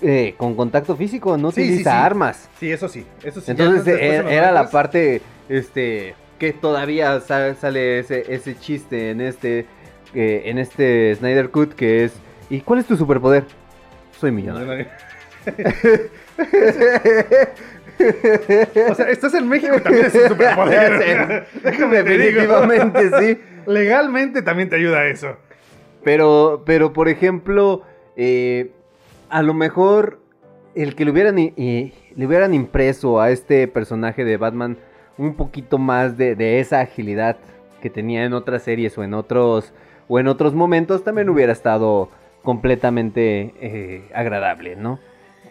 eh, 0.00 0.36
con 0.36 0.54
contacto 0.54 0.94
físico, 0.94 1.36
no 1.36 1.50
Sí, 1.50 1.62
utiliza 1.62 1.90
sí. 1.90 1.96
armas. 1.96 2.48
Sí, 2.60 2.70
eso 2.70 2.88
sí. 2.88 3.04
Eso 3.24 3.40
sí. 3.40 3.50
Entonces 3.50 3.84
los 3.84 4.30
era 4.30 4.52
la 4.52 4.70
parte 4.70 5.20
este 5.48 6.14
que 6.38 6.52
todavía 6.52 7.18
sa- 7.18 7.56
sale 7.56 7.98
ese, 7.98 8.32
ese 8.32 8.56
chiste 8.60 9.10
en 9.10 9.20
este 9.20 9.66
eh, 10.14 10.42
en 10.44 10.58
este 10.58 11.16
Snyder 11.16 11.50
Cut 11.50 11.72
que 11.74 12.04
es 12.04 12.12
¿y 12.48 12.60
cuál 12.60 12.78
es 12.78 12.86
tu 12.86 12.96
superpoder? 12.96 13.42
Soy 14.20 14.30
millonario. 14.30 14.86
O 18.90 18.94
sea, 18.94 19.10
estás 19.10 19.34
en 19.34 19.48
México 19.48 19.80
también 19.80 20.06
es 20.06 20.14
un 20.14 20.28
superpoder. 20.28 21.46
Déjame 21.62 22.02
te 22.02 22.18
digo. 22.18 22.40
Definitivamente 22.40 23.10
sí. 23.20 23.40
Legalmente 23.66 24.42
también 24.42 24.68
te 24.68 24.76
ayuda 24.76 25.06
eso. 25.06 25.36
Pero, 26.02 26.62
pero 26.66 26.92
por 26.92 27.08
ejemplo, 27.08 27.82
eh, 28.16 28.72
a 29.28 29.42
lo 29.42 29.54
mejor 29.54 30.18
el 30.74 30.94
que 30.94 31.04
le 31.04 31.10
hubieran, 31.12 31.36
le 31.36 32.26
hubieran 32.26 32.54
impreso 32.54 33.20
a 33.20 33.30
este 33.30 33.68
personaje 33.68 34.24
de 34.24 34.36
Batman 34.36 34.78
un 35.18 35.34
poquito 35.34 35.78
más 35.78 36.16
de, 36.16 36.34
de 36.34 36.58
esa 36.60 36.80
agilidad 36.80 37.36
que 37.80 37.90
tenía 37.90 38.24
en 38.24 38.32
otras 38.32 38.62
series 38.62 38.96
o 38.96 39.04
en 39.04 39.12
otros, 39.12 39.72
o 40.08 40.18
en 40.18 40.28
otros 40.28 40.54
momentos, 40.54 41.04
también 41.04 41.28
hubiera 41.28 41.52
estado 41.52 42.08
completamente 42.42 43.52
eh, 43.60 44.08
agradable, 44.14 44.76
¿no? 44.76 44.98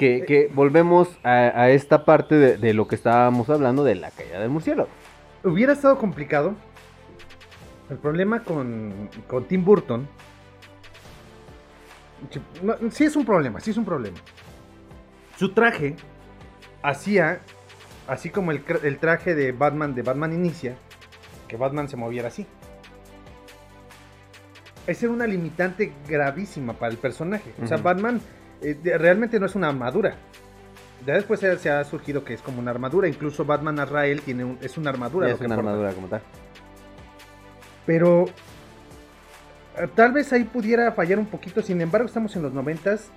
Que, 0.01 0.25
que 0.25 0.49
volvemos 0.51 1.15
a, 1.21 1.29
a 1.61 1.69
esta 1.69 2.05
parte 2.05 2.33
de, 2.33 2.57
de 2.57 2.73
lo 2.73 2.87
que 2.87 2.95
estábamos 2.95 3.51
hablando 3.51 3.83
de 3.83 3.93
la 3.93 4.09
caída 4.09 4.39
del 4.39 4.49
murciélago. 4.49 4.89
Hubiera 5.43 5.73
estado 5.73 5.99
complicado. 5.99 6.55
El 7.87 7.97
problema 7.97 8.43
con, 8.43 9.09
con 9.27 9.45
Tim 9.45 9.63
Burton. 9.63 10.07
no, 12.63 12.89
sí 12.89 13.03
es 13.03 13.15
un 13.15 13.25
problema, 13.25 13.59
sí 13.59 13.69
es 13.69 13.77
un 13.77 13.85
problema. 13.85 14.17
Su 15.37 15.53
traje 15.53 15.95
hacía, 16.81 17.41
así 18.07 18.31
como 18.31 18.51
el, 18.51 18.63
traje 18.99 19.35
de 19.35 19.51
Batman 19.51 19.93
de 19.93 20.01
Batman 20.01 20.33
Inicia, 20.33 20.77
que 21.47 21.57
Batman 21.57 21.89
se 21.89 21.95
moviera 21.95 22.29
así. 22.29 22.47
Esa 24.87 25.05
era 25.05 25.13
una 25.13 25.27
limitante 25.27 25.93
gravísima 26.07 26.73
para 26.73 26.91
el 26.91 26.97
personaje. 26.97 27.53
O 27.61 27.67
sea. 27.67 27.77
Batman 27.77 28.19
eh, 28.61 28.97
realmente 28.97 29.39
no 29.39 29.45
es 29.45 29.55
una 29.55 29.69
armadura. 29.69 30.15
Ya 31.05 31.15
después 31.15 31.39
se, 31.39 31.57
se 31.57 31.69
ha 31.69 31.83
surgido 31.83 32.23
que 32.23 32.33
es 32.35 32.41
como 32.41 32.59
una 32.59 32.71
armadura. 32.71 33.07
Incluso 33.07 33.43
Batman 33.45 33.79
Azrael 33.79 34.21
tiene 34.21 34.43
un- 34.45 34.57
es 34.61 34.77
una 34.77 34.91
armadura. 34.91 35.27
lo 35.27 35.33
es 35.33 35.39
una 35.41 35.55
armadura 35.71 35.93
como 35.93 36.07
tal. 36.07 36.21
Pero 37.85 38.25
eh, 39.77 39.87
tal 39.95 40.11
vez 40.11 40.31
ahí 40.33 40.43
pudiera 40.43 40.91
fallar 40.91 41.17
un 41.19 41.25
poquito. 41.25 41.61
Sin 41.61 41.81
embargo, 41.81 42.05
estamos 42.07 42.35
en 42.35 42.43
los 42.43 42.53
noventas. 42.53 43.09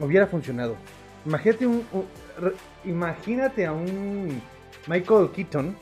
Hubiera 0.00 0.26
funcionado. 0.26 0.76
Imagínate 1.24 1.66
un, 1.66 1.84
un- 1.92 2.06
re- 2.38 2.54
imagínate 2.84 3.66
a 3.66 3.72
un 3.72 4.40
Michael 4.86 5.30
Keaton 5.34 5.76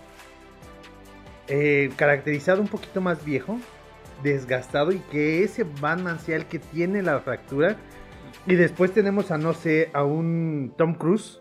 eh, 1.48 1.90
caracterizado 1.96 2.60
un 2.60 2.68
poquito 2.68 3.00
más 3.00 3.24
viejo, 3.24 3.58
desgastado 4.22 4.92
y 4.92 4.98
que 5.10 5.42
ese 5.44 5.64
Batman 5.80 6.18
sea 6.20 6.36
el 6.36 6.46
que 6.46 6.58
tiene 6.58 7.02
la 7.02 7.18
fractura. 7.20 7.76
Y 8.48 8.54
después 8.56 8.92
tenemos 8.92 9.30
a, 9.30 9.36
no 9.38 9.52
sé, 9.52 9.90
a 9.92 10.04
un 10.04 10.72
Tom 10.76 10.94
Cruise 10.94 11.40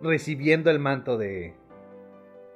recibiendo 0.00 0.70
el 0.70 0.78
manto 0.78 1.18
de, 1.18 1.52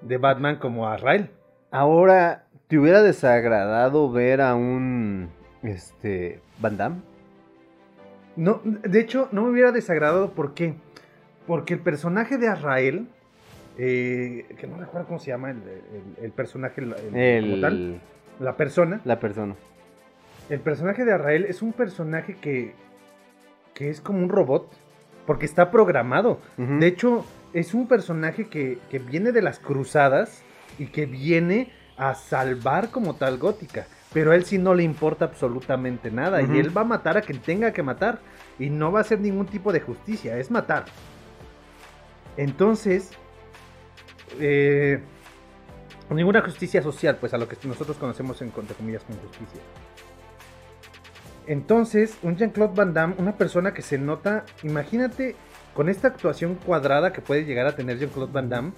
de 0.01 0.17
Batman 0.17 0.57
como 0.57 0.89
a 0.89 0.97
Rael. 0.97 1.29
Ahora, 1.71 2.47
¿te 2.69 2.79
hubiera 2.79 3.03
desagradado 3.03 4.11
ver 4.11 4.41
a 4.41 4.55
un 4.55 5.29
este 5.63 6.41
Van 6.61 6.77
Damme? 6.79 6.97
No, 8.37 8.63
de 8.65 9.01
hecho, 9.01 9.29
no 9.33 9.43
me 9.43 9.51
hubiera 9.51 9.73
desagradado. 9.73 10.31
¿Por 10.31 10.55
qué? 10.55 10.75
Porque 11.47 11.75
el 11.75 11.81
personaje 11.81 12.39
de 12.39 12.49
Azrael, 12.49 13.09
eh, 13.77 14.47
que 14.59 14.67
no 14.67 14.79
recuerdo 14.79 15.07
cómo 15.07 15.19
se 15.19 15.31
llama 15.33 15.51
el, 15.51 15.59
el- 15.59 16.25
el 16.25 16.33
personaje 16.33 16.81
el- 16.81 16.95
el- 17.15 17.43
como 17.51 17.61
tal, 17.61 18.01
la 18.41 18.57
persona. 18.57 19.01
la 19.05 19.21
persona. 19.21 19.55
El 20.49 20.61
personaje 20.61 21.05
de 21.05 21.13
Azrael 21.13 21.45
es 21.45 21.61
un 21.61 21.73
personaje 21.75 22.37
que, 22.41 22.73
que 23.79 23.91
es 23.91 24.01
como 24.01 24.19
un 24.19 24.29
robot, 24.29 24.73
porque 25.25 25.47
está 25.47 25.71
programado. 25.71 26.41
De 26.57 26.89
hecho, 26.89 27.25
es 27.53 27.75
un 27.75 27.87
personaje 27.87 28.49
que, 28.49 28.79
que 28.91 28.99
viene 28.99 29.31
de 29.31 29.41
las 29.41 29.61
cruzadas 29.61 30.43
y 30.81 30.87
que 30.87 31.07
viene 31.07 31.73
a 31.97 32.15
salvar 32.15 32.91
como 32.91 33.15
tal 33.15 33.39
Gótica. 33.39 33.87
Pero 34.13 34.33
a 34.33 34.35
él 34.35 34.45
sí 34.45 34.59
no 34.59 34.75
le 34.75 34.83
importa 34.83 35.27
absolutamente 35.27 36.11
nada. 36.11 36.43
Y 36.43 36.59
él 36.59 36.77
va 36.77 36.81
a 36.81 36.85
matar 36.85 37.17
a 37.19 37.21
quien 37.21 37.39
tenga 37.39 37.73
que 37.73 37.85
matar. 37.85 38.19
Y 38.59 38.69
no 38.69 38.91
va 38.91 38.99
a 38.99 39.03
hacer 39.03 39.21
ningún 39.21 39.47
tipo 39.47 39.73
de 39.73 39.79
justicia, 39.79 40.37
es 40.39 40.51
matar. 40.51 40.87
Entonces, 42.37 43.13
eh, 44.41 45.01
ninguna 46.11 46.41
justicia 46.41 46.83
social, 46.83 47.17
pues 47.21 47.33
a 47.33 47.39
lo 47.39 47.47
que 47.47 47.57
nosotros 47.65 47.97
conocemos 47.97 48.43
en 48.43 48.49
entre 48.49 48.75
comillas 48.75 49.05
como 49.05 49.21
justicia. 49.21 49.61
Entonces, 51.49 52.19
un 52.23 52.37
Jean-Claude 52.37 52.75
Van 52.75 52.93
Damme, 52.93 53.15
una 53.17 53.39
persona 53.39 53.73
que 53.73 53.81
se 53.81 53.97
nota, 53.97 54.45
imagínate 54.63 55.35
con 55.75 55.89
esta 55.89 56.09
actuación 56.09 56.57
cuadrada 56.57 57.11
que 57.11 57.23
puede 57.23 57.47
llegar 57.47 57.67
a 57.67 57.75
tener 57.75 57.99
Jean-Claude 57.99 58.31
Van 58.31 58.51
Damme, 58.51 58.73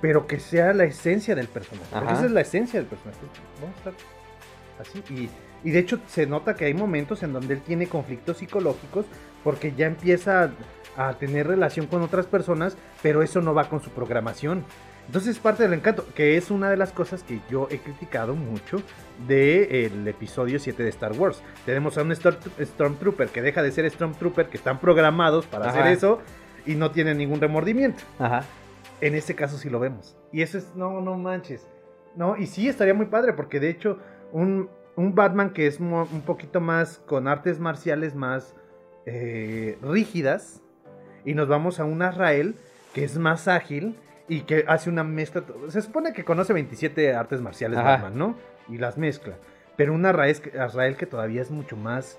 pero 0.00 0.26
que 0.26 0.40
sea 0.40 0.72
la 0.74 0.84
esencia 0.84 1.36
del 1.36 1.46
personaje. 1.46 1.86
Porque 1.92 2.12
esa 2.12 2.26
es 2.26 2.32
la 2.32 2.40
esencia 2.40 2.80
del 2.80 2.88
personaje. 2.88 3.20
Vamos 3.60 3.76
a 3.76 3.90
estar 3.90 3.94
así. 4.80 5.02
Y, 5.14 5.30
y 5.68 5.70
de 5.70 5.78
hecho 5.78 6.00
se 6.08 6.26
nota 6.26 6.56
que 6.56 6.64
hay 6.64 6.74
momentos 6.74 7.22
en 7.22 7.32
donde 7.32 7.54
él 7.54 7.60
tiene 7.60 7.86
conflictos 7.86 8.38
psicológicos 8.38 9.06
porque 9.44 9.72
ya 9.76 9.86
empieza 9.86 10.50
a, 10.98 11.14
tener 11.14 11.46
relación 11.46 11.86
con 11.86 12.02
otras 12.02 12.26
personas, 12.26 12.76
pero 13.02 13.22
eso 13.22 13.40
no 13.40 13.54
va 13.54 13.68
con 13.68 13.80
su 13.80 13.90
programación. 13.90 14.64
Entonces 15.06 15.36
es 15.36 15.38
parte 15.38 15.62
del 15.62 15.72
encanto, 15.72 16.04
que 16.14 16.36
es 16.36 16.50
una 16.50 16.68
de 16.68 16.76
las 16.76 16.92
cosas 16.92 17.22
que 17.22 17.40
yo 17.48 17.66
he 17.70 17.78
criticado 17.78 18.34
mucho 18.34 18.82
del 19.26 20.06
episodio 20.06 20.58
7 20.58 20.82
de 20.82 20.88
Star 20.90 21.12
Wars. 21.12 21.42
Tenemos 21.64 21.96
a 21.96 22.02
un 22.02 22.12
Stor- 22.12 22.36
Stormtrooper 22.60 23.28
que 23.28 23.40
deja 23.40 23.62
de 23.62 23.72
ser 23.72 23.90
Stormtrooper, 23.90 24.48
que 24.48 24.58
están 24.58 24.80
programados 24.80 25.46
para 25.46 25.70
Ajá. 25.70 25.80
hacer 25.80 25.92
eso 25.92 26.18
y 26.66 26.74
no 26.74 26.90
tienen 26.90 27.16
ningún 27.16 27.40
remordimiento. 27.40 28.02
Ajá. 28.18 28.42
En 29.00 29.14
este 29.14 29.34
caso 29.34 29.56
sí 29.56 29.70
lo 29.70 29.80
vemos. 29.80 30.16
Y 30.30 30.42
eso 30.42 30.58
es, 30.58 30.74
no, 30.74 31.00
no 31.00 31.16
manches. 31.16 31.66
No, 32.14 32.36
y 32.36 32.46
sí 32.46 32.68
estaría 32.68 32.92
muy 32.94 33.06
padre 33.06 33.32
porque 33.32 33.60
de 33.60 33.70
hecho 33.70 33.98
un, 34.32 34.68
un 34.96 35.14
Batman 35.14 35.50
que 35.54 35.66
es 35.66 35.80
un 35.80 36.22
poquito 36.26 36.60
más 36.60 36.98
con 37.06 37.28
artes 37.28 37.60
marciales 37.60 38.14
más 38.14 38.54
eh, 39.06 39.78
rígidas 39.80 40.60
y 41.28 41.34
nos 41.34 41.46
vamos 41.48 41.78
a 41.80 41.84
un 41.84 42.00
Azrael 42.02 42.54
que 42.94 43.04
es 43.04 43.18
más 43.18 43.48
ágil 43.48 43.96
y 44.28 44.40
que 44.42 44.64
hace 44.66 44.88
una 44.90 45.04
mezcla. 45.04 45.42
Se 45.68 45.82
supone 45.82 46.12
que 46.12 46.24
conoce 46.24 46.52
27 46.52 47.14
artes 47.14 47.40
marciales 47.40 47.78
Ajá. 47.78 47.92
Batman, 47.92 48.18
¿no? 48.18 48.36
Y 48.68 48.78
las 48.78 48.96
mezcla. 48.96 49.34
Pero 49.76 49.92
un 49.94 50.04
Azrael, 50.06 50.96
que- 50.96 51.06
todavía 51.06 51.42
es 51.42 51.50
mucho 51.50 51.76
más 51.76 52.18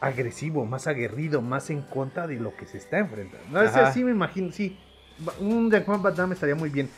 agresivo, 0.00 0.64
más 0.64 0.86
aguerrido, 0.86 1.42
más 1.42 1.70
en 1.70 1.82
contra 1.82 2.26
de 2.26 2.36
lo 2.36 2.54
que 2.56 2.66
se 2.66 2.78
está 2.78 2.98
enfrentando. 2.98 3.46
No, 3.50 3.60
Ajá. 3.60 3.92
sí 3.92 4.02
me 4.04 4.10
imagino, 4.10 4.50
sí. 4.50 4.78
Un 5.40 5.70
Jean-Claude 5.70 6.02
Van 6.02 6.14
Damme 6.16 6.34
estaría 6.34 6.54
muy 6.54 6.68
bien 6.70 6.88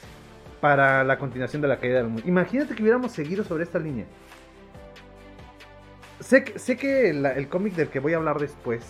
para 0.60 1.04
la 1.04 1.18
continuación 1.18 1.62
de 1.62 1.68
la 1.68 1.78
caída 1.78 1.96
del 1.98 2.08
mundo. 2.08 2.22
Imagínate 2.26 2.74
que 2.74 2.82
hubiéramos 2.82 3.12
seguido 3.12 3.44
sobre 3.44 3.64
esta 3.64 3.78
línea. 3.78 4.06
Sé 6.20 6.44
que, 6.44 6.58
sé 6.58 6.76
que 6.76 7.12
la- 7.12 7.32
el 7.32 7.48
cómic 7.48 7.74
del 7.74 7.88
que 7.88 8.00
voy 8.00 8.12
a 8.14 8.16
hablar 8.16 8.38
después, 8.38 8.82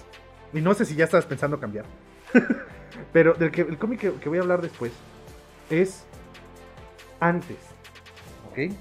y 0.54 0.60
no 0.62 0.72
sé 0.74 0.84
si 0.86 0.94
ya 0.94 1.04
estabas 1.04 1.26
pensando 1.26 1.60
cambiar, 1.60 1.84
pero 3.12 3.34
del 3.34 3.50
que, 3.50 3.62
el 3.62 3.78
cómic 3.78 4.00
que, 4.00 4.12
que 4.14 4.28
voy 4.28 4.38
a 4.38 4.42
hablar 4.42 4.62
después 4.62 4.92
es 5.70 6.04
antes, 7.20 7.56
¿ok? 8.50 8.72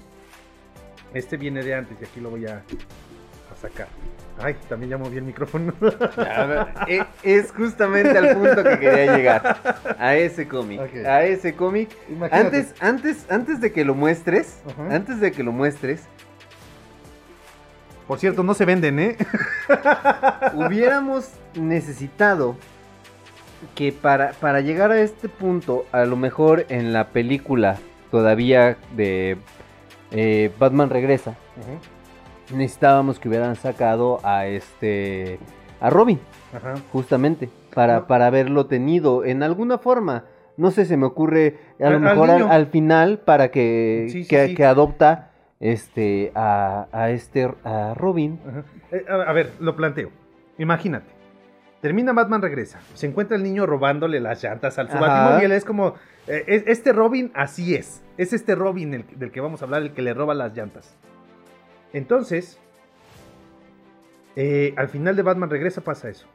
Este 1.14 1.36
viene 1.36 1.62
de 1.62 1.74
antes 1.74 1.96
y 2.00 2.04
aquí 2.04 2.20
lo 2.20 2.30
voy 2.30 2.46
a, 2.46 2.56
a 2.56 3.56
sacar. 3.60 3.88
Ay, 4.40 4.56
también 4.68 4.90
ya 4.90 4.98
moví 4.98 5.16
el 5.16 5.24
micrófono. 5.24 5.72
Es 7.22 7.50
justamente 7.52 8.16
al 8.16 8.36
punto 8.36 8.62
que 8.62 8.78
quería 8.78 9.16
llegar. 9.16 9.96
A 9.98 10.14
ese 10.14 10.46
cómic. 10.46 10.80
A 11.04 11.24
ese 11.24 11.54
cómic. 11.54 11.90
Antes, 12.30 12.74
antes, 12.80 13.26
antes 13.30 13.60
de 13.60 13.72
que 13.72 13.84
lo 13.84 13.94
muestres, 13.94 14.60
antes 14.90 15.20
de 15.20 15.32
que 15.32 15.42
lo 15.42 15.52
muestres, 15.52 16.02
Por 18.06 18.18
cierto, 18.18 18.42
no 18.42 18.54
se 18.54 18.64
venden, 18.64 18.98
¿eh? 19.00 19.16
hubiéramos 20.54 21.30
necesitado 21.54 22.56
que 23.74 23.92
para, 23.92 24.32
para 24.32 24.60
llegar 24.60 24.90
a 24.92 25.00
este 25.00 25.28
punto, 25.28 25.84
a 25.92 26.04
lo 26.04 26.16
mejor 26.16 26.66
en 26.68 26.92
la 26.92 27.08
película 27.08 27.76
todavía 28.10 28.76
de 28.96 29.36
eh, 30.10 30.50
Batman 30.58 30.90
Regresa, 30.90 31.34
necesitábamos 32.54 33.18
que 33.18 33.28
hubieran 33.28 33.56
sacado 33.56 34.20
a 34.22 34.46
este 34.46 35.38
a 35.80 35.90
Robin, 35.90 36.18
Ajá. 36.56 36.74
justamente, 36.92 37.48
para, 37.74 38.06
para 38.06 38.26
haberlo 38.26 38.66
tenido 38.66 39.24
en 39.24 39.42
alguna 39.42 39.78
forma. 39.78 40.24
No 40.56 40.72
sé, 40.72 40.84
se 40.86 40.96
me 40.96 41.06
ocurre 41.06 41.58
a 41.80 41.86
Al- 41.86 41.92
lo 41.94 42.00
mejor 42.00 42.30
al, 42.30 42.66
final 42.66 43.18
para 43.18 43.50
que, 43.52 44.06
Sí, 44.10 44.24
sí, 44.24 44.28
que, 44.28 44.48
sí. 44.48 44.54
que 44.56 44.64
adopta 44.64 45.30
este 45.60 46.32
a, 46.34 46.86
a 46.90 47.10
este 47.10 47.48
a 47.62 47.94
Robin. 47.94 48.40
Ajá. 48.48 48.64
Eh, 48.90 49.04
a, 49.08 49.14
a 49.30 49.32
ver, 49.32 49.52
lo 49.60 49.76
planteo. 49.76 50.10
Imagínate. 50.58 51.06
Termina 51.80 52.12
Batman 52.12 52.42
regresa. 52.42 52.80
Se 52.94 53.06
encuentra 53.06 53.36
el 53.36 53.42
niño 53.44 53.64
robándole 53.66 54.18
las 54.20 54.42
llantas 54.42 54.78
al 54.78 54.90
su. 54.90 54.98
Batimóvil. 54.98 55.52
Es 55.52 55.64
como. 55.64 55.94
eh, 56.26 56.44
es- 56.48 56.64
este 56.66 56.92
Robin 56.92 57.30
así 57.34 57.74
es. 57.76 58.02
Es 58.16 58.32
este 58.32 58.54
Robin 58.56 58.94
el- 58.94 59.04
del 59.18 59.30
que 59.30 59.40
vamos 59.40 59.62
a 59.62 59.66
hablar, 59.66 59.82
el 59.82 59.92
que 59.92 60.02
le 60.02 60.12
roba 60.14 60.34
las 60.34 60.56
llantas. 60.56 60.96
Entonces. 61.92 62.58
eh, 64.36 64.72
al 64.76 64.88
final 64.88 65.16
de 65.16 65.22
Batman 65.22 65.50
regresa 65.50 65.80
pasa 65.80 66.08
eso. 66.08 66.26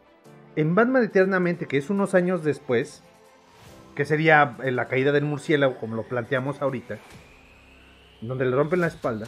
En 0.56 0.76
Batman 0.76 1.04
Eternamente, 1.04 1.68
que 1.68 1.78
es 1.78 1.90
unos 1.90 2.14
años 2.16 2.44
después. 2.44 3.04
Que 3.96 4.06
sería 4.06 4.58
eh, 4.64 4.72
la 4.72 4.88
caída 4.88 5.12
del 5.12 5.24
murciélago, 5.26 5.78
como 5.78 5.96
lo 5.96 6.04
planteamos 6.04 6.62
ahorita. 6.62 6.98
Donde 8.22 8.46
le 8.46 8.56
rompen 8.56 8.82
la 8.82 8.88
espalda 8.88 9.28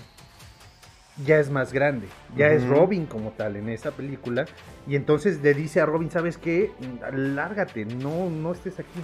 ya 1.24 1.40
es 1.40 1.50
más 1.50 1.72
grande, 1.72 2.08
ya 2.36 2.48
es. 2.48 2.68
Robin 2.68 3.06
como 3.06 3.32
tal 3.32 3.56
en 3.56 3.70
esa 3.70 3.92
película 3.92 4.46
y 4.88 4.96
entonces 4.96 5.42
le 5.42 5.54
dice 5.54 5.80
a 5.82 5.86
Robin, 5.86 6.12
¿sabes 6.12 6.38
qué? 6.38 6.72
Lárgate, 7.14 7.86
no, 7.86 8.30
no 8.30 8.52
estés 8.52 8.80
aquí. 8.80 9.00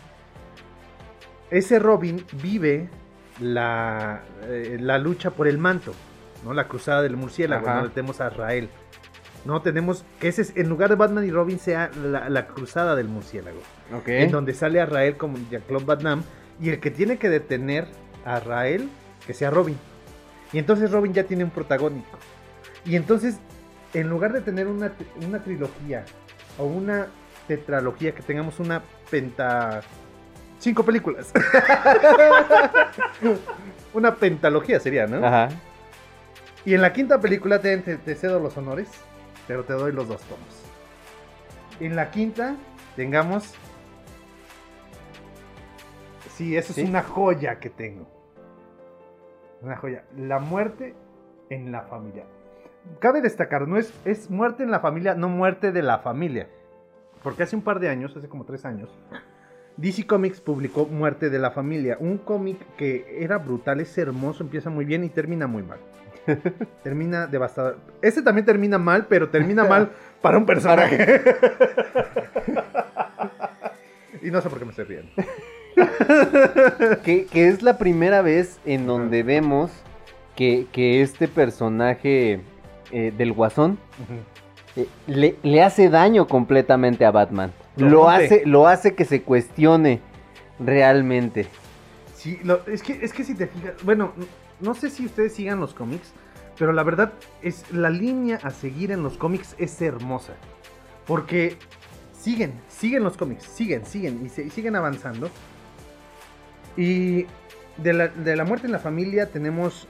Ese 1.49 1.79
Robin 1.79 2.23
vive 2.41 2.89
la, 3.39 4.21
eh, 4.43 4.77
la 4.79 4.97
lucha 4.97 5.31
por 5.31 5.47
el 5.47 5.57
manto, 5.57 5.93
¿no? 6.45 6.53
La 6.53 6.67
cruzada 6.67 7.01
del 7.01 7.17
murciélago, 7.17 7.67
Ajá. 7.67 7.77
donde 7.79 7.93
tenemos 7.93 8.21
a 8.21 8.29
Rael. 8.29 8.69
No 9.43 9.61
tenemos 9.61 10.05
que 10.19 10.27
ese 10.27 10.43
es- 10.43 10.55
en 10.55 10.69
lugar 10.69 10.89
de 10.89 10.95
Batman 10.95 11.25
y 11.25 11.31
Robin 11.31 11.59
sea 11.59 11.89
la, 12.03 12.29
la 12.29 12.45
cruzada 12.47 12.95
del 12.95 13.07
murciélago 13.07 13.59
Ok. 13.93 14.07
en 14.09 14.31
donde 14.31 14.53
sale 14.53 14.79
a 14.79 14.85
Rael 14.85 15.17
como 15.17 15.37
Jean-Claude 15.49 15.95
Damme, 16.03 16.23
y 16.61 16.69
el 16.69 16.79
que 16.79 16.91
tiene 16.91 17.17
que 17.17 17.27
detener 17.29 17.87
a 18.23 18.39
Rael, 18.39 18.87
que 19.25 19.33
sea 19.33 19.49
Robin. 19.49 19.77
Y 20.53 20.59
entonces 20.59 20.91
Robin 20.91 21.13
ya 21.13 21.23
tiene 21.23 21.43
un 21.43 21.49
protagónico. 21.49 22.17
Y 22.85 22.95
entonces, 22.95 23.37
en 23.93 24.09
lugar 24.09 24.33
de 24.33 24.41
tener 24.41 24.67
una, 24.67 24.91
una 25.25 25.41
trilogía 25.43 26.05
o 26.57 26.65
una 26.65 27.07
tetralogía, 27.47 28.13
que 28.13 28.21
tengamos 28.21 28.59
una 28.59 28.81
penta... 29.09 29.81
Cinco 30.59 30.83
películas. 30.83 31.31
una 33.93 34.15
pentalogía 34.15 34.79
sería, 34.79 35.07
¿no? 35.07 35.25
Ajá. 35.25 35.49
Y 36.65 36.73
en 36.75 36.81
la 36.81 36.93
quinta 36.93 37.19
película 37.19 37.59
te, 37.59 37.77
te- 37.79 37.97
te 37.97 38.15
cedo 38.15 38.39
los 38.39 38.55
honores, 38.57 38.87
pero 39.47 39.63
te 39.63 39.73
doy 39.73 39.91
los 39.91 40.07
dos 40.07 40.21
tomos. 40.21 40.47
En 41.79 41.95
la 41.95 42.11
quinta 42.11 42.55
tengamos... 42.95 43.53
Sí, 46.35 46.55
eso 46.55 46.73
¿Sí? 46.73 46.81
es 46.81 46.89
una 46.89 47.03
joya 47.03 47.59
que 47.59 47.69
tengo. 47.69 48.07
Una 49.61 49.77
joya. 49.77 50.03
La 50.17 50.39
muerte 50.39 50.95
en 51.49 51.71
la 51.71 51.83
familia. 51.83 52.25
Cabe 52.99 53.21
destacar, 53.21 53.67
no 53.67 53.77
es, 53.77 53.93
es 54.05 54.29
muerte 54.29 54.63
en 54.63 54.71
la 54.71 54.79
familia, 54.79 55.13
no 55.13 55.29
muerte 55.29 55.71
de 55.71 55.83
la 55.83 55.99
familia. 55.99 56.47
Porque 57.23 57.43
hace 57.43 57.55
un 57.55 57.61
par 57.61 57.79
de 57.79 57.89
años, 57.89 58.15
hace 58.17 58.27
como 58.27 58.45
tres 58.45 58.65
años, 58.65 58.89
DC 59.77 60.07
Comics 60.07 60.41
publicó 60.41 60.85
Muerte 60.85 61.29
de 61.29 61.39
la 61.39 61.51
Familia, 61.51 61.97
un 61.99 62.17
cómic 62.17 62.57
que 62.77 63.19
era 63.19 63.37
brutal, 63.37 63.79
es 63.79 63.97
hermoso, 63.97 64.43
empieza 64.43 64.69
muy 64.69 64.85
bien 64.85 65.03
y 65.03 65.09
termina 65.09 65.47
muy 65.47 65.63
mal. 65.63 65.79
termina 66.83 67.27
devastador. 67.27 67.77
Este 68.01 68.21
también 68.21 68.45
termina 68.45 68.77
mal, 68.77 69.07
pero 69.07 69.29
termina 69.29 69.63
mal 69.63 69.91
para 70.21 70.37
un 70.37 70.45
personaje. 70.45 70.97
y 74.21 74.31
no 74.31 74.41
sé 74.41 74.49
por 74.49 74.59
qué 74.59 74.65
me 74.65 74.71
estoy 74.71 74.85
riendo. 74.85 75.11
que, 77.03 77.25
que 77.25 77.47
es 77.47 77.61
la 77.61 77.77
primera 77.77 78.21
vez 78.21 78.59
en 78.65 78.85
donde 78.87 79.23
vemos 79.23 79.71
que, 80.35 80.67
que 80.71 81.01
este 81.01 81.27
personaje 81.27 82.41
eh, 82.91 83.13
del 83.17 83.33
guasón 83.33 83.77
eh, 84.75 84.87
le, 85.07 85.35
le 85.43 85.63
hace 85.63 85.89
daño 85.89 86.27
completamente 86.27 87.05
a 87.05 87.11
Batman. 87.11 87.51
Lo 87.77 88.09
hace, 88.09 88.43
lo 88.45 88.67
hace 88.67 88.95
que 88.95 89.05
se 89.05 89.21
cuestione 89.21 89.99
realmente. 90.59 91.47
Sí, 92.15 92.39
lo- 92.43 92.65
es, 92.67 92.83
que, 92.83 92.99
es 93.03 93.13
que 93.13 93.23
si 93.23 93.33
te 93.35 93.47
fijas, 93.47 93.73
bueno, 93.83 94.13
no 94.59 94.73
sé 94.73 94.89
si 94.89 95.05
ustedes 95.05 95.33
sigan 95.33 95.59
los 95.59 95.73
cómics, 95.73 96.11
pero 96.57 96.71
la 96.73 96.83
verdad 96.83 97.13
es 97.41 97.63
la 97.71 97.89
línea 97.89 98.39
a 98.43 98.51
seguir 98.51 98.91
en 98.91 99.03
los 99.03 99.17
cómics 99.17 99.55
es 99.57 99.81
hermosa. 99.81 100.33
Porque 101.07 101.57
siguen, 102.17 102.53
siguen 102.69 103.03
los 103.03 103.17
cómics, 103.17 103.43
siguen, 103.45 103.85
siguen 103.85 104.21
y, 104.25 104.29
se- 104.29 104.43
y 104.43 104.49
siguen 104.51 104.75
avanzando. 104.75 105.29
Y 106.77 107.25
de 107.77 107.93
la, 107.93 108.07
de 108.07 108.35
la 108.35 108.43
muerte 108.43 108.65
en 108.67 108.71
la 108.71 108.79
familia 108.79 109.27
tenemos, 109.31 109.87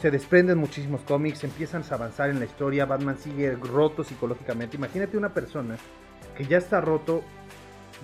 se 0.00 0.10
desprenden 0.10 0.58
muchísimos 0.58 1.02
cómics, 1.02 1.44
empiezan 1.44 1.82
a 1.90 1.94
avanzar 1.94 2.30
en 2.30 2.38
la 2.38 2.44
historia, 2.46 2.86
Batman 2.86 3.18
sigue 3.18 3.52
roto 3.56 4.02
psicológicamente. 4.04 4.76
Imagínate 4.76 5.16
una 5.16 5.34
persona 5.34 5.76
que 6.36 6.46
ya 6.46 6.58
está 6.58 6.80
roto 6.80 7.22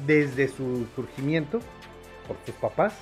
desde 0.07 0.49
su 0.49 0.87
surgimiento 0.95 1.61
por 2.29 2.37
sus 2.45 2.55
papás. 2.57 2.95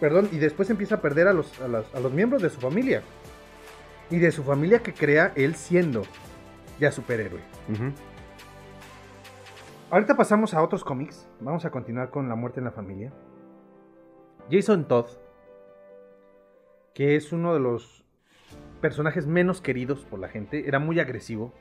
Perdón, 0.00 0.28
y 0.32 0.38
después 0.38 0.70
empieza 0.70 0.94
a 0.96 1.00
perder 1.02 1.28
a 1.28 1.34
los, 1.34 1.60
a 1.60 1.68
las- 1.68 1.94
a 1.94 2.00
los 2.00 2.12
miembros 2.12 2.40
de 2.40 2.48
su 2.48 2.58
familia. 2.60 3.02
Y 4.10 4.18
de 4.18 4.32
su 4.32 4.42
familia 4.42 4.80
que 4.82 4.92
crea 4.94 5.32
él 5.36 5.54
siendo 5.54 6.02
ya 6.80 6.90
superhéroe. 6.90 7.40
Ahorita 9.90 10.16
pasamos 10.16 10.54
a 10.54 10.62
otros 10.62 10.82
cómics. 10.84 11.28
Vamos 11.40 11.64
a 11.64 11.70
continuar 11.70 12.10
con 12.10 12.28
La 12.28 12.34
muerte 12.36 12.60
en 12.60 12.64
la 12.64 12.70
familia. 12.72 13.12
Jason 14.50 14.86
Todd, 14.88 15.06
que 16.94 17.16
es 17.16 17.32
uno 17.32 17.54
de 17.54 17.60
los 17.60 18.04
personajes 18.80 19.26
menos 19.26 19.60
queridos 19.60 20.04
por 20.08 20.18
la 20.18 20.28
gente, 20.28 20.66
era 20.66 20.78
muy 20.78 20.98
agresivo. 21.00 21.52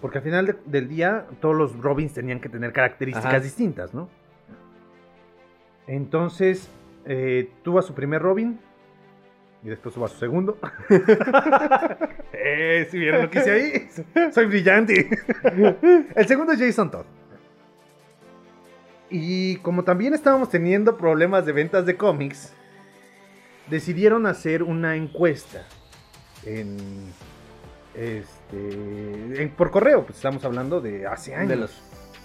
Porque 0.00 0.18
al 0.18 0.24
final 0.24 0.46
de- 0.46 0.56
del 0.66 0.88
día 0.88 1.26
todos 1.40 1.54
los 1.56 1.78
Robins 1.80 2.12
tenían 2.12 2.40
que 2.40 2.48
tener 2.48 2.72
características 2.72 3.32
Ajá. 3.34 3.40
distintas, 3.40 3.94
¿no? 3.94 4.08
Entonces 5.86 6.68
eh, 7.06 7.50
tuvo 7.62 7.78
a 7.78 7.82
su 7.82 7.94
primer 7.94 8.20
Robin 8.22 8.58
y 9.62 9.68
después 9.68 9.94
tuvo 9.94 10.04
a 10.06 10.08
su 10.08 10.16
segundo. 10.18 10.58
eh, 12.32 12.86
si 12.90 12.98
vieron 12.98 13.22
lo 13.22 13.30
que 13.30 13.38
hice 13.38 13.50
ahí, 13.50 14.30
soy 14.32 14.46
brillante. 14.46 15.08
El 16.16 16.26
segundo 16.26 16.52
es 16.52 16.58
Jason 16.60 16.90
Todd. 16.90 17.04
Y 19.16 19.58
como 19.58 19.84
también 19.84 20.12
estábamos 20.12 20.48
teniendo 20.50 20.96
problemas 20.96 21.46
de 21.46 21.52
ventas 21.52 21.86
de 21.86 21.96
cómics, 21.96 22.52
decidieron 23.70 24.26
hacer 24.26 24.64
una 24.64 24.96
encuesta 24.96 25.64
en 26.44 26.76
este 27.94 29.40
en- 29.40 29.50
por 29.56 29.70
correo, 29.70 30.04
pues 30.04 30.16
estamos 30.16 30.44
hablando 30.44 30.80
de 30.80 31.06
hace 31.06 31.32
años, 31.32 31.48
De 31.48 31.56
los 31.56 31.70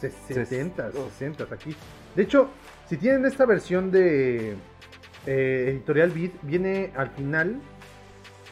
se- 0.02 0.10
70, 0.10 0.92
60 0.92 1.44
aquí. 1.54 1.76
De 2.16 2.24
hecho, 2.24 2.50
si 2.88 2.98
tienen 2.98 3.24
esta 3.26 3.46
versión 3.46 3.92
de 3.92 4.56
eh, 5.28 5.66
Editorial 5.70 6.10
Beat, 6.10 6.32
viene 6.42 6.92
al 6.96 7.12
final 7.12 7.60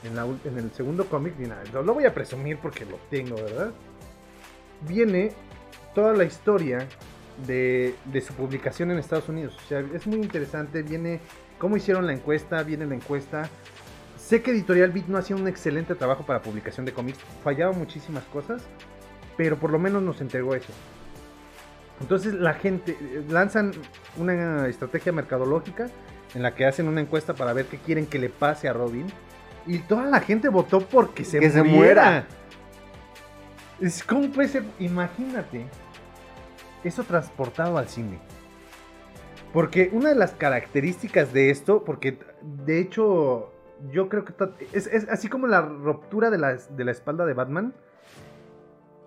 en, 0.04 0.16
la 0.16 0.28
ul- 0.28 0.38
en 0.46 0.60
el 0.60 0.72
segundo 0.74 1.06
cómic, 1.08 1.34
lo, 1.74 1.82
lo 1.82 1.94
voy 1.96 2.06
a 2.06 2.14
presumir 2.14 2.60
porque 2.60 2.86
lo 2.86 2.98
tengo, 3.10 3.36
¿verdad? 3.36 3.72
Viene 4.88 5.32
toda 5.96 6.14
la 6.14 6.24
historia 6.24 6.86
de, 7.46 7.96
de 8.06 8.22
su 8.22 8.34
publicación 8.34 8.92
en 8.92 8.98
Estados 9.00 9.30
Unidos. 9.30 9.56
O 9.64 9.68
sea, 9.68 9.80
es 9.94 10.08
muy 10.08 10.18
interesante, 10.18 10.82
viene 10.82 11.20
cómo 11.60 11.78
hicieron 11.78 12.06
la 12.08 12.14
encuesta, 12.14 12.64
viene 12.64 12.86
la 12.86 12.96
encuesta. 12.96 13.50
Sé 14.18 14.42
que 14.42 14.52
Editorial 14.52 14.92
Beat 14.92 15.08
no 15.08 15.18
hacía 15.18 15.36
un 15.36 15.48
excelente 15.48 15.96
trabajo 15.96 16.26
para 16.26 16.42
publicación 16.42 16.86
de 16.86 16.94
cómics, 16.94 17.20
fallaba 17.44 17.72
muchísimas 17.74 18.24
cosas, 18.26 18.64
pero 19.38 19.58
por 19.58 19.72
lo 19.72 19.80
menos 19.80 20.02
nos 20.04 20.20
entregó 20.22 20.56
eso. 20.56 20.74
Entonces 22.02 22.34
la 22.34 22.54
gente 22.54 22.98
lanzan 23.30 23.72
una 24.18 24.68
estrategia 24.68 25.12
mercadológica 25.12 25.88
en 26.36 26.44
la 26.44 26.54
que 26.54 26.66
hacen 26.66 26.88
una 26.88 27.02
encuesta 27.02 27.34
para 27.34 27.54
ver 27.54 27.66
qué 27.66 27.78
quieren 27.78 28.06
que 28.06 28.20
le 28.20 28.30
pase 28.30 28.68
a 28.68 28.74
Robin. 28.74 29.08
Y 29.66 29.80
toda 29.80 30.06
la 30.06 30.20
gente 30.20 30.50
votó 30.50 30.82
porque 30.82 31.24
se 31.26 31.40
Que 31.40 31.50
se 31.50 31.64
muriera. 31.64 32.04
muera. 32.04 32.28
Es, 33.82 34.04
¿Cómo 34.04 34.30
puede 34.30 34.48
ser? 34.48 34.64
Imagínate 34.80 35.66
eso 36.84 37.04
transportado 37.04 37.78
al 37.78 37.88
cine. 37.88 38.20
Porque 39.54 39.90
una 39.94 40.10
de 40.10 40.16
las 40.16 40.32
características 40.32 41.34
de 41.34 41.50
esto, 41.50 41.84
porque 41.84 42.20
de 42.42 42.80
hecho 42.80 43.52
yo 43.92 44.10
creo 44.10 44.26
que 44.26 44.34
es, 44.74 44.88
es 44.88 45.08
así 45.10 45.30
como 45.30 45.48
la 45.48 45.62
ruptura 45.62 46.30
de 46.30 46.38
la, 46.38 46.56
de 46.56 46.84
la 46.84 46.92
espalda 46.92 47.26
de 47.26 47.34
Batman, 47.34 47.74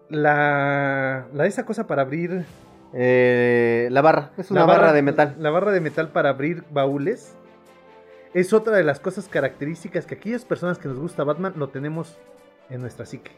la, 0.08 1.26
la 1.32 1.46
esa 1.46 1.64
cosa 1.64 1.86
para 1.86 2.02
abrir 2.02 2.44
Eh, 2.92 3.86
la 3.92 4.02
barra, 4.02 4.32
es 4.36 4.50
una 4.50 4.60
la 4.60 4.66
barra, 4.66 4.92
de 4.92 5.02
metal. 5.02 5.36
La 5.38 5.50
barra 5.50 5.70
de 5.70 5.80
metal 5.80 6.08
para 6.08 6.30
abrir 6.30 6.64
baúles 6.72 7.36
es 8.34 8.52
otra 8.52 8.76
de 8.76 8.82
las 8.82 8.98
cosas 8.98 9.28
características 9.28 10.06
que 10.06 10.16
aquellas 10.16 10.44
personas 10.44 10.78
que 10.78 10.88
nos 10.88 10.98
gusta 10.98 11.22
Batman 11.22 11.52
lo 11.56 11.68
tenemos 11.68 12.18
en 12.68 12.80
nuestra 12.80 13.06
psique. 13.06 13.30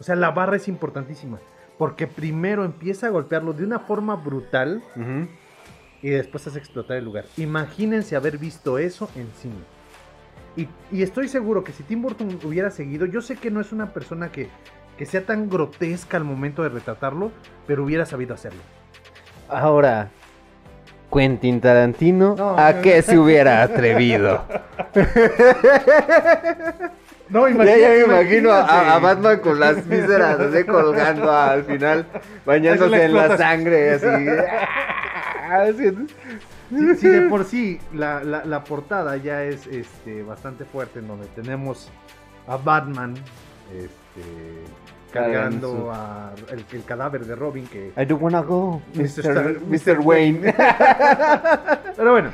O 0.00 0.02
sea, 0.02 0.16
la 0.16 0.32
barra 0.32 0.56
es 0.56 0.66
importantísima. 0.66 1.38
Porque 1.80 2.06
primero 2.06 2.66
empieza 2.66 3.06
a 3.06 3.10
golpearlo 3.10 3.54
de 3.54 3.64
una 3.64 3.78
forma 3.78 4.14
brutal 4.14 4.82
y 6.02 6.10
después 6.10 6.46
hace 6.46 6.58
explotar 6.58 6.98
el 6.98 7.06
lugar. 7.06 7.24
Imagínense 7.38 8.16
haber 8.16 8.36
visto 8.36 8.76
eso 8.76 9.08
en 9.16 9.26
cine. 9.40 9.54
Y, 10.56 10.68
y 10.92 11.02
estoy 11.02 11.26
seguro 11.28 11.64
que 11.64 11.72
si 11.72 11.82
Tim 11.82 12.02
Burton 12.02 12.38
hubiera 12.44 12.70
seguido, 12.70 13.06
yo 13.06 13.22
sé 13.22 13.36
que 13.36 13.50
no 13.50 13.62
es 13.62 13.72
una 13.72 13.94
persona 13.94 14.30
que, 14.30 14.48
que 14.98 15.06
sea 15.06 15.24
tan 15.24 15.48
grotesca 15.48 16.18
al 16.18 16.24
momento 16.24 16.62
de 16.62 16.68
retratarlo, 16.68 17.32
pero 17.66 17.82
hubiera 17.82 18.04
sabido 18.04 18.34
hacerlo. 18.34 18.60
Ahora, 19.48 20.10
Quentin 21.10 21.62
Tarantino, 21.62 22.34
No, 22.36 22.58
¿a 22.58 22.74
no. 22.74 22.82
qué 22.82 23.00
se 23.00 23.18
hubiera 23.18 23.62
atrevido? 23.62 24.44
No, 27.30 27.48
ya, 27.48 27.76
ya 27.76 27.88
me 27.90 28.00
imagino 28.00 28.50
a, 28.50 28.60
a 28.60 28.62
imagínate. 28.62 29.00
Batman 29.06 29.38
con 29.40 29.60
las 29.60 29.88
vísceras 29.88 30.40
así 30.40 30.64
colgando 30.66 31.30
al 31.32 31.64
final, 31.64 32.06
bañándose 32.44 33.04
en 33.04 33.14
la 33.14 33.36
sangre, 33.36 33.90
así. 33.92 34.06
Sí, 36.70 36.94
sí, 37.00 37.08
de 37.08 37.22
por 37.22 37.44
sí, 37.44 37.80
la, 37.92 38.22
la- 38.22 38.44
la 38.44 38.62
portada 38.62 39.16
ya 39.16 39.42
es 39.42 39.66
este, 39.66 40.22
bastante 40.22 40.64
fuerte, 40.64 41.00
en 41.00 41.08
donde 41.08 41.26
tenemos 41.34 41.90
a 42.46 42.56
Batman 42.56 43.14
este, 43.72 44.22
cargando 45.12 45.90
a 45.92 46.32
el, 46.52 46.64
el 46.72 46.84
cadáver 46.84 47.24
de 47.26 47.34
Robin, 47.34 47.66
que... 47.66 47.88
I 48.00 48.04
don't 48.04 48.22
wanna 48.22 48.42
go, 48.42 48.80
Mr. 48.94 49.24
Mr. 49.24 49.60
Mr. 49.66 49.98
Wayne. 49.98 50.54
Pero 51.96 52.12
bueno, 52.12 52.30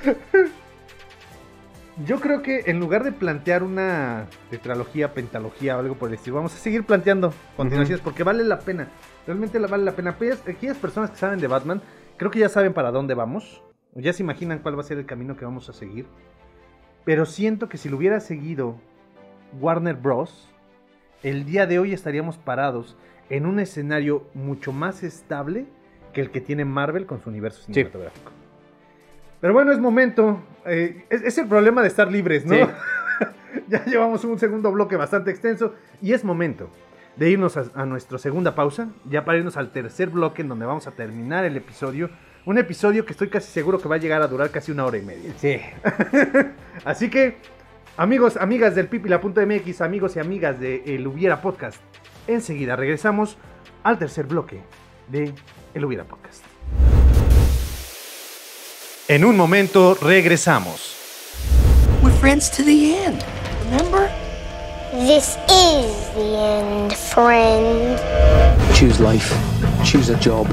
yo 2.05 2.21
creo 2.21 2.43
que 2.43 2.65
en 2.67 2.79
lugar 2.79 3.05
de 3.05 3.13
plantear 3.13 3.63
una 3.63 4.27
tetralogía, 4.51 5.15
pentalogía 5.15 5.77
o 5.77 5.81
algo 5.81 5.95
por 5.95 6.09
el 6.09 6.17
estilo, 6.17 6.37
vamos 6.37 6.55
a 6.55 6.59
seguir 6.59 6.85
planteando 6.85 7.33
continuaciones 7.57 8.03
porque 8.03 8.23
vale 8.23 8.45
la 8.45 8.59
pena. 8.59 8.89
Realmente 9.27 9.59
vale 9.59 9.85
la 9.85 9.93
pena. 9.93 10.11
Aquellas, 10.11 10.77
personas 10.77 11.11
que 11.11 11.17
saben 11.17 11.41
de 11.41 11.47
Batman, 11.47 11.81
creo 12.17 12.31
que 12.31 12.39
ya 12.39 12.49
saben 12.49 12.75
para 12.75 12.91
dónde 12.91 13.15
vamos. 13.15 13.63
Ya 13.95 14.13
se 14.13 14.23
imaginan 14.23 14.59
cuál 14.59 14.77
va 14.77 14.83
a 14.83 14.85
ser 14.85 14.99
el 14.99 15.07
camino 15.07 15.37
que 15.37 15.47
vamos 15.47 15.71
a 15.71 15.73
seguir. 15.73 16.07
Pero 17.05 17.25
siento 17.25 17.69
que 17.69 17.79
si 17.79 17.89
lo 17.89 17.97
hubiera 17.97 18.21
seguido 18.21 18.77
Warner 19.59 19.97
Bros., 19.97 20.51
el 21.23 21.47
día 21.47 21.67
de 21.67 21.79
hoy 21.79 21.95
estaríamos 21.95 22.37
parados 22.37 22.97
en 23.31 23.47
un 23.47 23.59
escenario 23.59 24.29
mucho 24.35 24.71
más 24.73 25.03
estable 25.03 25.67
que 26.13 26.21
el 26.21 26.31
que 26.31 26.43
tiene 26.43 26.67
Marvel 26.67 27.07
con 27.07 27.23
su 27.23 27.31
universo 27.31 27.63
cinematográfico. 27.63 28.33
Pero 29.41 29.53
bueno, 29.53 29.73
es 29.73 29.79
momento. 29.79 30.43
eh, 30.65 31.05
es, 31.11 31.23
es 31.23 31.39
el 31.39 31.47
problema 31.49 31.83
de 31.83 31.89
estar 31.89 32.11
libres, 32.11 32.45
¿no? 32.47 32.55
Sí. 32.55 32.63
ya 33.69 33.85
llevamos 33.85 34.25
un 34.25 34.39
segundo 34.39 34.71
bloque 34.73 34.97
bastante 34.97 35.31
extenso 35.31 35.75
y 36.03 36.13
es 36.13 36.25
momento 36.25 36.71
de 37.17 37.31
irnos 37.31 37.57
a, 37.57 37.65
a 37.75 37.87
nuestra 37.87 38.19
segunda 38.19 38.55
pausa, 38.55 38.89
ya 39.05 39.25
para 39.25 39.39
irnos 39.39 39.57
al 39.57 39.71
tercer 39.73 40.11
bloque 40.11 40.43
en 40.43 40.49
donde 40.49 40.67
vamos 40.67 40.87
a 40.87 40.91
terminar 40.91 41.45
el 41.45 41.57
episodio. 41.57 42.11
Un 42.45 42.59
episodio 42.59 43.05
que 43.05 43.13
estoy 43.13 43.29
casi 43.29 43.51
seguro 43.51 43.79
que 43.81 43.89
va 43.89 43.97
a 43.97 43.99
llegar 43.99 44.23
a 44.23 44.29
durar 44.29 44.51
casi 44.51 44.71
una 44.71 44.85
hora 44.85 44.99
y 44.99 45.03
media. 45.03 45.33
Sí. 45.37 45.59
Así 46.85 47.11
que, 47.11 47.39
amigos, 47.97 48.37
amigas 48.37 48.75
del 48.75 48.87
pipila.mx, 48.89 49.81
amigos 49.81 50.15
y 50.17 50.21
amigas 50.21 50.61
de 50.61 50.83
El 50.87 51.07
Hubiera 51.07 51.41
Podcast, 51.41 51.81
enseguida 52.29 52.77
regresamos 52.77 53.37
al 53.83 53.99
tercer 53.99 54.27
bloque 54.27 54.61
de 55.09 55.33
El 55.75 55.85
Hubiera 55.85 56.05
Podcast. 56.05 56.45
En 59.09 59.25
un 59.25 59.37
momento 59.37 59.95
regresamos. 59.95 60.97
We're 62.03 62.11
friends 62.19 62.51
to 62.51 62.65
the 62.65 62.97
end. 62.97 63.25
Remember? 63.67 64.11
This 64.93 65.37
is 65.49 66.11
the 66.13 66.37
end, 66.37 66.93
friend. 66.93 68.01
Choose 68.75 68.99
life. 68.99 69.33
Choose 69.85 70.09
a 70.09 70.17
job. 70.19 70.49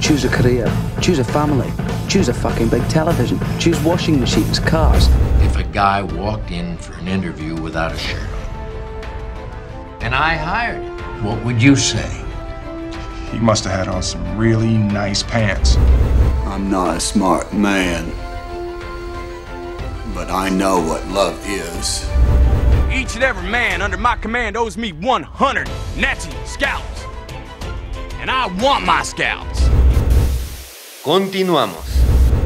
Choose 0.00 0.24
a 0.24 0.28
career. 0.28 0.66
Choose 1.00 1.20
a 1.20 1.24
family. 1.24 1.70
Choose 2.08 2.28
a 2.28 2.34
fucking 2.34 2.68
big 2.68 2.82
television. 2.88 3.38
Choose 3.60 3.80
washing 3.84 4.18
machines, 4.18 4.58
cars. 4.58 5.08
If 5.40 5.56
a 5.56 5.62
guy 5.62 6.02
walked 6.02 6.50
in 6.50 6.76
for 6.78 6.94
an 6.94 7.06
interview 7.06 7.54
without 7.62 7.92
a 7.92 7.96
shirt 7.96 8.28
on, 8.28 9.04
and 10.00 10.16
I 10.16 10.34
hired 10.34 10.82
him, 10.82 11.24
what 11.24 11.44
would 11.44 11.62
you 11.62 11.76
say? 11.76 12.23
He 13.34 13.40
must 13.40 13.64
have 13.64 13.72
had 13.72 13.88
on 13.88 14.00
some 14.00 14.38
really 14.38 14.78
nice 14.78 15.24
pants. 15.24 15.76
I'm 16.46 16.70
not 16.70 16.96
a 16.96 17.00
smart 17.00 17.52
man, 17.52 18.12
but 20.14 20.30
I 20.30 20.50
know 20.50 20.78
what 20.78 21.04
love 21.08 21.36
is. 21.44 22.08
Each 22.92 23.16
and 23.16 23.24
every 23.24 23.50
man 23.50 23.82
under 23.82 23.96
my 23.96 24.14
command 24.14 24.56
owes 24.56 24.76
me 24.76 24.92
100 24.92 25.68
Nazi 25.98 26.30
scalps. 26.44 27.02
And 28.20 28.30
I 28.30 28.46
want 28.62 28.86
my 28.86 29.02
scalps. 29.02 29.68
Continuamos. 31.02 31.88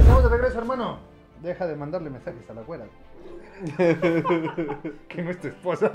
Estamos 0.01 0.23
de 0.23 0.31
regreso, 0.31 0.57
hermano. 0.57 1.01
Deja 1.43 1.67
de 1.67 1.77
mandarle 1.77 2.09
mensajes 2.09 2.49
a 2.49 2.55
la 2.55 2.63
güera. 2.63 2.87
que 5.09 5.23
no 5.23 5.31
es 5.33 5.39
tu 5.39 5.49
esposa. 5.49 5.93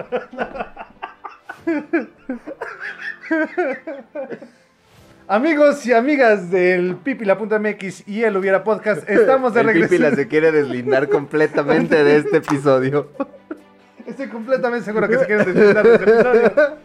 Amigos 5.28 5.86
y 5.86 5.94
amigas 5.94 6.52
del 6.52 6.98
Pipila.mx 6.98 8.08
y 8.08 8.24
el 8.24 8.36
Hubiera 8.36 8.64
Podcast, 8.64 9.10
estamos 9.10 9.54
de 9.54 9.62
El 9.62 9.68
regreso. 9.68 9.90
Pipila 9.90 10.12
se 10.14 10.28
quiere 10.28 10.52
deslindar 10.52 11.08
completamente 11.08 12.04
de 12.04 12.18
este 12.18 12.38
episodio. 12.38 13.10
Estoy 14.06 14.28
completamente 14.28 14.84
seguro 14.86 15.08
que 15.08 15.18
se 15.18 15.26
quieren 15.26 15.46
deslindar 15.46 15.88
de 15.88 15.96
este 15.96 16.12
episodio. 16.12 16.78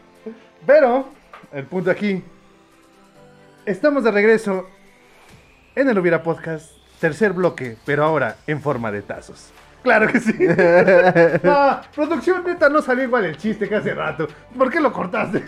Pero, 0.64 1.08
el 1.52 1.64
punto 1.64 1.90
aquí. 1.90 2.22
Estamos 3.66 4.04
de 4.04 4.12
regreso 4.12 4.66
en 5.74 5.88
el 5.88 5.98
Hubiera 5.98 6.22
Podcast, 6.22 6.70
tercer 7.00 7.32
bloque, 7.32 7.76
pero 7.84 8.04
ahora 8.04 8.36
en 8.46 8.62
forma 8.62 8.92
de 8.92 9.02
tazos. 9.02 9.52
Claro 9.82 10.06
que 10.06 10.20
sí. 10.20 10.32
Producción 11.94 12.44
neta 12.44 12.68
no 12.68 12.82
salió 12.82 13.04
igual 13.04 13.24
el 13.24 13.36
chiste 13.36 13.68
que 13.68 13.76
hace 13.76 13.94
rato. 13.94 14.28
¿Por 14.56 14.70
qué 14.70 14.80
lo 14.80 14.92
cortaste? 14.92 15.44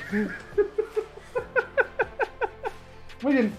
Muy 3.22 3.32
bien. 3.32 3.52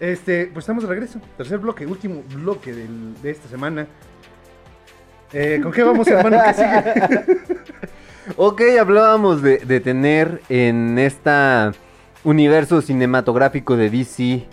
Este, 0.00 0.46
pues 0.52 0.62
estamos 0.64 0.82
de 0.84 0.88
regreso. 0.90 1.20
Tercer 1.36 1.58
bloque, 1.58 1.86
último 1.86 2.22
bloque 2.34 2.72
del- 2.72 3.20
de 3.22 3.30
esta 3.30 3.48
semana. 3.48 3.86
Eh, 5.32 5.60
¿Con 5.62 5.72
qué 5.72 5.82
vamos, 5.82 6.06
hermano? 6.08 6.38
¿Qué 6.46 6.54
sigue? 6.54 7.38
Ok, 8.36 8.60
hablábamos 8.78 9.40
de, 9.40 9.56
de 9.56 9.80
tener 9.80 10.42
en 10.50 10.98
esta 10.98 11.72
universo 12.24 12.82
cinematográfico 12.82 13.74
de 13.78 13.88
DC 13.88 14.44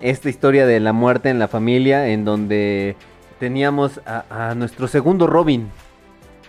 esta 0.00 0.28
historia 0.28 0.66
de 0.66 0.78
la 0.78 0.92
muerte 0.92 1.30
en 1.30 1.40
la 1.40 1.48
familia, 1.48 2.06
en 2.06 2.24
donde 2.24 2.94
teníamos 3.40 4.00
a, 4.06 4.50
a 4.50 4.54
nuestro 4.54 4.86
segundo 4.86 5.26
Robin, 5.26 5.68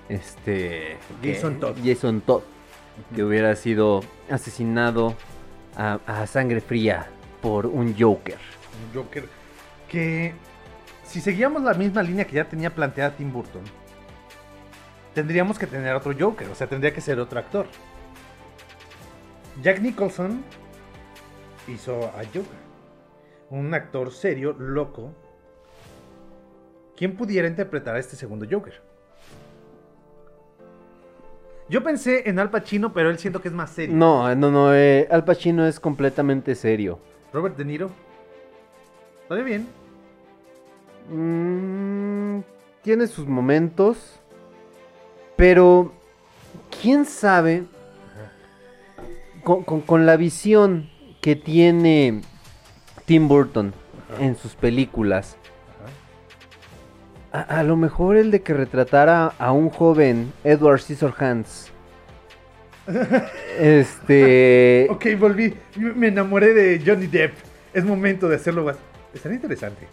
este 0.09 0.97
Jason 1.23 1.59
Todd. 1.59 1.75
Jason 1.83 2.21
Todd, 2.21 2.41
que 3.15 3.23
hubiera 3.23 3.55
sido 3.55 4.01
asesinado 4.29 5.15
a, 5.75 5.97
a 6.05 6.27
sangre 6.27 6.61
fría 6.61 7.07
por 7.45 7.67
un 7.67 7.93
Joker. 7.95 8.39
Un 8.87 9.03
Joker 9.03 9.25
que 9.87 10.33
si 11.03 11.21
seguíamos 11.21 11.61
la 11.61 11.75
misma 11.75 12.01
línea 12.01 12.25
que 12.25 12.37
ya 12.37 12.49
tenía 12.49 12.73
planteada 12.73 13.15
Tim 13.15 13.31
Burton, 13.31 13.61
tendríamos 15.13 15.59
que 15.59 15.67
tener 15.67 15.93
otro 15.93 16.11
Joker, 16.19 16.49
o 16.49 16.55
sea, 16.55 16.65
tendría 16.65 16.91
que 16.91 17.01
ser 17.01 17.19
otro 17.19 17.37
actor. 17.37 17.67
Jack 19.61 19.79
Nicholson 19.79 20.43
hizo 21.67 22.05
a 22.05 22.23
Joker, 22.25 22.57
un 23.51 23.71
actor 23.75 24.11
serio, 24.11 24.53
loco. 24.57 25.13
¿Quién 26.97 27.15
pudiera 27.15 27.47
interpretar 27.47 27.95
a 27.95 27.99
este 27.99 28.15
segundo 28.15 28.47
Joker? 28.49 28.81
Yo 31.69 31.83
pensé 31.83 32.27
en 32.27 32.39
Al 32.39 32.49
Pacino, 32.49 32.91
pero 32.91 33.11
él 33.11 33.19
siento 33.19 33.39
que 33.39 33.49
es 33.49 33.53
más 33.53 33.69
serio. 33.69 33.95
No, 33.95 34.33
no, 34.33 34.49
no, 34.49 34.73
eh, 34.73 35.07
Al 35.11 35.23
Pacino 35.23 35.67
es 35.67 35.79
completamente 35.79 36.55
serio. 36.55 36.99
Robert 37.35 37.57
De 37.57 37.65
Niro. 37.65 37.89
Estaría 39.23 39.43
bien. 39.43 39.67
Mm, 41.11 42.39
tiene 42.81 43.07
sus 43.07 43.27
momentos, 43.27 43.97
pero 45.35 45.91
quién 46.81 47.03
sabe 47.03 47.65
con, 49.43 49.63
con- 49.63 49.81
con 49.81 50.05
la 50.05 50.15
visión 50.15 50.89
que 51.19 51.35
tiene 51.35 52.21
Tim 53.05 53.27
Burton 53.27 53.73
en 54.19 54.37
sus 54.37 54.55
películas. 54.55 55.35
A, 57.33 57.41
a 57.41 57.63
lo 57.63 57.75
mejor 57.75 58.15
el 58.15 58.31
de 58.31 58.41
que 58.43 58.53
retratara 58.53 59.33
a 59.37 59.51
un 59.51 59.69
joven 59.69 60.31
Edward 60.45 60.79
Scissorhands. 60.79 61.69
Este. 63.59 64.87
Ok, 64.91 65.05
volví. 65.19 65.53
Me 65.77 66.07
enamoré 66.07 66.53
de 66.53 66.81
Johnny 66.85 67.07
Depp. 67.07 67.33
Es 67.73 67.83
momento 67.83 68.27
de 68.29 68.35
hacerlo 68.37 68.63
más. 68.63 68.77
Estaría 69.13 69.35
interesante. 69.35 69.87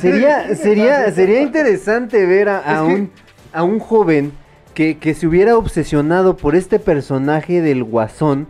Sería, 0.00 0.54
sería, 0.56 1.10
sería 1.12 1.40
interesante 1.42 2.24
ver 2.26 2.48
a, 2.48 2.58
a 2.58 2.86
que- 2.86 2.94
un, 2.94 3.10
a 3.52 3.62
un 3.62 3.78
joven 3.78 4.32
que, 4.74 4.98
que 4.98 5.14
se 5.14 5.26
hubiera 5.26 5.56
obsesionado 5.56 6.36
por 6.36 6.54
este 6.56 6.78
personaje 6.78 7.60
del 7.62 7.82
guasón 7.84 8.46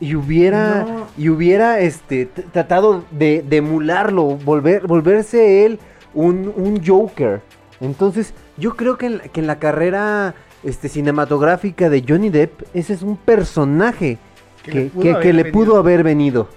y 0.00 0.14
hubiera, 0.14 0.84
No. 0.84 1.06
y 1.18 1.28
hubiera 1.28 1.80
este, 1.80 2.26
tratado 2.26 3.04
de, 3.10 3.44
de 3.46 3.56
emularlo, 3.58 4.24
volver, 4.24 4.86
volverse 4.86 5.66
él 5.66 5.78
un, 6.14 6.52
un 6.56 6.84
Joker. 6.84 7.42
Entonces, 7.80 8.32
yo 8.56 8.76
creo 8.76 8.96
que 8.96 9.06
en, 9.06 9.18
que 9.32 9.40
en 9.40 9.46
la 9.46 9.58
carrera 9.58 10.34
este, 10.62 10.88
cinematográfica 10.88 11.88
de 11.88 12.04
Johnny 12.06 12.28
Depp, 12.30 12.62
ese 12.74 12.92
es 12.94 13.02
un 13.02 13.16
personaje 13.16 14.18
Que 14.62 14.70
que, 14.72 14.78
le 14.80 14.90
pudo 14.90 15.02
que- 15.02 15.10
haber 15.10 15.22
que 15.22 15.32
le 15.32 15.42
venido. 15.44 15.52
pudo 15.64 15.76
haber 15.78 16.02
venido. 16.04 16.48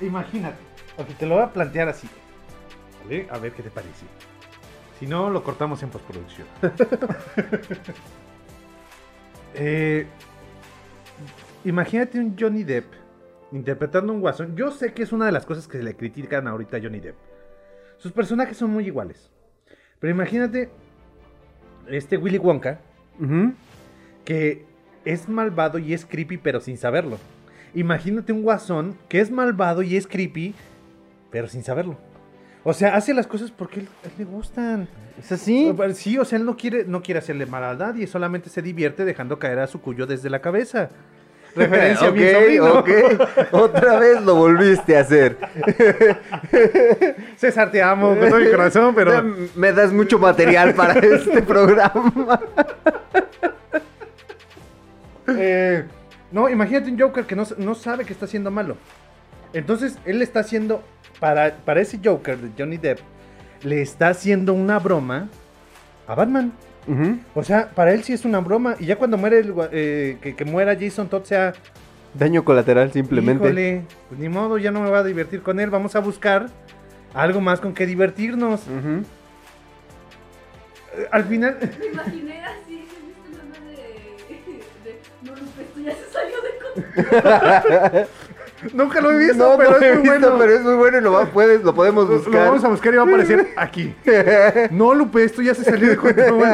Imagínate. 0.00 0.56
Ok, 0.96 1.06
te 1.18 1.26
lo 1.26 1.34
voy 1.36 1.44
a 1.44 1.52
plantear 1.52 1.88
así. 1.88 2.08
¿Vale? 3.04 3.26
A 3.30 3.38
ver 3.38 3.52
qué 3.52 3.62
te 3.62 3.70
parece. 3.70 4.06
Si 4.98 5.06
no, 5.06 5.30
lo 5.30 5.42
cortamos 5.44 5.82
en 5.82 5.90
postproducción. 5.90 6.46
Eh, 9.54 10.06
imagínate 11.64 12.18
un 12.20 12.36
Johnny 12.38 12.64
Depp 12.64 12.84
interpretando 13.52 14.12
un 14.12 14.20
guasón. 14.20 14.54
Yo 14.56 14.70
sé 14.70 14.92
que 14.92 15.02
es 15.02 15.12
una 15.12 15.26
de 15.26 15.32
las 15.32 15.46
cosas 15.46 15.66
que 15.66 15.78
se 15.78 15.82
le 15.84 15.96
critican 15.96 16.46
ahorita 16.46 16.76
a 16.76 16.80
Johnny 16.80 17.00
Depp. 17.00 17.16
Sus 17.96 18.12
personajes 18.12 18.56
son 18.56 18.70
muy 18.70 18.86
iguales. 18.86 19.30
Pero 19.98 20.12
imagínate 20.12 20.70
este 21.88 22.16
Willy 22.16 22.38
Wonka 22.38 22.80
que 24.24 24.64
es 25.04 25.28
malvado 25.28 25.78
y 25.78 25.94
es 25.94 26.04
creepy 26.06 26.36
pero 26.38 26.60
sin 26.60 26.76
saberlo. 26.76 27.18
Imagínate 27.74 28.32
un 28.32 28.42
guasón 28.42 28.96
que 29.08 29.20
es 29.20 29.30
malvado 29.30 29.82
y 29.82 29.96
es 29.96 30.06
creepy 30.06 30.54
pero 31.30 31.48
sin 31.48 31.62
saberlo. 31.62 31.96
O 32.64 32.74
sea, 32.74 32.96
hace 32.96 33.14
las 33.14 33.26
cosas 33.26 33.50
porque 33.50 33.80
él- 33.80 33.88
él 34.04 34.10
le 34.18 34.24
gustan. 34.24 34.88
¿Es 35.18 35.32
así? 35.32 35.72
Sí, 35.94 36.18
o 36.18 36.24
sea, 36.24 36.38
él 36.38 36.44
no 36.44 36.56
quiere, 36.56 36.84
no 36.84 37.02
quiere 37.02 37.18
hacerle 37.18 37.46
mal 37.46 37.64
a 37.64 37.74
nadie, 37.74 38.06
solamente 38.06 38.50
se 38.50 38.60
divierte 38.62 39.04
dejando 39.04 39.38
caer 39.38 39.58
a 39.60 39.66
su 39.66 39.80
cuyo 39.80 40.06
desde 40.06 40.28
la 40.30 40.40
cabeza. 40.40 40.90
Referencia 41.56 42.08
a 42.08 42.10
mi 42.12 42.58
ok. 42.58 42.88
Otra 43.52 43.98
vez 43.98 44.20
lo 44.22 44.34
volviste 44.34 44.96
a 44.96 45.00
hacer. 45.00 45.38
César, 47.36 47.70
te 47.70 47.82
amo 47.82 48.16
con 48.16 48.28
todo 48.28 48.38
mi 48.40 48.50
corazón, 48.50 48.94
pero... 48.94 49.22
Me 49.56 49.72
das 49.72 49.92
mucho 49.92 50.18
material 50.18 50.74
para 50.74 50.98
este 51.00 51.42
programa. 51.42 52.40
Eh, 55.36 55.84
no, 56.32 56.48
imagínate 56.48 56.90
un 56.90 56.98
Joker 56.98 57.24
que 57.24 57.36
no, 57.36 57.44
no 57.58 57.74
sabe 57.74 58.04
que 58.04 58.12
está 58.12 58.24
haciendo 58.26 58.50
malo. 58.50 58.76
Entonces, 59.52 59.98
él 60.04 60.20
está 60.22 60.40
haciendo, 60.40 60.82
para, 61.20 61.56
para 61.56 61.80
ese 61.80 61.98
Joker 62.04 62.36
de 62.38 62.50
Johnny 62.56 62.76
Depp, 62.76 62.98
le 63.62 63.80
está 63.82 64.08
haciendo 64.08 64.52
una 64.54 64.78
broma 64.78 65.28
a 66.06 66.14
Batman. 66.14 66.52
O 67.34 67.42
sea, 67.42 67.68
para 67.70 67.92
él 67.92 68.02
sí 68.02 68.14
es 68.14 68.24
una 68.24 68.38
broma. 68.40 68.76
Y 68.78 68.86
ya 68.86 68.96
cuando 68.96 69.18
muere, 69.18 69.40
el, 69.40 69.54
eh, 69.72 70.16
que, 70.22 70.34
que 70.34 70.44
muera 70.46 70.74
Jason 70.78 71.08
Todd 71.08 71.24
sea... 71.24 71.52
Daño 72.14 72.44
colateral 72.44 72.90
simplemente. 72.92 73.44
Híjole, 73.44 73.82
pues 74.08 74.18
ni 74.18 74.30
modo, 74.30 74.56
ya 74.56 74.70
no 74.70 74.80
me 74.80 74.88
voy 74.88 74.98
a 74.98 75.02
divertir 75.02 75.42
con 75.42 75.60
él. 75.60 75.68
Vamos 75.68 75.94
a 75.96 76.00
buscar 76.00 76.46
algo 77.12 77.42
más 77.42 77.60
con 77.60 77.74
que 77.74 77.84
divertirnos. 77.84 78.62
Eh, 80.96 81.08
Al 81.10 81.24
final... 81.24 81.58
Me 81.78 81.86
imaginé 81.86 82.42
Nunca 88.74 89.00
lo 89.00 89.12
he 89.12 89.18
visto, 89.18 89.36
No, 89.36 89.56
pero 89.56 89.70
no 89.70 89.76
es 89.76 89.94
muy 90.00 90.02
visto, 90.02 90.18
bueno. 90.30 90.38
pero 90.38 90.52
es 90.54 90.60
muy 90.62 90.74
bueno 90.74 90.98
y 90.98 91.00
lo, 91.00 91.12
va- 91.12 91.26
puedes, 91.26 91.62
lo 91.62 91.72
podemos 91.74 92.08
buscar. 92.08 92.32
Lo 92.34 92.40
vamos 92.40 92.64
a 92.64 92.68
buscar 92.68 92.92
y 92.92 92.96
va 92.96 93.04
a 93.04 93.06
aparecer 93.06 93.48
aquí. 93.56 93.94
No, 94.72 94.94
Lupe, 94.94 95.22
esto 95.22 95.42
ya 95.42 95.54
se 95.54 95.62
salió 95.62 95.90
de 95.90 95.96
control. 95.96 96.42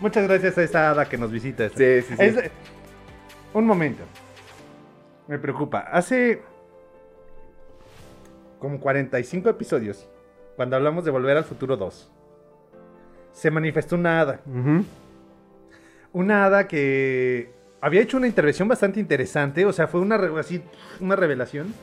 Muchas 0.00 0.24
gracias 0.28 0.58
a 0.58 0.62
esa 0.62 0.90
hada 0.90 1.08
que 1.08 1.16
nos 1.18 1.30
visita. 1.30 1.68
Sí, 1.70 2.02
sí, 2.02 2.16
sí. 2.16 2.18
Es- 2.18 2.50
Un 3.54 3.66
momento. 3.66 4.02
Me 5.28 5.38
preocupa. 5.38 5.80
Hace 5.80 6.42
como 8.58 8.80
45 8.80 9.48
episodios, 9.50 10.08
cuando 10.56 10.76
hablamos 10.76 11.04
de 11.04 11.10
Volver 11.10 11.36
al 11.36 11.44
Futuro 11.44 11.76
2, 11.76 12.10
se 13.32 13.50
manifestó 13.50 13.96
una 13.96 14.20
hada. 14.20 14.40
Ujú. 14.46 14.84
Una 16.12 16.44
hada 16.44 16.68
que 16.68 17.50
había 17.80 18.00
hecho 18.02 18.16
una 18.16 18.26
intervención 18.26 18.68
bastante 18.68 19.00
interesante, 19.00 19.64
o 19.64 19.72
sea, 19.72 19.86
fue 19.86 20.00
una, 20.00 20.16
así, 20.38 20.62
una 21.00 21.16
revelación, 21.16 21.74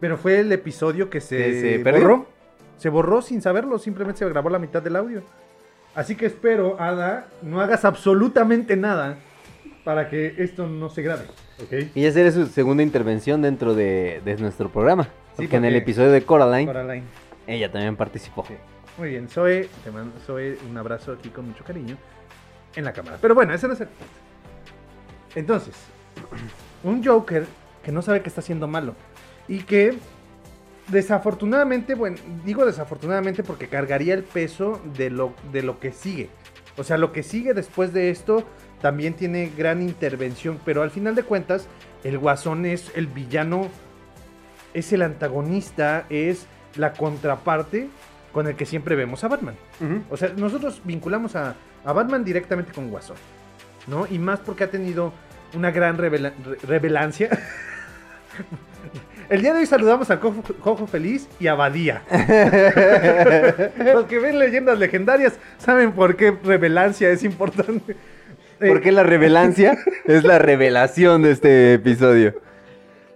pero 0.00 0.16
fue 0.18 0.40
el 0.40 0.52
episodio 0.52 1.08
que 1.10 1.20
se, 1.20 1.36
Que 1.38 1.60
se 1.60 1.78
perdió. 1.80 2.02
borró. 2.02 2.26
Se 2.76 2.90
borró 2.90 3.22
sin 3.22 3.40
saberlo, 3.40 3.78
simplemente 3.78 4.18
se 4.18 4.28
grabó 4.28 4.50
la 4.50 4.58
mitad 4.58 4.82
del 4.82 4.96
audio. 4.96 5.22
Así 5.94 6.14
que 6.14 6.26
espero, 6.26 6.78
Hada, 6.78 7.28
no 7.40 7.60
hagas 7.62 7.86
absolutamente 7.86 8.76
nada 8.76 9.16
para 9.82 10.10
que 10.10 10.34
esto 10.36 10.66
no 10.66 10.90
se 10.90 11.00
grabe. 11.00 11.22
¿ok? 11.62 11.86
Y 11.94 12.02
ya 12.02 12.12
será 12.12 12.30
su 12.30 12.44
segunda 12.46 12.82
intervención 12.82 13.40
dentro 13.40 13.74
de, 13.74 14.20
de 14.22 14.36
nuestro 14.36 14.68
programa. 14.68 15.04
Sí, 15.04 15.10
porque 15.36 15.56
en 15.56 15.64
el 15.64 15.74
episodio 15.76 16.10
de 16.12 16.20
Coraline, 16.22 16.66
Coraline. 16.66 17.04
ella 17.46 17.72
también 17.72 17.96
participó. 17.96 18.44
Muy 18.98 19.08
bien, 19.10 19.28
Zoe, 19.28 19.68
te 19.84 19.90
mando 19.90 20.12
Zoe, 20.26 20.58
un 20.68 20.76
abrazo 20.76 21.12
aquí 21.12 21.30
con 21.30 21.48
mucho 21.48 21.64
cariño 21.64 21.96
en 22.76 22.84
la 22.84 22.92
cámara. 22.92 23.18
Pero 23.20 23.34
bueno, 23.34 23.52
ese 23.52 23.66
no 23.66 23.74
es 23.74 23.80
el 23.80 23.88
punto. 23.88 24.12
Entonces, 25.34 25.74
un 26.84 27.04
Joker 27.04 27.46
que 27.82 27.92
no 27.92 28.02
sabe 28.02 28.22
que 28.22 28.28
está 28.28 28.40
haciendo 28.40 28.68
malo 28.68 28.94
y 29.48 29.60
que 29.60 29.98
desafortunadamente, 30.88 31.94
bueno, 31.94 32.16
digo 32.44 32.64
desafortunadamente 32.64 33.42
porque 33.42 33.68
cargaría 33.68 34.14
el 34.14 34.22
peso 34.22 34.80
de 34.96 35.10
lo, 35.10 35.34
de 35.52 35.62
lo 35.62 35.80
que 35.80 35.92
sigue. 35.92 36.30
O 36.76 36.84
sea, 36.84 36.98
lo 36.98 37.12
que 37.12 37.22
sigue 37.22 37.54
después 37.54 37.92
de 37.92 38.10
esto 38.10 38.44
también 38.80 39.14
tiene 39.14 39.50
gran 39.56 39.82
intervención, 39.82 40.60
pero 40.64 40.82
al 40.82 40.90
final 40.90 41.14
de 41.14 41.22
cuentas, 41.22 41.66
el 42.04 42.18
guasón 42.18 42.66
es 42.66 42.92
el 42.94 43.06
villano, 43.06 43.68
es 44.74 44.92
el 44.92 45.02
antagonista, 45.02 46.06
es 46.10 46.46
la 46.76 46.92
contraparte 46.92 47.88
con 48.32 48.46
el 48.46 48.54
que 48.54 48.66
siempre 48.66 48.96
vemos 48.96 49.24
a 49.24 49.28
Batman. 49.28 49.56
O 50.10 50.16
sea, 50.16 50.28
nosotros 50.36 50.82
vinculamos 50.84 51.36
a, 51.36 51.54
a 51.86 51.92
Batman 51.94 52.24
directamente 52.24 52.72
con 52.72 52.90
Guasón, 52.90 53.16
¿no? 53.86 54.06
Y 54.10 54.18
más 54.18 54.40
porque 54.40 54.64
ha 54.64 54.70
tenido 54.70 55.12
una 55.54 55.70
gran 55.70 55.96
revela- 55.96 56.32
re- 56.44 56.58
revelancia. 56.66 57.30
El 59.28 59.40
día 59.42 59.52
de 59.54 59.60
hoy 59.60 59.66
saludamos 59.66 60.08
a 60.10 60.20
Cojo, 60.20 60.42
Cojo 60.60 60.86
Feliz 60.86 61.26
y 61.40 61.46
a 61.48 61.54
Badía. 61.54 62.02
Los 63.94 64.04
que 64.06 64.18
ven 64.20 64.38
leyendas 64.38 64.78
legendarias 64.78 65.34
saben 65.58 65.92
por 65.92 66.14
qué 66.16 66.36
revelancia 66.44 67.10
es 67.10 67.24
importante. 67.24 67.96
Porque 68.60 68.92
la 68.92 69.02
revelancia 69.02 69.76
es 70.04 70.22
la 70.24 70.38
revelación 70.38 71.22
de 71.22 71.32
este 71.32 71.74
episodio. 71.74 72.34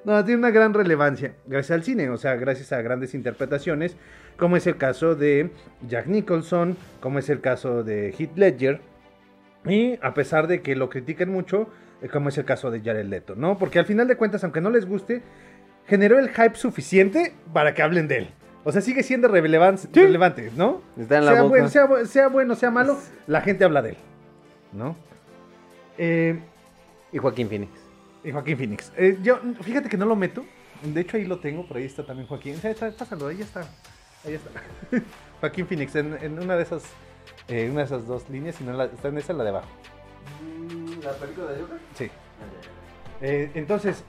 No, 0.04 0.24
tiene 0.24 0.38
una 0.38 0.50
gran 0.50 0.72
relevancia 0.72 1.34
gracias 1.46 1.72
al 1.76 1.82
cine, 1.84 2.08
o 2.08 2.16
sea, 2.16 2.36
gracias 2.36 2.72
a 2.72 2.80
grandes 2.80 3.14
interpretaciones, 3.14 3.96
como 4.38 4.56
es 4.56 4.66
el 4.66 4.76
caso 4.76 5.14
de 5.14 5.50
Jack 5.86 6.06
Nicholson, 6.06 6.76
como 7.00 7.18
es 7.18 7.28
el 7.28 7.40
caso 7.40 7.84
de 7.84 8.14
Heath 8.18 8.36
Ledger, 8.36 8.80
y 9.66 9.98
a 10.02 10.14
pesar 10.14 10.46
de 10.46 10.62
que 10.62 10.74
lo 10.74 10.88
critiquen 10.88 11.30
mucho, 11.30 11.68
eh, 12.00 12.08
como 12.08 12.30
es 12.30 12.38
el 12.38 12.46
caso 12.46 12.70
de 12.70 12.80
Jared 12.80 13.04
Leto, 13.06 13.34
¿no? 13.36 13.58
Porque 13.58 13.78
al 13.78 13.84
final 13.84 14.08
de 14.08 14.16
cuentas, 14.16 14.42
aunque 14.42 14.62
no 14.62 14.70
les 14.70 14.86
guste, 14.86 15.20
generó 15.86 16.18
el 16.18 16.30
hype 16.30 16.54
suficiente 16.54 17.34
para 17.52 17.74
que 17.74 17.82
hablen 17.82 18.08
de 18.08 18.18
él. 18.18 18.30
O 18.64 18.72
sea, 18.72 18.80
sigue 18.80 19.02
siendo 19.02 19.28
relevan- 19.28 19.78
relevante, 19.92 20.50
¿no? 20.56 20.80
Está 20.98 21.18
en 21.18 21.26
la 21.26 21.32
sea, 21.32 21.42
boca. 21.42 21.48
Bueno, 21.50 21.68
sea, 21.68 21.88
sea 22.06 22.28
bueno, 22.28 22.54
sea 22.54 22.70
malo, 22.70 22.98
la 23.26 23.42
gente 23.42 23.64
habla 23.64 23.82
de 23.82 23.90
él, 23.90 23.96
¿no? 24.72 24.96
Eh, 25.98 26.38
Y 27.12 27.18
Joaquín 27.18 27.48
Phoenix. 27.48 27.70
Y 28.24 28.32
Joaquín 28.32 28.56
Phoenix. 28.58 28.92
Eh, 28.96 29.18
yo, 29.22 29.38
fíjate 29.62 29.88
que 29.88 29.96
no 29.96 30.06
lo 30.06 30.16
meto. 30.16 30.44
De 30.82 31.00
hecho, 31.02 31.16
ahí 31.16 31.24
lo 31.26 31.38
tengo, 31.40 31.66
por 31.66 31.76
ahí 31.76 31.84
está 31.84 32.04
también 32.04 32.26
Joaquín. 32.28 32.56
Sí, 32.60 32.68
está- 32.68 32.90
Pásalo, 32.90 33.28
ahí 33.28 33.40
está. 33.40 33.60
Ahí 34.24 34.34
está. 34.34 34.50
Joaquín 35.40 35.66
Phoenix, 35.66 35.94
en, 35.96 36.14
en 36.22 36.38
una 36.38 36.56
de 36.56 36.62
esas 36.62 36.82
eh, 37.48 37.68
una 37.70 37.80
de 37.80 37.86
esas 37.86 38.06
dos 38.06 38.28
líneas, 38.30 38.60
y 38.60 38.64
no 38.64 38.70
en 38.72 38.78
la- 38.78 38.84
está 38.86 39.08
en 39.08 39.18
esa, 39.18 39.32
la 39.32 39.44
de 39.44 39.50
abajo. 39.50 39.68
¿La 41.02 41.12
película 41.12 41.50
de 41.52 41.60
Joker? 41.62 41.78
Sí. 41.96 42.10
Eh, 43.22 43.50
entonces, 43.54 44.04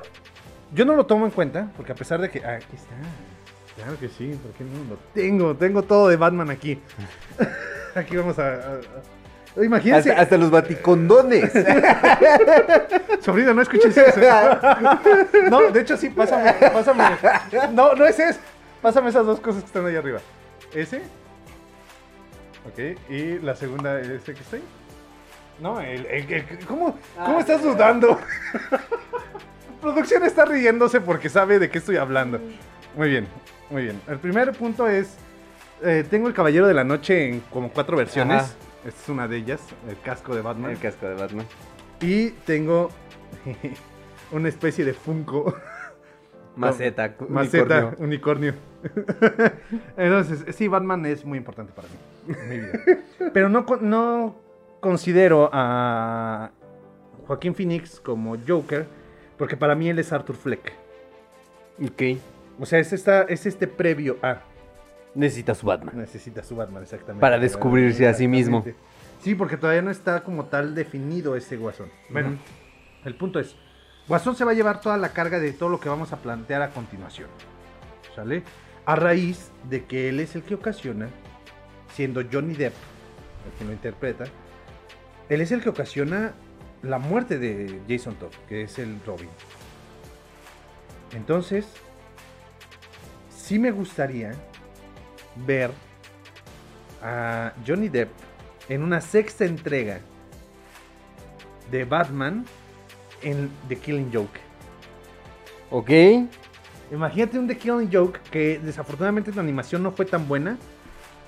yo 0.74 0.86
no 0.86 0.96
lo 0.96 1.06
tomo 1.06 1.26
en 1.26 1.32
cuenta, 1.32 1.72
porque 1.76 1.92
a 1.92 1.96
pesar 1.96 2.22
de 2.22 2.30
que. 2.30 2.44
ah, 2.46 2.56
aquí 2.56 2.76
está. 2.76 2.94
Claro 3.76 3.98
que 4.00 4.10
sí, 4.10 4.38
porque 4.44 4.64
no 4.64 4.90
lo 4.90 4.98
tengo. 5.14 5.56
Tengo 5.56 5.82
todo 5.84 6.08
de 6.10 6.18
Batman 6.18 6.50
aquí. 6.52 6.80
aquí 7.96 8.16
vamos 8.18 8.38
a. 8.40 8.48
a- 8.54 8.76
a- 8.76 9.21
Imagínense. 9.58 10.10
Hasta, 10.12 10.22
hasta 10.22 10.38
los 10.38 10.50
baticondones. 10.52 11.52
Sobrino, 13.22 13.54
no 13.54 13.62
escuches 13.62 13.96
eso. 13.98 14.20
No, 15.50 15.70
de 15.72 15.82
hecho 15.82 15.98
sí, 15.98 16.10
pásame, 16.10 16.54
pásame. 16.54 17.04
No, 17.74 17.94
no 17.96 18.06
es 18.06 18.18
eso. 18.20 18.40
Pásame 18.82 19.10
esas 19.10 19.26
dos 19.26 19.40
cosas 19.40 19.62
que 19.62 19.68
están 19.68 19.86
ahí 19.86 19.96
arriba. 19.96 20.20
Ese. 20.74 21.02
Ok, 22.68 23.10
y 23.10 23.40
la 23.40 23.56
segunda, 23.56 24.00
ese 24.00 24.34
que 24.34 24.40
está 24.42 24.56
ahí. 24.56 24.64
No, 25.60 25.80
el, 25.82 26.06
el- 26.06 26.32
el- 26.34 26.66
¿cómo, 26.66 26.98
¿cómo 27.24 27.40
estás 27.40 27.62
dudando? 27.62 28.20
Producción 29.82 30.24
está 30.24 30.46
riéndose 30.46 31.02
porque 31.02 31.28
sabe 31.30 31.60
de 31.60 31.70
qué 31.70 31.80
estoy 31.80 31.98
hablando. 31.98 32.40
Muy 32.96 33.10
bien, 33.10 33.28
muy 33.70 33.84
bien. 33.84 34.02
El 34.08 34.18
primer 34.20 34.52
punto 34.54 34.88
es, 34.88 35.16
eh, 35.84 36.06
tengo 36.10 36.28
el 36.28 36.34
Caballero 36.34 36.68
de 36.68 36.74
la 36.74 36.84
Noche 36.84 37.28
en 37.30 37.40
como 37.52 37.70
cuatro 37.72 37.98
versiones. 37.98 38.42
Ajá. 38.44 38.52
Esta 38.86 39.02
es 39.04 39.10
una 39.10 39.28
de 39.28 39.38
ellas, 39.38 39.62
el 39.88 40.00
casco 40.02 40.36
de 40.36 40.42
Batman. 40.42 40.72
El 40.72 40.80
casco 40.80 41.08
de 41.08 41.16
Batman. 41.16 41.46
Y 42.02 42.30
tengo 42.46 42.90
una 44.32 44.50
especie 44.50 44.84
de 44.86 44.94
Funko. 44.94 45.54
Maceta, 46.56 47.16
Con- 47.16 47.32
Maceta, 47.32 47.94
unicornio. 48.00 48.54
unicornio. 48.54 48.54
Entonces, 49.98 50.56
sí, 50.56 50.68
Batman 50.68 51.06
es 51.06 51.24
muy 51.24 51.38
importante 51.38 51.72
para 51.74 51.88
mí. 51.88 52.34
en 52.38 52.50
mi 52.50 52.58
vida. 52.60 52.80
Pero 53.34 53.48
no, 53.50 53.66
no 53.80 54.36
considero 54.82 55.50
a 55.54 56.52
Joaquín 57.28 57.56
Phoenix 57.56 58.00
como 58.02 58.36
Joker, 58.46 58.86
porque 59.38 59.56
para 59.56 59.76
mí 59.76 59.90
él 59.90 60.00
es 60.00 60.12
Arthur 60.12 60.36
Fleck. 60.36 60.74
Ok. 61.84 62.20
O 62.60 62.66
sea, 62.66 62.80
es, 62.80 62.92
esta, 62.94 63.22
es 63.24 63.46
este 63.46 63.68
previo 63.68 64.18
a. 64.22 64.42
Necesita 65.14 65.56
su 65.56 65.66
Batman. 65.66 65.98
Necesita 65.98 66.44
su 66.44 66.56
Batman, 66.56 66.84
exactamente. 66.84 67.22
Para 67.22 67.38
descubrirse 67.38 68.08
a 68.08 68.14
sí 68.14 68.28
mismo. 68.28 68.64
Sí, 69.20 69.36
porque 69.36 69.58
todavía 69.58 69.82
no 69.82 69.92
está 69.92 70.24
como 70.24 70.46
tal 70.46 70.74
definido 70.74 71.36
ese 71.36 71.58
guasón. 71.58 71.90
Bueno, 72.10 72.38
el 73.04 73.16
punto 73.16 73.40
es, 73.40 73.56
Guasón 74.08 74.36
se 74.36 74.44
va 74.44 74.52
a 74.52 74.54
llevar 74.54 74.82
toda 74.82 74.98
la 74.98 75.14
carga 75.14 75.40
de 75.40 75.54
todo 75.54 75.70
lo 75.70 75.80
que 75.80 75.90
vamos 75.90 76.12
a 76.12 76.18
plantear 76.18 76.62
a 76.62 76.72
continuación. 76.72 77.30
¿Sale? 78.16 78.44
A 78.86 78.96
raíz 78.96 79.52
de 79.70 79.86
que 79.86 80.10
él 80.10 80.20
es 80.20 80.36
el 80.36 80.44
que 80.44 80.56
ocasiona, 80.56 81.08
siendo 81.94 82.22
Johnny 82.30 82.56
Depp, 82.56 82.74
el 83.46 83.58
que 83.58 83.66
lo 83.66 83.72
interpreta, 83.72 84.26
él 85.30 85.42
es 85.42 85.52
el 85.52 85.62
que 85.62 85.70
ocasiona 85.70 86.34
la 86.82 86.98
muerte 86.98 87.38
de 87.38 87.80
Jason 87.88 88.16
Todd, 88.16 88.34
que 88.50 88.64
es 88.64 88.80
el 88.80 89.00
Robin. 89.06 89.30
Entonces, 91.16 91.68
sí 93.30 93.60
me 93.60 93.72
gustaría 93.72 94.34
ver 95.36 95.72
a 97.02 97.54
Johnny 97.66 97.90
Depp 97.90 98.12
en 98.70 98.84
una 98.84 99.02
sexta 99.02 99.46
entrega 99.46 100.00
de 101.70 101.86
Batman 101.86 102.46
en 103.22 103.50
The 103.68 103.78
Killing 103.78 104.12
Joke. 104.14 104.40
Ok. 105.70 105.90
Imagínate 106.92 107.40
un 107.40 107.48
The 107.48 107.58
Killing 107.58 107.90
Joke 107.92 108.20
que 108.30 108.60
desafortunadamente 108.60 109.32
la 109.34 109.42
animación 109.42 109.82
no 109.82 109.92
fue 109.92 110.06
tan 110.06 110.28
buena, 110.28 110.58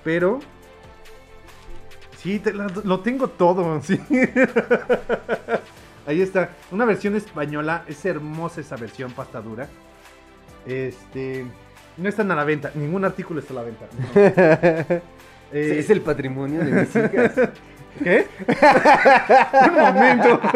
pero 0.02 0.40
sí, 2.18 2.38
te 2.38 2.52
lo 2.52 3.00
tengo 3.00 3.28
todo, 3.28 3.80
sí. 3.82 3.98
Ahí 6.06 6.20
está, 6.20 6.50
una 6.70 6.84
versión 6.84 7.16
española, 7.16 7.84
es 7.88 8.04
hermosa 8.04 8.60
esa 8.60 8.76
versión 8.76 9.12
pasta 9.12 9.40
dura. 9.40 9.68
Este, 10.66 11.46
no 11.96 12.08
están 12.08 12.30
a 12.30 12.36
la 12.36 12.44
venta, 12.44 12.70
ningún 12.74 13.04
artículo 13.04 13.40
está 13.40 13.52
a 13.52 13.56
la 13.56 13.62
venta. 13.62 13.86
no. 14.90 15.14
Eh, 15.52 15.78
es 15.78 15.90
el 15.90 16.00
patrimonio 16.00 16.64
de 16.64 16.72
mis 16.72 16.96
hijas. 16.96 17.32
¿Qué? 18.02 18.26
Un 19.68 19.74
momento. 19.74 20.40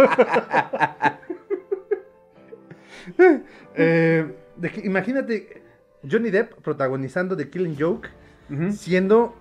Eh, 3.75 4.27
de 4.57 4.71
que- 4.71 4.81
imagínate 4.87 5.63
Johnny 6.09 6.31
Depp 6.31 6.55
protagonizando 6.63 7.37
The 7.37 7.49
Killing 7.49 7.77
Joke, 7.79 8.09
siendo 8.73 9.37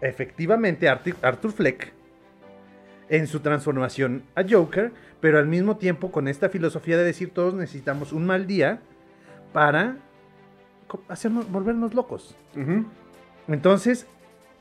efectivamente 0.00 0.88
Arti- 0.88 1.14
Arthur 1.22 1.52
Fleck 1.52 1.92
en 3.08 3.26
su 3.26 3.40
transformación 3.40 4.24
a 4.34 4.42
Joker, 4.48 4.92
pero 5.20 5.38
al 5.38 5.46
mismo 5.46 5.76
tiempo 5.78 6.10
con 6.10 6.28
esta 6.28 6.48
filosofía 6.48 6.96
de 6.98 7.04
decir 7.04 7.30
todos 7.32 7.54
necesitamos 7.54 8.12
un 8.12 8.26
mal 8.26 8.46
día 8.46 8.80
para 9.52 9.96
hacernos, 11.08 11.50
volvernos 11.50 11.94
locos. 11.94 12.36
Entonces, 13.48 14.06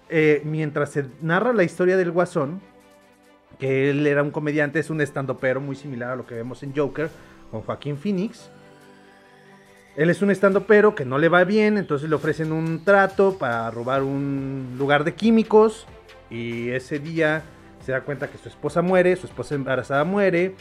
eh, 0.09 0.41
mientras 0.45 0.91
se 0.91 1.05
narra 1.21 1.53
la 1.53 1.63
historia 1.63 1.97
del 1.97 2.11
Guasón, 2.11 2.61
que 3.59 3.89
él 3.89 4.07
era 4.07 4.23
un 4.23 4.31
comediante, 4.31 4.79
es 4.79 4.89
un 4.89 5.01
estandopero 5.01 5.61
muy 5.61 5.75
similar 5.75 6.11
a 6.11 6.15
lo 6.15 6.25
que 6.25 6.35
vemos 6.35 6.63
en 6.63 6.75
Joker 6.75 7.09
con 7.51 7.61
Joaquín 7.61 7.97
Phoenix. 7.97 8.49
Él 9.95 10.09
es 10.09 10.21
un 10.21 10.31
estandopero 10.31 10.95
que 10.95 11.05
no 11.05 11.17
le 11.17 11.29
va 11.29 11.43
bien, 11.43 11.77
entonces 11.77 12.09
le 12.09 12.15
ofrecen 12.15 12.51
un 12.53 12.83
trato 12.83 13.37
para 13.37 13.69
robar 13.71 14.03
un 14.03 14.75
lugar 14.77 15.03
de 15.03 15.13
químicos 15.13 15.85
y 16.29 16.69
ese 16.69 16.97
día 16.97 17.43
se 17.85 17.91
da 17.91 18.01
cuenta 18.01 18.29
que 18.29 18.37
su 18.37 18.47
esposa 18.47 18.81
muere, 18.81 19.15
su 19.15 19.27
esposa 19.27 19.55
embarazada 19.55 20.03
muere. 20.05 20.55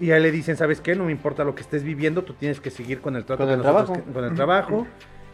Y 0.00 0.10
a 0.10 0.16
él 0.16 0.24
le 0.24 0.30
dicen, 0.32 0.56
¿sabes 0.56 0.80
qué? 0.80 0.94
No 0.96 1.04
me 1.04 1.12
importa 1.12 1.44
lo 1.44 1.54
que 1.54 1.62
estés 1.62 1.82
viviendo, 1.84 2.22
tú 2.22 2.32
tienes 2.34 2.60
que 2.60 2.70
seguir 2.70 3.00
con 3.00 3.14
el 3.16 3.24
trato 3.24 3.38
Con 3.44 3.48
que 3.48 3.52
el 3.54 3.58
nosotros 3.60 3.84
trabajo. 3.86 4.04
que- 4.06 4.12
con 4.12 4.24
el 4.24 4.34
trabajo. 4.34 4.86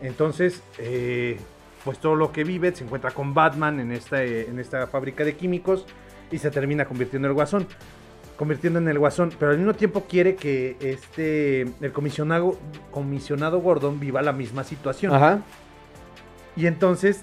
Entonces, 0.02 0.62
eh, 0.78 1.38
pues 1.84 1.98
todo 1.98 2.14
lo 2.14 2.30
que 2.32 2.44
vive 2.44 2.74
se 2.74 2.84
encuentra 2.84 3.10
con 3.10 3.32
Batman 3.32 3.80
en 3.80 3.92
esta, 3.92 4.22
eh, 4.22 4.46
en 4.48 4.58
esta 4.58 4.86
fábrica 4.86 5.24
de 5.24 5.34
químicos 5.34 5.86
y 6.30 6.38
se 6.38 6.50
termina 6.50 6.84
convirtiendo 6.84 7.26
en 7.26 7.30
el 7.30 7.34
guasón. 7.34 7.66
Convirtiendo 8.36 8.78
en 8.78 8.88
el 8.88 8.98
guasón, 8.98 9.32
pero 9.38 9.50
al 9.52 9.58
mismo 9.58 9.74
tiempo 9.74 10.04
quiere 10.08 10.34
que 10.36 10.76
este, 10.80 11.62
el 11.62 11.92
comisionado, 11.92 12.58
comisionado 12.90 13.60
Gordon 13.60 14.00
viva 14.00 14.22
la 14.22 14.32
misma 14.32 14.64
situación. 14.64 15.14
Ajá. 15.14 15.40
Y 16.56 16.66
entonces, 16.66 17.20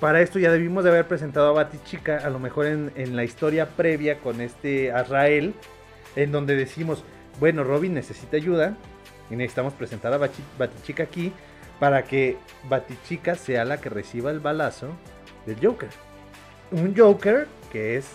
para 0.00 0.20
esto 0.20 0.38
ya 0.38 0.50
debimos 0.52 0.84
de 0.84 0.90
haber 0.90 1.06
presentado 1.06 1.48
a 1.48 1.52
Batichica, 1.52 2.18
a 2.18 2.28
lo 2.30 2.38
mejor 2.38 2.66
en, 2.66 2.92
en 2.96 3.16
la 3.16 3.24
historia 3.24 3.66
previa 3.76 4.18
con 4.18 4.40
este 4.42 4.92
Azrael, 4.92 5.54
en 6.16 6.32
donde 6.32 6.56
decimos, 6.56 7.04
bueno, 7.38 7.62
Robin 7.62 7.94
necesita 7.94 8.36
ayuda 8.36 8.76
y 9.30 9.36
necesitamos 9.36 9.74
presentar 9.74 10.12
a 10.12 10.18
Batichica 10.58 11.02
aquí 11.02 11.32
para 11.78 12.04
que 12.04 12.38
Batichica 12.68 13.34
sea 13.34 13.64
la 13.64 13.80
que 13.80 13.90
reciba 13.90 14.30
el 14.30 14.40
balazo 14.40 14.88
del 15.44 15.56
Joker. 15.62 15.90
Un 16.72 16.96
Joker 16.96 17.46
que 17.70 17.96
es 17.96 18.08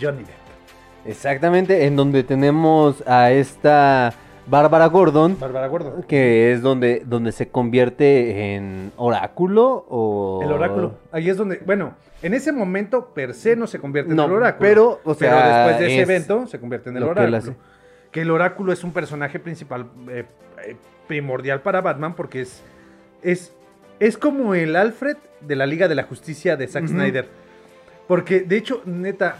Johnny 0.00 0.20
Depp. 0.20 1.06
Exactamente, 1.06 1.86
en 1.86 1.96
donde 1.96 2.22
tenemos 2.22 3.02
a 3.06 3.30
esta 3.30 4.12
Bárbara 4.50 4.86
Gordon, 4.86 5.38
Bárbara 5.38 5.68
Gordon. 5.68 6.02
que 6.02 6.52
es 6.52 6.60
donde, 6.60 7.02
donde 7.06 7.30
se 7.30 7.48
convierte 7.48 8.54
en 8.54 8.92
oráculo 8.96 9.86
o... 9.88 10.40
El 10.42 10.50
oráculo. 10.50 10.94
Ahí 11.12 11.30
es 11.30 11.36
donde, 11.36 11.60
bueno, 11.64 11.94
en 12.20 12.34
ese 12.34 12.50
momento 12.50 13.14
per 13.14 13.34
se 13.34 13.54
no 13.54 13.68
se 13.68 13.78
convierte 13.78 14.12
No, 14.12 14.24
en 14.24 14.30
el 14.30 14.36
oráculo. 14.36 14.68
pero, 14.68 15.00
o 15.04 15.14
sea, 15.14 15.66
después 15.66 15.78
de 15.78 15.86
ese 15.86 16.02
es 16.02 16.08
evento 16.08 16.46
se 16.48 16.58
convierte 16.58 16.90
en 16.90 16.96
el 16.96 17.04
que 17.04 17.08
oráculo. 17.08 17.54
Que, 18.10 18.22
el 18.22 18.30
oráculo 18.30 18.72
es 18.72 18.82
un 18.82 18.92
personaje 18.92 19.38
principal 19.38 19.86
eh, 20.08 20.24
eh, 20.66 20.76
primordial 21.06 21.62
para 21.62 21.80
Batman 21.80 22.14
porque 22.14 22.40
es, 22.40 22.62
es, 23.22 23.54
es 24.00 24.18
como 24.18 24.56
el 24.56 24.74
Alfred 24.74 25.16
de 25.40 25.56
la 25.56 25.66
Liga 25.66 25.86
de 25.86 25.94
la 25.94 26.02
Justicia 26.02 26.56
de 26.56 26.66
Zack. 26.66 26.88
Snyder. 26.88 27.28
Porque, 28.08 28.40
de 28.40 28.56
hecho, 28.56 28.82
neta, 28.84 29.36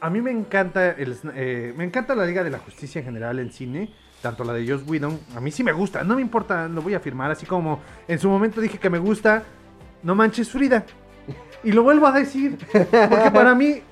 a 0.00 0.10
mí 0.10 0.20
me 0.20 0.30
encanta, 0.30 0.90
el, 0.90 1.16
eh, 1.34 1.72
me 1.74 1.84
encanta 1.84 2.14
la 2.14 2.26
Liga 2.26 2.44
de 2.44 2.50
la 2.50 2.58
Justicia 2.58 2.98
en 2.98 3.06
general 3.06 3.38
en 3.38 3.50
cine, 3.50 3.90
tanto 4.22 4.44
la 4.44 4.52
de 4.52 4.68
Joss 4.68 4.82
Whedon, 4.86 5.18
a 5.36 5.40
mí 5.40 5.50
sí 5.50 5.64
me 5.64 5.72
gusta, 5.72 6.04
no 6.04 6.16
me 6.16 6.22
importa, 6.22 6.68
lo 6.68 6.82
voy 6.82 6.94
a 6.94 6.98
afirmar, 6.98 7.30
así 7.30 7.46
como 7.46 7.80
en 8.06 8.18
su 8.18 8.28
momento 8.28 8.60
dije 8.60 8.78
que 8.78 8.90
me 8.90 8.98
gusta, 8.98 9.42
no 10.02 10.14
manches 10.14 10.50
Frida, 10.50 10.84
y 11.64 11.72
lo 11.72 11.82
vuelvo 11.82 12.06
a 12.06 12.12
decir, 12.12 12.58
porque 12.70 13.30
para 13.32 13.54
mí 13.54 13.82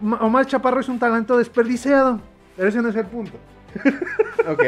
Ma- 0.00 0.18
Omar 0.20 0.46
Chaparro 0.46 0.80
es 0.80 0.88
un 0.88 0.98
talento 0.98 1.38
desperdiciado, 1.38 2.20
pero 2.56 2.68
ese 2.68 2.82
no 2.82 2.88
es 2.88 2.96
el 2.96 3.06
punto. 3.06 3.32
Ok. 4.48 4.62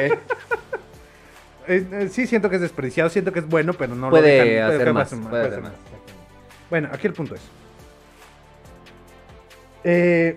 Eh, 1.66 2.08
sí, 2.12 2.26
siento 2.26 2.48
que 2.48 2.56
es 2.56 2.62
desperdiciado, 2.62 3.10
siento 3.10 3.32
que 3.32 3.40
es 3.40 3.48
bueno, 3.48 3.72
pero 3.72 3.94
no 3.96 4.08
Puede 4.10 4.60
lo 4.60 4.68
dejan- 4.68 4.74
hacer 4.74 4.92
más, 4.92 5.08
puede 5.10 5.22
puede 5.28 5.40
hacer 5.42 5.52
hacer 5.52 5.62
más. 5.64 5.72
Bueno, 6.70 6.88
aquí 6.92 7.06
el 7.08 7.12
punto 7.14 7.34
es. 7.34 7.40
Eh, 9.82 10.34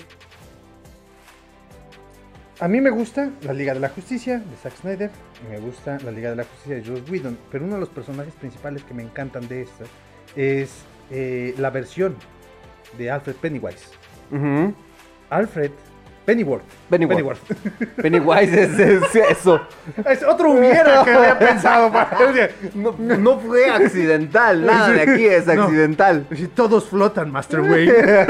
a 2.59 2.67
mí 2.67 2.81
me 2.81 2.89
gusta 2.89 3.29
la 3.43 3.53
Liga 3.53 3.73
de 3.73 3.79
la 3.79 3.89
Justicia 3.89 4.39
de 4.39 4.55
Zack 4.63 4.75
Snyder. 4.77 5.11
y 5.45 5.51
Me 5.51 5.59
gusta 5.59 5.97
la 6.03 6.11
Liga 6.11 6.31
de 6.31 6.37
la 6.37 6.43
Justicia 6.43 6.75
de 6.75 6.83
Joss 6.85 7.09
Whedon. 7.09 7.37
Pero 7.51 7.65
uno 7.65 7.75
de 7.75 7.79
los 7.81 7.89
personajes 7.89 8.33
principales 8.35 8.83
que 8.83 8.93
me 8.93 9.03
encantan 9.03 9.47
de 9.47 9.61
esta 9.63 9.83
es 10.35 10.71
eh, 11.11 11.53
la 11.57 11.69
versión 11.69 12.15
de 12.97 13.11
Alfred 13.11 13.35
Pennywise. 13.35 13.89
Alfred 15.29 15.71
Pennyworth. 16.25 16.63
Pennyworth. 16.89 17.39
Pennywise 18.01 18.63
es, 18.63 18.79
es 18.79 19.15
eso. 19.15 19.61
Es 20.09 20.23
otro 20.23 20.51
hubiera 20.51 21.03
que 21.05 21.11
había 21.11 21.39
pensado. 21.39 21.91
para- 21.91 22.17
No, 22.73 22.91
no 22.97 23.39
fue 23.39 23.69
accidental, 23.69 24.65
nada 24.65 24.89
de 24.89 25.01
aquí 25.01 25.25
es 25.25 25.45
No. 25.45 25.63
accidental. 25.63 26.25
Sí, 26.35 26.47
Todos 26.47 26.89
flotan, 26.89 27.31
Master 27.31 27.61
Wayne. 27.61 27.93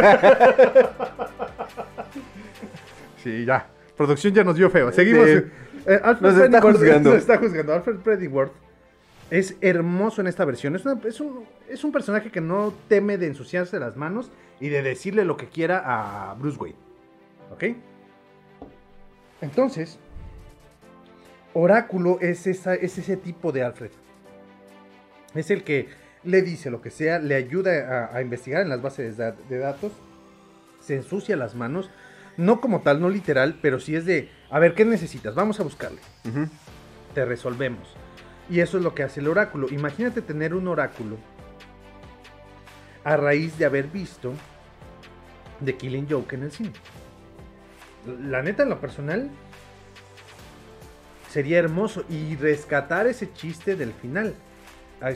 sí, 3.24 3.46
ya. 3.46 3.66
Producción 3.98 4.34
ya 4.34 4.44
nos 4.44 4.56
dio 4.56 4.70
feo. 4.70 4.92
Seguimos. 4.92 5.26
Sí. 5.28 5.42
Eh, 5.88 6.00
Alfred 6.04 6.30
Nos 6.32 6.42
está 6.42 6.60
Pennyworth- 6.62 6.72
juzgando. 6.78 7.10
Nos 7.10 7.20
está 7.20 7.38
juzgando. 7.38 7.74
Alfred 7.74 7.96
Pennyworth 7.98 8.52
es 9.32 9.56
hermoso 9.62 10.22
en 10.22 10.28
esta 10.28 10.46
versión. 10.46 10.76
Es, 10.76 10.86
una- 10.86 11.02
es 11.06 11.20
un, 11.20 11.46
es 11.68 11.84
un 11.84 11.92
personaje 11.92 12.30
que 12.32 12.40
no 12.42 12.74
teme 12.88 13.18
de 13.18 13.28
ensuciarse 13.28 13.80
las 13.80 13.98
manos 13.98 14.32
y 14.60 14.70
de 14.70 14.82
decirle 14.84 15.26
lo 15.26 15.36
que 15.38 15.48
quiera 15.48 15.82
a 15.86 16.34
Bruce 16.36 16.58
Wayne. 16.58 16.78
¿Ok? 17.52 17.64
Entonces, 19.42 20.00
Oráculo 21.54 22.20
es, 22.22 22.46
esa, 22.48 22.76
es 22.76 22.98
ese 22.98 23.18
tipo 23.18 23.52
de 23.52 23.64
Alfred. 23.64 23.92
Es 25.34 25.50
el 25.52 25.64
que 25.64 25.90
le 26.24 26.42
dice 26.42 26.70
lo 26.70 26.82
que 26.82 26.90
sea, 26.92 27.20
le 27.20 27.36
ayuda 27.36 28.10
a, 28.12 28.18
a 28.18 28.22
investigar 28.22 28.62
en 28.62 28.70
las 28.70 28.82
bases 28.82 29.18
de, 29.18 29.34
de 29.50 29.58
datos, 29.58 29.92
se 30.80 30.96
ensucia 30.96 31.36
las 31.36 31.56
manos, 31.56 31.90
no 32.38 32.62
como 32.62 32.82
tal, 32.82 33.02
no 33.02 33.10
literal, 33.10 33.58
pero 33.62 33.80
sí 33.80 33.96
es 33.96 34.06
de, 34.06 34.30
a 34.50 34.60
ver, 34.60 34.76
¿qué 34.76 34.86
necesitas? 34.86 35.36
Vamos 35.36 35.60
a 35.60 35.64
buscarle. 35.64 36.00
Te 37.14 37.26
resolvemos. 37.26 37.96
Y 38.50 38.62
eso 38.62 38.78
es 38.78 38.84
lo 38.84 38.96
que 38.96 39.04
hace 39.04 39.20
el 39.20 39.28
oráculo. 39.28 39.68
Imagínate 39.70 40.22
tener 40.22 40.54
un 40.54 40.68
oráculo 40.68 41.18
a 43.04 43.18
raíz 43.18 43.58
de 43.58 43.66
haber 43.66 43.88
visto 43.88 44.34
The 45.66 45.76
Killing 45.76 46.08
Joke 46.10 46.36
en 46.36 46.44
el 46.44 46.52
cine. 46.52 46.74
La 48.22 48.42
neta, 48.42 48.64
en 48.64 48.70
lo 48.70 48.80
personal, 48.80 49.30
sería 51.30 51.60
hermoso. 51.60 52.06
Y 52.10 52.36
rescatar 52.36 53.08
ese 53.08 53.34
chiste 53.34 53.76
del 53.76 53.94
final. 53.94 54.36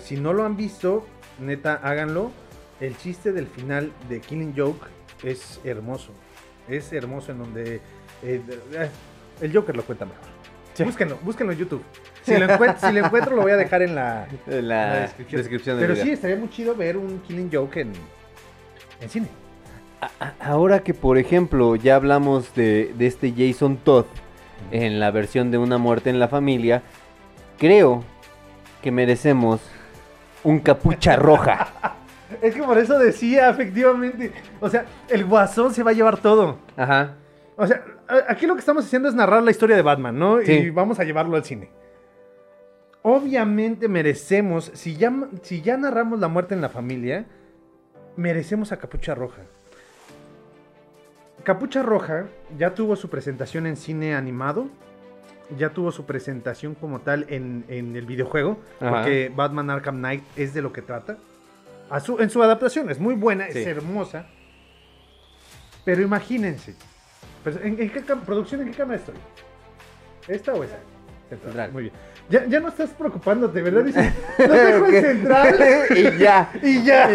Si 0.02 0.18
no 0.18 0.34
lo 0.34 0.46
han 0.46 0.58
visto, 0.58 1.06
neta, 1.40 1.76
háganlo. 1.76 2.32
El 2.80 2.98
chiste 2.98 3.32
del 3.32 3.48
final 3.48 3.94
de 4.10 4.20
Killing 4.20 4.54
Joke 4.58 4.88
es 5.24 5.62
hermoso. 5.64 6.12
Es 6.68 6.92
hermoso 6.94 7.32
en 7.32 7.40
donde... 7.40 7.76
eh, 8.24 8.42
eh, 8.74 8.90
el 9.42 9.54
Joker 9.54 9.76
lo 9.76 9.84
cuenta 9.84 10.06
mejor. 10.06 10.22
Búsquenlo, 10.86 11.18
búsquenlo 11.24 11.54
en 11.54 11.60
YouTube. 11.60 11.84
Si 12.24 12.38
lo, 12.38 12.46
encuent- 12.48 12.78
si 12.78 12.92
lo 12.94 13.06
encuentro, 13.06 13.36
lo 13.36 13.42
voy 13.42 13.52
a 13.52 13.58
dejar 13.58 13.82
en 13.82 13.96
la, 13.96 14.28
En 14.48 14.68
la 14.68 14.94
en 14.94 15.02
la 15.02 15.08
descripción 15.38 15.78
Pero 15.80 15.94
video. 15.94 16.06
sí, 16.06 16.12
estaría 16.12 16.36
muy 16.38 16.50
chido 16.50 16.76
ver 16.76 16.98
un 16.98 17.20
Killing 17.22 17.50
Joke 17.52 17.82
en, 17.82 17.92
en 19.02 19.10
cine. 19.10 19.28
Ahora 20.40 20.80
que, 20.82 20.94
por 20.94 21.18
ejemplo, 21.18 21.76
ya 21.76 21.96
hablamos 21.96 22.56
de, 22.56 22.94
de 22.98 23.06
este 23.08 23.34
Jason 23.36 23.78
Todd 23.78 24.06
en 24.72 25.00
la 25.00 25.12
versión 25.12 25.52
de 25.52 25.58
Una 25.60 25.78
muerte 25.78 26.10
en 26.10 26.20
la 26.20 26.28
familia, 26.28 26.82
creo 27.60 28.04
que 28.82 28.92
merecemos 28.92 29.60
un 30.44 30.60
capucha 30.60 31.16
roja. 31.16 31.98
Es 32.42 32.56
que 32.56 32.64
por 32.64 32.78
eso 32.78 32.98
decía, 33.00 33.50
efectivamente. 33.50 34.32
O 34.60 34.70
sea, 34.70 34.86
el 35.10 35.26
guasón 35.26 35.74
se 35.74 35.84
va 35.84 35.92
a 35.92 35.94
llevar 35.94 36.18
todo. 36.18 36.58
Ajá. 36.78 37.16
O 37.56 37.68
sea, 37.68 37.84
aquí 38.28 38.48
lo 38.48 38.54
que 38.56 38.60
estamos 38.60 38.86
haciendo 38.86 39.10
es 39.10 39.16
narrar 39.16 39.44
la 39.44 39.52
historia 39.52 39.76
de 39.76 39.82
Batman, 39.82 40.18
¿no? 40.18 40.42
Sí. 40.42 40.52
Y 40.52 40.70
vamos 40.70 41.00
a 41.00 41.04
llevarlo 41.04 41.36
al 41.36 41.44
cine. 41.44 41.70
Obviamente 43.04 43.88
merecemos, 43.88 44.72
si 44.76 44.96
ya, 44.96 45.12
si 45.42 45.62
ya 45.62 45.76
narramos 45.78 46.20
la 46.20 46.28
muerte 46.28 46.54
en 46.54 46.62
la 46.62 46.70
familia, 46.70 47.26
merecemos 48.16 48.72
a 48.72 48.78
Capucha 48.78 49.16
Roja. 49.16 49.42
Capucha 51.44 51.82
Roja 51.82 52.26
ya 52.58 52.76
tuvo 52.76 52.96
su 52.96 53.10
presentación 53.10 53.66
en 53.66 53.76
cine 53.76 54.14
animado, 54.14 54.68
ya 55.58 55.70
tuvo 55.70 55.92
su 55.92 56.06
presentación 56.06 56.76
como 56.76 57.02
tal 57.02 57.26
en, 57.30 57.66
en 57.68 57.96
el 57.96 58.06
videojuego, 58.06 58.60
Ajá. 58.80 58.92
porque 58.92 59.32
Batman 59.36 59.72
Arkham 59.72 59.98
Knight 59.98 60.24
es 60.36 60.54
de 60.54 60.62
lo 60.62 60.72
que 60.72 60.84
trata. 60.84 61.18
A 61.92 62.00
su- 62.00 62.20
en 62.20 62.30
su 62.30 62.42
adaptación 62.42 62.90
es 62.90 63.00
muy 63.00 63.16
buena, 63.16 63.48
Sí. 63.52 63.60
es 63.60 63.68
hermosa. 63.68 64.26
Pero 65.84 66.02
imagínense, 66.02 66.76
¿en, 67.46 67.82
en 67.82 67.90
qué 67.90 68.02
producción 68.26 68.62
en 68.62 68.72
qué 68.72 68.78
cámara 68.78 68.98
estoy? 69.00 69.16
¿Esta 70.28 70.54
o 70.54 70.64
esa? 70.64 70.78
Central. 71.30 71.72
Muy 71.72 71.84
bien. 71.84 71.94
Ya, 72.30 72.46
ya 72.46 72.60
no 72.60 72.70
estás 72.70 72.92
preocupándote, 72.92 73.62
¿verdad? 73.62 73.84
Dices, 73.84 74.14
los 74.38 74.50
dejo 74.50 74.86
en 74.88 75.02
central. 75.02 75.56
Y 75.96 76.18
ya. 76.18 76.52
Y 76.62 76.84
ya. 76.84 77.10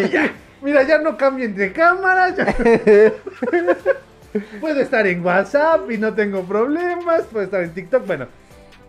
Mira, 0.62 0.82
ya 0.82 0.98
no 0.98 1.16
cambien 1.16 1.54
de 1.54 1.72
cámara. 1.72 2.34
ya. 2.34 2.54
Puedo 4.60 4.80
estar 4.80 5.06
en 5.06 5.24
WhatsApp 5.24 5.90
y 5.90 5.98
no 5.98 6.12
tengo 6.14 6.42
problemas. 6.44 7.22
Puedo 7.24 7.44
estar 7.44 7.62
en 7.62 7.72
TikTok. 7.72 8.06
Bueno, 8.06 8.26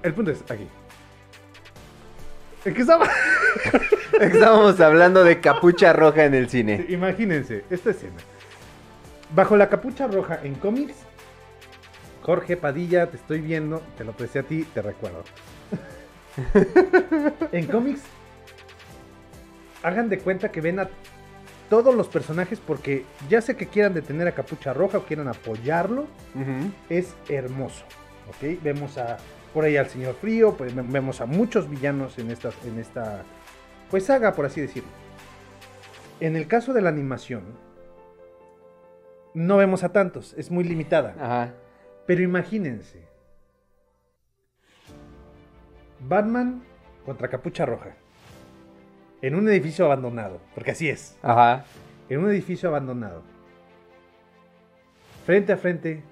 el 0.03 0.13
punto 0.13 0.31
es 0.31 0.41
aquí. 0.49 0.67
¿En 2.67 2.73
qué 2.73 2.81
estaba? 2.81 3.09
Estábamos 4.19 4.77
hablando 4.81 5.23
de 5.23 5.39
capucha 5.39 5.93
roja 5.93 6.25
en 6.25 6.33
el 6.33 6.49
cine. 6.49 6.85
Imagínense 6.89 7.63
esta 7.69 7.91
escena. 7.91 8.17
Bajo 9.33 9.55
la 9.55 9.69
capucha 9.69 10.05
roja 10.05 10.41
en 10.43 10.55
cómics, 10.55 10.95
Jorge 12.23 12.57
Padilla, 12.57 13.07
te 13.07 13.15
estoy 13.15 13.39
viendo, 13.39 13.81
te 13.97 14.03
lo 14.03 14.11
presté 14.11 14.39
a 14.39 14.43
ti, 14.43 14.65
te 14.73 14.81
recuerdo. 14.81 15.23
en 17.53 17.67
cómics, 17.67 18.01
hagan 19.81 20.09
de 20.09 20.19
cuenta 20.19 20.51
que 20.51 20.59
ven 20.59 20.81
a 20.81 20.89
todos 21.69 21.95
los 21.95 22.09
personajes 22.09 22.59
porque 22.59 23.05
ya 23.29 23.39
sé 23.39 23.55
que 23.55 23.67
quieran 23.67 23.93
detener 23.93 24.27
a 24.27 24.33
Capucha 24.33 24.73
Roja 24.73 24.97
o 24.97 25.03
quieran 25.05 25.29
apoyarlo, 25.29 26.05
es 26.89 27.15
hermoso. 27.29 27.85
¿ok? 28.27 28.61
Vemos 28.61 28.97
a 28.97 29.17
por 29.57 29.65
ahí 29.65 29.75
al 29.75 29.89
señor 29.89 30.13
Frío, 30.13 30.55
pues, 30.55 30.75
ve- 30.75 30.83
vemos 30.85 31.19
a 31.19 31.25
muchos 31.25 31.67
villanos 31.67 32.19
en 32.19 32.29
esta, 32.29 32.51
en 32.63 32.77
esta 32.77 33.23
pues 33.89 34.05
saga, 34.05 34.33
por 34.33 34.45
así 34.45 34.61
decirlo. 34.61 34.87
En 36.19 36.35
el 36.35 36.45
caso 36.47 36.73
de 36.73 36.81
la 36.83 36.89
animación, 36.89 37.41
no 39.33 39.57
vemos 39.57 39.83
a 39.83 39.89
tantos, 39.91 40.35
es 40.37 40.51
muy 40.51 40.63
limitada. 40.63 41.15
Ajá. 41.19 41.53
Pero 42.05 42.21
imagínense. 42.21 43.01
Batman 46.07 46.61
contra 47.03 47.27
Capucha 47.27 47.65
Roja. 47.65 47.95
En 49.23 49.33
un 49.33 49.49
edificio 49.49 49.85
abandonado, 49.85 50.39
porque 50.53 50.69
así 50.69 50.87
es. 50.87 51.17
Ajá. 51.23 51.65
En 52.09 52.19
un 52.23 52.29
edificio 52.29 52.69
abandonado. 52.69 53.23
Frente 55.25 55.51
a 55.51 55.57
frente, 55.57 56.03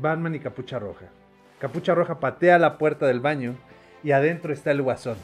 Batman 0.00 0.34
y 0.36 0.40
Capucha 0.40 0.78
Roja. 0.78 1.10
Capucha 1.62 1.94
Roja 1.94 2.18
patea 2.18 2.58
la 2.58 2.76
puerta 2.76 3.06
del 3.06 3.20
baño 3.20 3.54
y 4.02 4.10
adentro 4.10 4.52
está 4.52 4.72
el 4.72 4.82
guasón. 4.82 5.16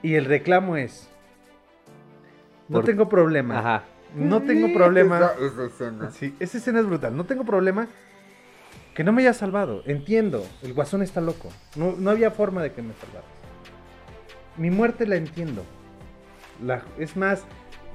Y 0.00 0.14
el 0.14 0.24
reclamo 0.24 0.78
es, 0.78 1.10
no 2.68 2.78
Por- 2.78 2.86
tengo 2.86 3.06
problema. 3.06 3.58
Ajá. 3.58 3.82
No 4.14 4.40
tengo 4.40 4.72
problema. 4.72 5.18
Esa- 5.18 5.34
esa 5.46 5.64
escena. 5.66 6.10
Sí, 6.10 6.34
esa 6.40 6.56
escena 6.56 6.80
es 6.80 6.86
brutal. 6.86 7.14
No 7.14 7.24
tengo 7.24 7.44
problema 7.44 7.86
que 8.94 9.04
no 9.04 9.12
me 9.12 9.20
haya 9.20 9.34
salvado. 9.34 9.82
Entiendo, 9.84 10.46
el 10.62 10.72
guasón 10.72 11.02
está 11.02 11.20
loco. 11.20 11.50
No, 11.76 11.94
no 11.98 12.08
había 12.08 12.30
forma 12.30 12.62
de 12.62 12.72
que 12.72 12.80
me 12.80 12.94
salvara. 12.94 13.26
Mi 14.56 14.70
muerte 14.70 15.06
la 15.06 15.16
entiendo. 15.16 15.64
La- 16.64 16.82
es 16.98 17.14
más, 17.14 17.44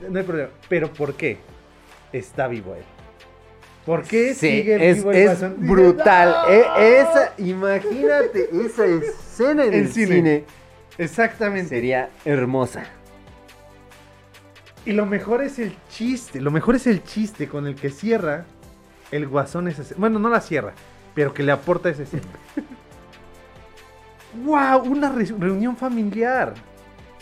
no 0.08 0.20
hay 0.20 0.26
problema. 0.26 0.50
Pero 0.70 0.94
¿por 0.94 1.16
qué 1.16 1.40
está 2.12 2.48
vivo 2.48 2.76
él? 2.76 2.84
¿Por 3.86 4.04
qué 4.04 4.34
Sí, 4.34 4.48
sigue 4.62 4.90
es, 4.90 4.98
vivo 4.98 5.12
el 5.12 5.18
es 5.18 5.60
brutal. 5.60 6.30
¡No! 6.48 6.54
E- 6.54 7.00
esa, 7.02 7.34
imagínate 7.38 8.50
esa 8.66 8.86
escena 8.86 9.66
en 9.66 9.74
el 9.74 9.88
cine. 9.92 10.16
cine. 10.16 10.44
Exactamente. 10.98 11.70
Sería 11.70 12.10
hermosa. 12.24 12.84
Y 14.86 14.92
lo 14.94 15.06
mejor 15.06 15.42
es 15.44 15.60
el 15.60 15.76
chiste. 15.90 16.40
Lo 16.42 16.52
mejor 16.52 16.76
es 16.76 16.88
el 16.88 17.04
chiste 17.04 17.48
con 17.50 17.68
el 17.68 17.76
que 17.76 17.90
cierra 17.90 18.46
el 19.12 19.28
guasón 19.28 19.68
escena. 19.68 19.90
Bueno, 19.98 20.20
no 20.20 20.30
la 20.30 20.40
cierra, 20.42 20.74
pero 21.14 21.34
que 21.34 21.44
le 21.44 21.52
aporta 21.52 21.90
esa 21.90 22.04
escena. 22.04 22.24
¡Wow! 24.46 24.84
Una 24.92 25.10
re- 25.12 25.26
reunión 25.40 25.78
familiar. 25.78 26.54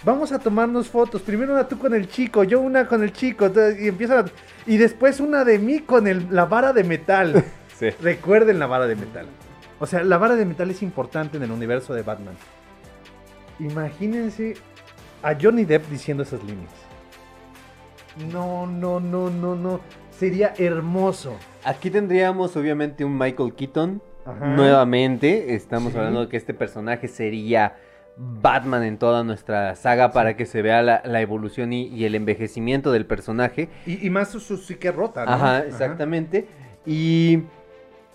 Vamos 0.04 0.32
a 0.32 0.40
tomarnos 0.40 0.88
fotos. 0.90 1.22
Primero 1.22 1.54
una 1.54 1.68
tú 1.68 1.78
con 1.78 1.94
el 1.94 2.08
chico, 2.10 2.44
yo 2.44 2.60
una 2.60 2.88
con 2.88 3.04
el 3.04 3.14
chico. 3.14 3.46
entonces- 3.46 3.80
Y 3.82 3.88
empiezan 3.88 4.26
a- 4.26 4.32
Y 4.66 4.78
después 4.78 5.20
una 5.20 5.44
de 5.44 5.60
mí 5.60 5.80
con 5.82 6.08
el- 6.08 6.28
la 6.32 6.46
vara 6.46 6.74
de 6.74 6.84
metal. 6.84 7.34
Sí. 7.82 7.90
Recuerden 8.00 8.60
la 8.60 8.68
vara 8.68 8.86
de 8.86 8.96
metal. 8.96 9.26
O 9.80 9.88
sea, 9.88 10.04
la 10.04 10.20
vara 10.20 10.36
de 10.36 10.46
metal 10.46 10.70
es 10.70 10.84
importante 10.84 11.38
en 11.38 11.44
el 11.44 11.52
universo 11.52 11.96
de 11.96 12.04
Batman. 12.04 12.36
Imagínense 13.60 14.54
a 15.24 15.36
Johnny 15.40 15.66
Depp 15.66 15.88
diciendo 15.90 16.22
esas 16.24 16.44
líneas. 16.44 16.70
No, 18.32 18.68
no, 18.68 19.00
no, 19.00 19.30
no, 19.30 19.56
no. 19.56 19.80
Sería 20.12 20.54
hermoso. 20.58 21.36
Aquí 21.64 21.90
tendríamos 21.90 22.56
obviamente 22.56 23.04
un 23.06 23.18
Michael 23.18 23.54
Keaton. 23.56 24.02
Ajá. 24.26 24.46
Nuevamente, 24.46 25.56
estamos 25.56 25.94
Sí. 25.94 25.98
hablando 25.98 26.22
de 26.22 26.30
que 26.30 26.38
este 26.38 26.54
personaje 26.54 27.08
sería 27.08 27.78
Batman 28.24 28.84
en 28.84 28.98
toda 28.98 29.24
nuestra 29.24 29.76
saga 29.76 30.12
para 30.12 30.36
que 30.38 30.46
se 30.46 30.62
vea 30.62 30.82
la, 30.84 31.02
la 31.06 31.22
evolución 31.22 31.74
y, 31.74 31.88
y 31.88 32.06
el 32.06 32.14
envejecimiento 32.16 32.92
del 32.92 33.06
personaje. 33.06 33.70
Y, 33.86 34.06
y 34.06 34.10
más 34.10 34.30
su, 34.30 34.40
su 34.40 34.58
psique 34.58 34.92
rota, 34.92 35.26
¿no? 35.26 35.32
Ajá, 35.32 35.60
exactamente. 35.60 36.48
Y 36.86 37.40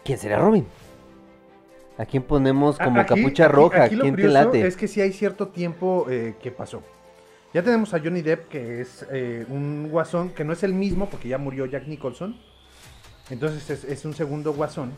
¿quién 0.05 0.19
será 0.19 0.39
Robin? 0.39 0.65
¿A 1.99 2.05
quién 2.05 2.23
ponemos 2.23 2.79
como 2.79 3.01
Aquí- 3.01 3.15
capucha 3.23 3.49
roja? 3.49 3.85
aquí 3.85 3.97
¿Quién 3.99 4.15
te 4.17 4.29
late? 4.29 4.67
Es 4.67 4.77
que 4.77 4.87
sí 4.87 5.01
hay 5.01 5.13
cierto 5.13 5.49
tiempo 5.49 6.07
eh, 6.11 6.35
que 6.43 6.51
pasó. 6.51 6.83
Ya 7.55 7.63
tenemos 7.63 7.95
a 7.95 7.99
Johnny 8.01 8.21
Depp, 8.23 8.49
que 8.49 8.83
es 8.83 9.07
eh, 9.11 9.47
un 9.49 9.89
guasón, 9.91 10.29
que 10.31 10.45
no 10.45 10.53
es 10.53 10.63
el 10.63 10.75
mismo 10.75 11.09
porque 11.09 11.29
ya 11.29 11.39
murió 11.39 11.65
Jack 11.67 11.87
Nicholson. 11.87 12.37
Entonces 13.31 13.71
es, 13.71 13.85
es 13.85 14.05
un 14.05 14.13
segundo 14.15 14.53
guasón. 14.53 14.93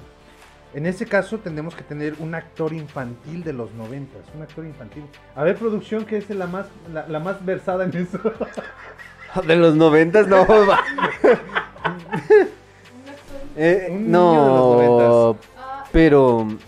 En 0.75 0.85
ese 0.87 1.07
caso 1.07 1.39
tendremos 1.39 1.75
que 1.75 1.83
tener 1.83 2.15
un 2.19 2.35
actor 2.35 2.73
infantil 2.73 3.43
de 3.43 3.53
los 3.55 3.73
noventas. 3.73 4.21
Un 4.37 4.43
actor 4.43 4.65
infantil. 4.67 5.05
A 5.35 5.43
ver, 5.43 5.57
producción, 5.57 6.05
que 6.05 6.19
es 6.19 6.29
la 6.31 6.47
más, 6.47 6.67
la, 6.93 7.07
la 7.09 7.19
más 7.21 7.45
versada 7.45 7.85
en 7.85 7.97
eso. 7.97 8.21
De 9.47 9.57
los 9.57 9.75
noventas, 9.77 10.27
no. 10.27 10.47
va. 10.69 10.81
Eh, 13.57 13.89
Un 13.91 14.05
niño 14.05 14.13
de 14.13 14.49
los 14.49 14.57
no, 14.57 14.73
noventas. 14.73 15.45
pero 15.93 16.37
Un 16.39 16.59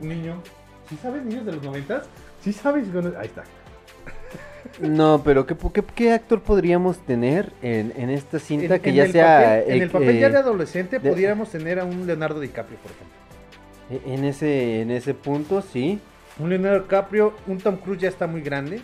niño. 0.00 0.42
¿Sí 0.88 0.98
sabes 1.02 1.22
niños 1.24 1.44
de 1.44 1.52
los 1.52 1.62
noventas? 1.62 2.08
¿Sí 2.42 2.52
sabes? 2.52 2.86
Ahí 3.18 3.26
está. 3.26 3.44
No, 4.80 5.22
pero 5.24 5.46
¿qué, 5.46 5.56
qué, 5.72 5.82
qué 5.94 6.12
actor 6.12 6.40
podríamos 6.42 6.98
tener 6.98 7.52
en, 7.62 7.92
en 7.96 8.10
esta 8.10 8.38
cinta 8.38 8.76
En- 8.76 8.80
que 8.82 8.90
en 8.90 8.96
ya 8.96 9.04
el 9.04 9.12
sea 9.12 9.38
papel- 9.40 9.64
en 9.66 9.80
eh, 9.80 9.82
el 9.84 9.90
papel 9.90 10.18
ya 10.20 10.26
eh, 10.26 10.30
de 10.30 10.38
adolescente 10.38 10.98
de- 10.98 11.10
pudiéramos 11.10 11.50
tener 11.50 11.80
a 11.80 11.84
un 11.84 12.06
Leonardo 12.06 12.38
DiCaprio, 12.40 12.78
por 12.78 12.90
ejemplo. 12.92 14.12
en 14.14 14.24
ese 14.24 14.82
en 14.82 14.90
ese 14.90 15.14
punto 15.14 15.62
sí. 15.62 15.98
Un 16.38 16.50
Leonardo 16.50 16.82
DiCaprio, 16.82 17.34
un 17.48 17.58
Tom 17.58 17.76
Cruise 17.78 18.00
ya 18.00 18.08
está 18.08 18.26
muy 18.28 18.40
grande, 18.42 18.80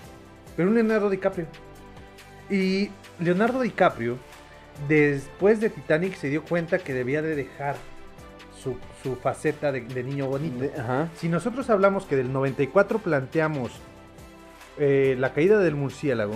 pero 0.57 0.69
un 0.69 0.75
Leonardo 0.75 1.09
DiCaprio. 1.11 1.47
Y 2.51 2.91
Leonardo 3.21 3.61
DiCaprio, 3.61 4.17
después 4.89 5.61
de 5.61 5.71
Titanic, 5.71 6.15
se 6.17 6.29
dio 6.29 6.43
cuenta 6.45 6.79
que 6.79 6.93
debía 6.93 7.23
de 7.23 7.37
dejar 7.37 7.77
su, 8.61 8.77
su 9.03 9.15
faceta 9.17 9.71
de, 9.71 9.83
de 9.83 10.03
niño 10.03 10.27
bonito. 10.27 10.59
De- 10.59 10.73
ajá. 10.79 11.09
Si 11.17 11.29
nosotros 11.29 11.71
hablamos 11.71 12.07
que 12.07 12.17
del 12.17 12.33
94 12.33 12.99
planteamos 12.99 13.71
eh, 14.79 15.17
la 15.19 15.33
caída 15.33 15.59
del 15.59 15.75
murciélago, 15.75 16.35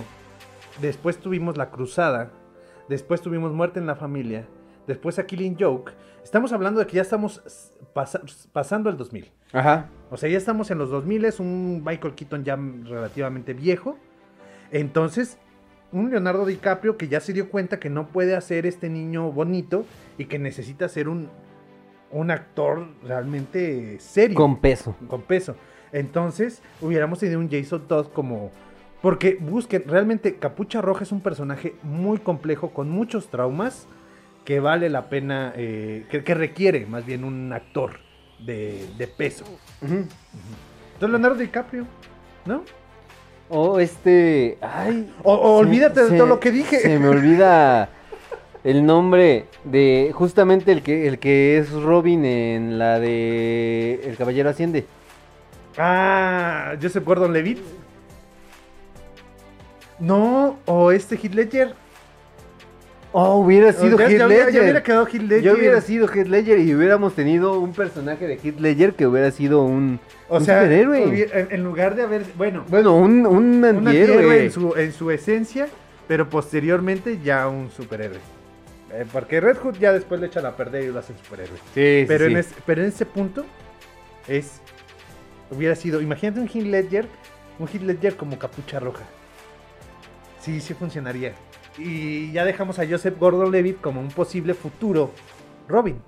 después 0.81 1.17
tuvimos 1.17 1.57
la 1.57 1.71
cruzada, 1.71 2.31
después 2.87 3.21
tuvimos 3.21 3.53
muerte 3.53 3.79
en 3.79 3.87
la 3.87 3.95
familia, 3.95 4.45
después 4.87 5.19
a 5.19 5.25
Killing 5.25 5.57
Joke, 5.59 5.93
estamos 6.23 6.53
hablando 6.53 6.79
de 6.79 6.87
que 6.87 6.97
ya 6.97 7.01
estamos 7.01 7.41
pasando 8.53 8.89
el 8.89 8.97
2000. 8.97 9.31
Ajá. 9.51 9.89
O 10.11 10.17
sea, 10.17 10.29
ya 10.29 10.37
estamos 10.37 10.71
en 10.71 10.77
los 10.77 10.89
2000, 10.89 11.25
es 11.25 11.39
un 11.39 11.83
Michael 11.85 12.15
Keaton 12.15 12.43
ya 12.43 12.55
relativamente 12.55 13.53
viejo. 13.53 13.97
Entonces, 14.71 15.37
un 15.91 16.09
Leonardo 16.11 16.45
DiCaprio 16.45 16.97
que 16.97 17.07
ya 17.07 17.19
se 17.19 17.33
dio 17.33 17.49
cuenta 17.49 17.79
que 17.79 17.89
no 17.89 18.07
puede 18.07 18.35
hacer 18.35 18.65
este 18.65 18.89
niño 18.89 19.31
bonito 19.31 19.85
y 20.17 20.25
que 20.25 20.39
necesita 20.39 20.87
ser 20.87 21.09
un, 21.09 21.29
un 22.11 22.31
actor 22.31 22.87
realmente 23.03 23.99
serio. 23.99 24.35
Con 24.35 24.59
peso. 24.59 24.95
Con 25.07 25.21
peso. 25.23 25.55
Entonces, 25.91 26.61
hubiéramos 26.81 27.19
tenido 27.19 27.39
un 27.39 27.49
Jason 27.49 27.87
Todd 27.87 28.07
como... 28.13 28.51
Porque 29.01 29.37
busquen, 29.39 29.85
realmente 29.87 30.35
Capucha 30.35 30.81
Roja 30.81 31.03
es 31.03 31.11
un 31.13 31.21
personaje 31.21 31.73
muy 31.83 32.17
complejo, 32.17 32.71
con 32.71 32.89
muchos 32.89 33.29
traumas, 33.29 33.87
que 34.43 34.59
vale 34.59 34.89
la 34.89 35.07
pena, 35.09 35.53
eh, 35.55 36.05
que, 36.11 36.23
que 36.23 36.33
requiere 36.33 36.85
más 36.85 37.05
bien 37.05 37.23
un 37.23 37.53
actor 37.53 37.93
de, 38.45 38.85
de 38.97 39.07
peso. 39.07 39.45
Entonces, 39.81 40.09
Leonardo 40.99 41.35
DiCaprio, 41.35 41.85
¿no? 42.45 42.63
O 43.47 43.79
este, 43.79 44.57
ay, 44.61 45.11
O, 45.23 45.33
o 45.33 45.59
se- 45.61 45.67
olvídate 45.67 46.03
de 46.05 46.17
todo 46.17 46.27
lo 46.27 46.39
que 46.39 46.51
dije. 46.51 46.79
Se 46.79 46.99
me 46.99 47.07
olvida 47.07 47.89
el 48.65 48.85
nombre 48.85 49.45
de 49.63 50.11
justamente 50.13 50.71
el 50.73 50.83
que 50.83 51.07
el 51.07 51.19
que 51.19 51.57
es 51.57 51.71
Robin 51.71 52.25
en 52.25 52.77
la 52.77 52.99
de 52.99 54.01
El 54.03 54.17
Caballero 54.17 54.49
Asciende. 54.49 54.85
Ah, 55.79 56.75
Joseph 56.81 57.03
Gordon 57.05 57.31
Levitt. 57.33 57.59
No, 59.99 60.59
o 60.65 60.91
este 60.91 61.15
Heath 61.15 61.33
Ledger. 61.33 61.73
Oh, 63.11 63.37
hubiera 63.37 63.73
sido 63.73 63.97
ya, 63.97 64.05
Heath 64.07 64.17
ya 64.19 64.25
hubiera- 64.27 64.45
Ledger. 64.45 64.53
ya 64.53 64.61
hubiera 64.61 64.83
quedado 64.83 65.07
Heath 65.07 65.21
Ledger. 65.23 65.41
Yo 65.41 65.53
hubiera 65.53 65.81
sido 65.81 66.07
Heath 66.07 66.27
Ledger 66.27 66.59
y 66.59 66.75
hubiéramos 66.75 67.15
tenido 67.15 67.59
un 67.59 67.73
personaje 67.73 68.27
de 68.27 68.35
Heath 68.35 68.59
Ledger 68.59 68.93
que 68.93 69.07
hubiera 69.07 69.31
sido 69.31 69.63
un, 69.63 69.99
O 70.29 70.37
un 70.37 70.45
sea, 70.45 70.61
superhéroe. 70.61 71.07
hubiera- 71.07 71.39
en, 71.39 71.47
en 71.51 71.63
lugar 71.63 71.95
de 71.95 72.03
haber, 72.03 72.23
bueno, 72.37 72.65
Bueno, 72.69 72.95
un, 72.95 73.25
un 73.25 73.35
un 73.55 73.65
antihéroe 73.65 74.13
antihéroe. 74.17 74.43
en 74.45 74.51
su, 74.51 74.75
en 74.75 74.93
su 74.93 75.09
esencia, 75.11 75.67
pero 76.07 76.29
posteriormente 76.29 77.19
ya 77.23 77.47
un 77.47 77.71
superhéroe. 77.71 78.19
Eh, 78.93 79.05
porque 79.11 79.39
Red 79.41 79.57
Hood 79.57 79.77
ya 79.79 79.91
después 79.91 80.21
le 80.21 80.27
echan 80.27 80.45
a 80.45 80.55
perder 80.55 80.83
y 80.83 80.87
lo 80.91 80.99
hacen 80.99 81.15
superhéroe. 81.23 81.57
Sí, 81.73 82.05
pero, 82.07 82.25
sí, 82.27 82.33
en 82.33 82.43
sí. 82.43 82.49
es- 82.49 82.55
pero 82.65 82.81
en 82.83 82.87
ese 82.89 83.05
punto 83.05 83.43
es. 84.27 84.61
Hubiera 85.51 85.75
sido. 85.75 86.01
Imagínate 86.01 86.39
un 86.39 86.47
Heath 86.47 86.65
Ledger. 86.65 87.07
Un 87.59 87.67
Heath 87.67 87.81
Ledger 87.81 88.15
como 88.15 88.37
capucha 88.37 88.79
roja. 88.79 89.03
Sí, 90.39 90.61
sí 90.61 90.73
funcionaría. 90.73 91.33
Y 91.77 92.31
ya 92.31 92.45
dejamos 92.45 92.79
a 92.79 92.87
Joseph 92.87 93.17
Gordon 93.19 93.51
Levitt 93.51 93.81
como 93.81 94.01
un 94.01 94.09
posible 94.09 94.53
futuro 94.53 95.11
Robin. 95.67 96.01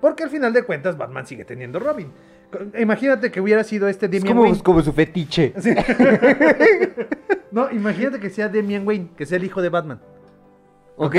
Porque 0.00 0.24
al 0.24 0.30
final 0.30 0.52
de 0.52 0.62
cuentas 0.64 0.96
Batman 0.98 1.26
sigue 1.26 1.44
teniendo 1.44 1.78
Robin. 1.78 2.12
Imagínate 2.78 3.30
que 3.30 3.40
hubiera 3.40 3.64
sido 3.64 3.88
este 3.88 4.06
Es 4.06 4.12
Damian 4.12 4.28
como, 4.28 4.42
Wayne. 4.42 4.62
como 4.62 4.82
su 4.82 4.92
fetiche. 4.92 5.54
Sí. 5.58 5.74
no, 7.50 7.70
imagínate 7.70 8.20
que 8.20 8.30
sea 8.30 8.48
Damian 8.48 8.86
Wayne, 8.86 9.10
que 9.16 9.26
sea 9.26 9.36
el 9.38 9.44
hijo 9.44 9.62
de 9.62 9.68
Batman. 9.70 10.00
Ok. 10.96 11.16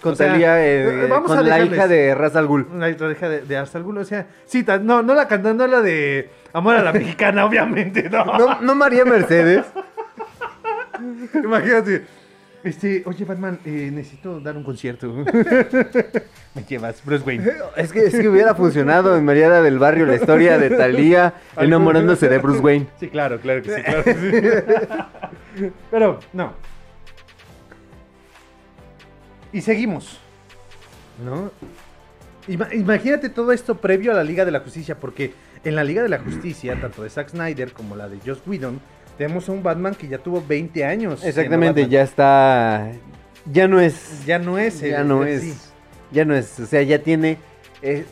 Con 0.00 0.12
O 0.12 0.16
sea, 0.16 0.36
eh, 0.64 1.06
eh, 1.06 1.12
a 1.12 1.20
con 1.22 1.48
la 1.48 1.60
hija 1.60 1.88
de 1.88 2.14
Ra's 2.14 2.36
al 2.36 2.46
Ghul. 2.46 2.66
La 2.78 2.90
hija 2.90 3.28
de, 3.28 3.42
de 3.42 3.56
al 3.56 3.82
Ghul, 3.82 3.98
o 3.98 4.04
sea, 4.04 4.26
sí, 4.44 4.64
no, 4.82 5.02
no 5.02 5.14
la 5.14 5.26
cantando 5.26 5.66
la 5.66 5.80
de 5.80 6.30
Amor 6.52 6.76
a 6.76 6.82
la 6.82 6.92
Mexicana, 6.92 7.44
obviamente, 7.46 8.08
no. 8.08 8.24
No, 8.24 8.60
no 8.60 8.74
María 8.74 9.04
Mercedes. 9.04 9.66
Imagínate. 11.34 12.04
Este, 12.64 13.02
oye, 13.06 13.24
Batman, 13.24 13.60
eh, 13.64 13.90
necesito 13.92 14.40
dar 14.40 14.56
un 14.56 14.64
concierto. 14.64 15.12
Me 16.54 16.64
llevas, 16.66 17.04
Bruce 17.04 17.24
Wayne. 17.24 17.44
Es 17.76 17.92
que, 17.92 18.06
es 18.06 18.18
que 18.18 18.28
hubiera 18.28 18.54
funcionado 18.54 19.16
en 19.16 19.24
Mariana 19.24 19.60
del 19.60 19.78
Barrio 19.78 20.04
la 20.06 20.16
historia 20.16 20.58
de 20.58 20.70
Talía 20.70 21.34
enamorándose 21.56 22.28
de 22.28 22.38
Bruce 22.38 22.60
Wayne. 22.60 22.86
Sí, 22.98 23.08
claro, 23.08 23.38
claro 23.38 23.62
que 23.62 23.76
sí, 23.76 23.82
claro 23.82 24.02
que 24.02 24.14
sí. 24.14 25.70
Pero, 25.90 26.18
no. 26.32 26.54
Y 29.52 29.60
seguimos. 29.60 30.18
¿No? 31.24 31.50
Ima- 32.48 32.72
imagínate 32.74 33.28
todo 33.28 33.52
esto 33.52 33.76
previo 33.76 34.12
a 34.12 34.14
la 34.14 34.24
Liga 34.24 34.44
de 34.44 34.50
la 34.50 34.60
Justicia, 34.60 34.98
porque 34.98 35.32
en 35.64 35.74
la 35.74 35.82
Liga 35.84 36.02
de 36.02 36.08
la 36.08 36.18
Justicia, 36.18 36.78
tanto 36.80 37.02
de 37.02 37.10
Zack 37.10 37.30
Snyder 37.30 37.72
como 37.72 37.96
la 37.96 38.08
de 38.08 38.18
Joss 38.24 38.42
Whedon, 38.46 38.80
tenemos 39.18 39.48
a 39.48 39.52
un 39.52 39.62
Batman 39.62 39.94
que 39.94 40.08
ya 40.08 40.18
tuvo 40.18 40.44
20 40.46 40.84
años. 40.84 41.24
Exactamente, 41.24 41.88
ya 41.88 42.02
está. 42.02 42.92
Ya 43.50 43.66
no 43.66 43.80
es. 43.80 44.24
Ya 44.26 44.38
no 44.38 44.58
es. 44.58 44.80
Ya 44.80 45.00
el- 45.00 45.08
no 45.08 45.22
el- 45.24 45.28
es. 45.28 45.42
sí. 45.42 45.54
Ya 46.12 46.24
no 46.24 46.34
es. 46.34 46.60
O 46.60 46.66
sea, 46.66 46.82
ya 46.82 46.98
tiene. 47.02 47.38
eh, 47.82 48.04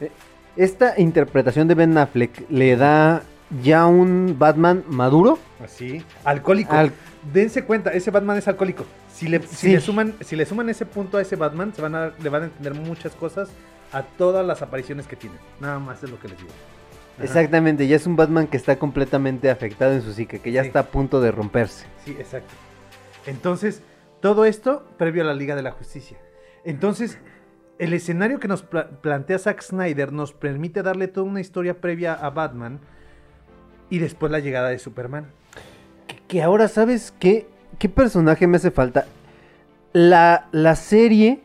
eh, 0.00 0.10
esta 0.56 0.94
interpretación 1.00 1.66
de 1.68 1.74
Ben 1.74 1.96
Affleck 1.98 2.48
le 2.50 2.76
da 2.76 3.22
ya 3.62 3.86
un 3.86 4.36
Batman 4.38 4.84
maduro. 4.88 5.38
Así. 5.64 6.04
Alcohólico. 6.24 6.72
Al- 6.74 6.92
Dense 7.32 7.64
cuenta, 7.64 7.90
ese 7.90 8.10
Batman 8.10 8.36
es 8.36 8.46
alcohólico. 8.48 8.84
Si 9.14 9.28
le, 9.28 9.40
si 9.42 9.54
Sí. 9.56 9.72
le 9.72 9.80
suman, 9.80 10.14
si 10.22 10.34
le 10.34 10.44
suman 10.44 10.68
ese 10.68 10.86
punto 10.86 11.18
a 11.18 11.22
ese 11.22 11.36
Batman, 11.36 11.72
se 11.72 11.80
van 11.80 11.94
a, 11.94 12.12
le 12.20 12.28
van 12.28 12.42
a 12.42 12.44
entender 12.46 12.74
muchas 12.74 13.12
cosas 13.14 13.48
a 13.92 14.02
todas 14.02 14.44
las 14.44 14.60
apariciones 14.60 15.06
que 15.06 15.14
tiene. 15.14 15.36
Nada 15.60 15.78
más 15.78 16.02
es 16.02 16.10
lo 16.10 16.18
que 16.18 16.26
les 16.28 16.36
digo. 16.38 16.50
Ajá. 17.14 17.22
Exactamente, 17.24 17.86
ya 17.86 17.94
es 17.94 18.06
un 18.08 18.16
Batman 18.16 18.48
que 18.48 18.56
está 18.56 18.76
completamente 18.76 19.48
afectado 19.50 19.92
en 19.92 20.02
su 20.02 20.12
psique, 20.12 20.40
que 20.40 20.50
ya 20.50 20.62
Sí. 20.62 20.66
está 20.68 20.80
a 20.80 20.86
punto 20.86 21.20
de 21.20 21.30
romperse. 21.30 21.86
Sí, 22.04 22.10
exacto. 22.18 22.52
Entonces, 23.26 23.82
todo 24.20 24.44
esto 24.46 24.84
previo 24.98 25.22
a 25.22 25.26
la 25.26 25.34
Liga 25.34 25.54
de 25.54 25.62
la 25.62 25.70
Justicia. 25.70 26.18
Entonces, 26.64 27.18
el 27.78 27.92
escenario 27.92 28.40
que 28.40 28.48
nos 28.48 28.62
pla- 28.62 28.88
plantea 29.00 29.38
Zack 29.38 29.62
Snyder 29.62 30.12
nos 30.12 30.32
permite 30.32 30.82
darle 30.82 31.06
toda 31.06 31.26
una 31.26 31.40
historia 31.40 31.80
previa 31.80 32.14
a 32.14 32.30
Batman 32.30 32.80
y 33.90 33.98
después 33.98 34.32
la 34.32 34.40
llegada 34.40 34.70
de 34.70 34.78
Superman. 34.80 35.26
Que, 36.08 36.16
que 36.26 36.42
ahora, 36.42 36.66
¿sabes 36.66 37.14
qué? 37.20 37.46
¿Qué 37.78 37.88
personaje 37.88 38.46
me 38.46 38.56
hace 38.56 38.70
falta? 38.70 39.06
La, 39.92 40.46
la 40.52 40.74
serie 40.76 41.40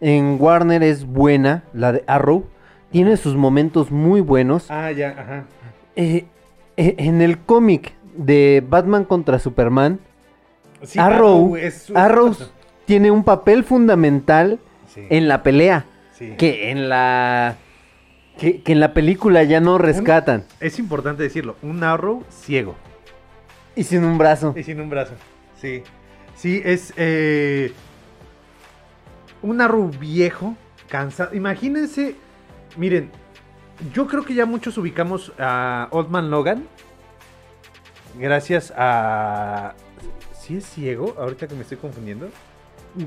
en 0.00 0.36
Warner 0.40 0.82
es 0.82 1.04
buena, 1.06 1.64
la 1.72 1.92
de 1.92 2.04
Arrow. 2.06 2.44
Tiene 2.90 3.16
sus 3.16 3.36
momentos 3.36 3.90
muy 3.90 4.20
buenos. 4.20 4.70
Ah, 4.70 4.90
ya, 4.92 5.10
ajá. 5.10 5.44
Eh, 5.96 6.26
eh, 6.76 6.94
en 6.98 7.22
el 7.22 7.38
cómic 7.38 7.94
de 8.16 8.62
Batman 8.66 9.04
contra 9.04 9.38
Superman, 9.38 10.00
Sí, 10.82 10.98
Arrow, 10.98 11.56
es- 11.56 11.90
Arrow 11.94 12.34
tiene 12.86 13.10
un 13.10 13.22
papel 13.24 13.62
fundamental 13.64 14.58
Sí. 14.88 15.06
en 15.10 15.28
la 15.28 15.42
pelea. 15.42 15.86
Sí. 16.12 16.34
Que 16.36 16.70
en 16.70 16.88
la. 16.88 17.56
Que, 18.38 18.62
que 18.62 18.72
en 18.72 18.80
la 18.80 18.92
película 18.92 19.42
ya 19.44 19.60
no 19.60 19.78
rescatan. 19.78 20.44
Es 20.60 20.78
importante 20.78 21.22
decirlo, 21.22 21.56
un 21.62 21.84
Arrow 21.84 22.24
ciego. 22.30 22.74
Y 23.76 23.84
sin 23.84 24.04
un 24.04 24.18
brazo. 24.18 24.54
Y 24.56 24.62
sin 24.64 24.80
un 24.80 24.90
brazo. 24.90 25.12
Sí. 25.62 25.82
Sí, 26.36 26.60
es 26.64 26.92
eh, 26.96 27.72
un 29.42 29.60
Arrow 29.60 29.88
viejo, 29.90 30.56
cansado. 30.88 31.34
Imagínense, 31.34 32.16
miren, 32.76 33.10
yo 33.94 34.08
creo 34.08 34.24
que 34.24 34.34
ya 34.34 34.44
muchos 34.44 34.76
ubicamos 34.76 35.32
a 35.38 35.86
Old 35.92 36.10
Man 36.10 36.30
Logan. 36.30 36.64
Gracias 38.18 38.72
a... 38.76 39.74
¿Sí 40.34 40.56
es 40.56 40.66
ciego? 40.66 41.14
Ahorita 41.16 41.46
que 41.46 41.54
me 41.54 41.62
estoy 41.62 41.78
confundiendo. 41.78 42.28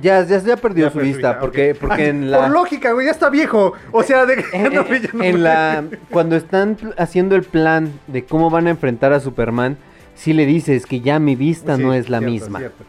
Ya, 0.02 0.24
ya, 0.24 0.40
ya 0.40 0.56
perdió 0.56 0.88
Ya 0.88 0.92
su 0.94 1.00
vista. 1.00 1.40
Porque, 1.40 1.76
porque 1.76 2.08
en 2.08 2.32
la. 2.32 2.40
Por 2.40 2.50
lógica, 2.50 2.94
güey, 2.94 3.06
ya 3.06 3.12
está 3.12 3.30
viejo. 3.30 3.74
O 3.92 4.02
sea, 4.02 4.26
de 4.26 4.44
en, 4.54 4.64
no, 4.74 4.88
ya 4.88 5.10
no- 5.14 5.24
en 5.24 5.44
la 5.44 5.84
cuando 6.10 6.36
están 6.36 6.78
haciendo 6.98 7.36
el 7.36 7.44
plan 7.44 7.92
de 8.08 8.26
cómo 8.26 8.50
van 8.50 8.66
a 8.68 8.72
enfrentar 8.72 9.14
a 9.14 9.20
Superman, 9.20 9.78
sí 10.16 10.34
le 10.34 10.46
dices 10.46 10.86
que 10.86 11.02
ya 11.02 11.20
mi 11.20 11.36
vista 11.36 11.76
Sí, 11.76 11.84
no 11.84 11.94
es 11.94 12.10
la 12.10 12.20
cierto, 12.20 12.32
misma. 12.34 12.60
cierto. 12.60 12.84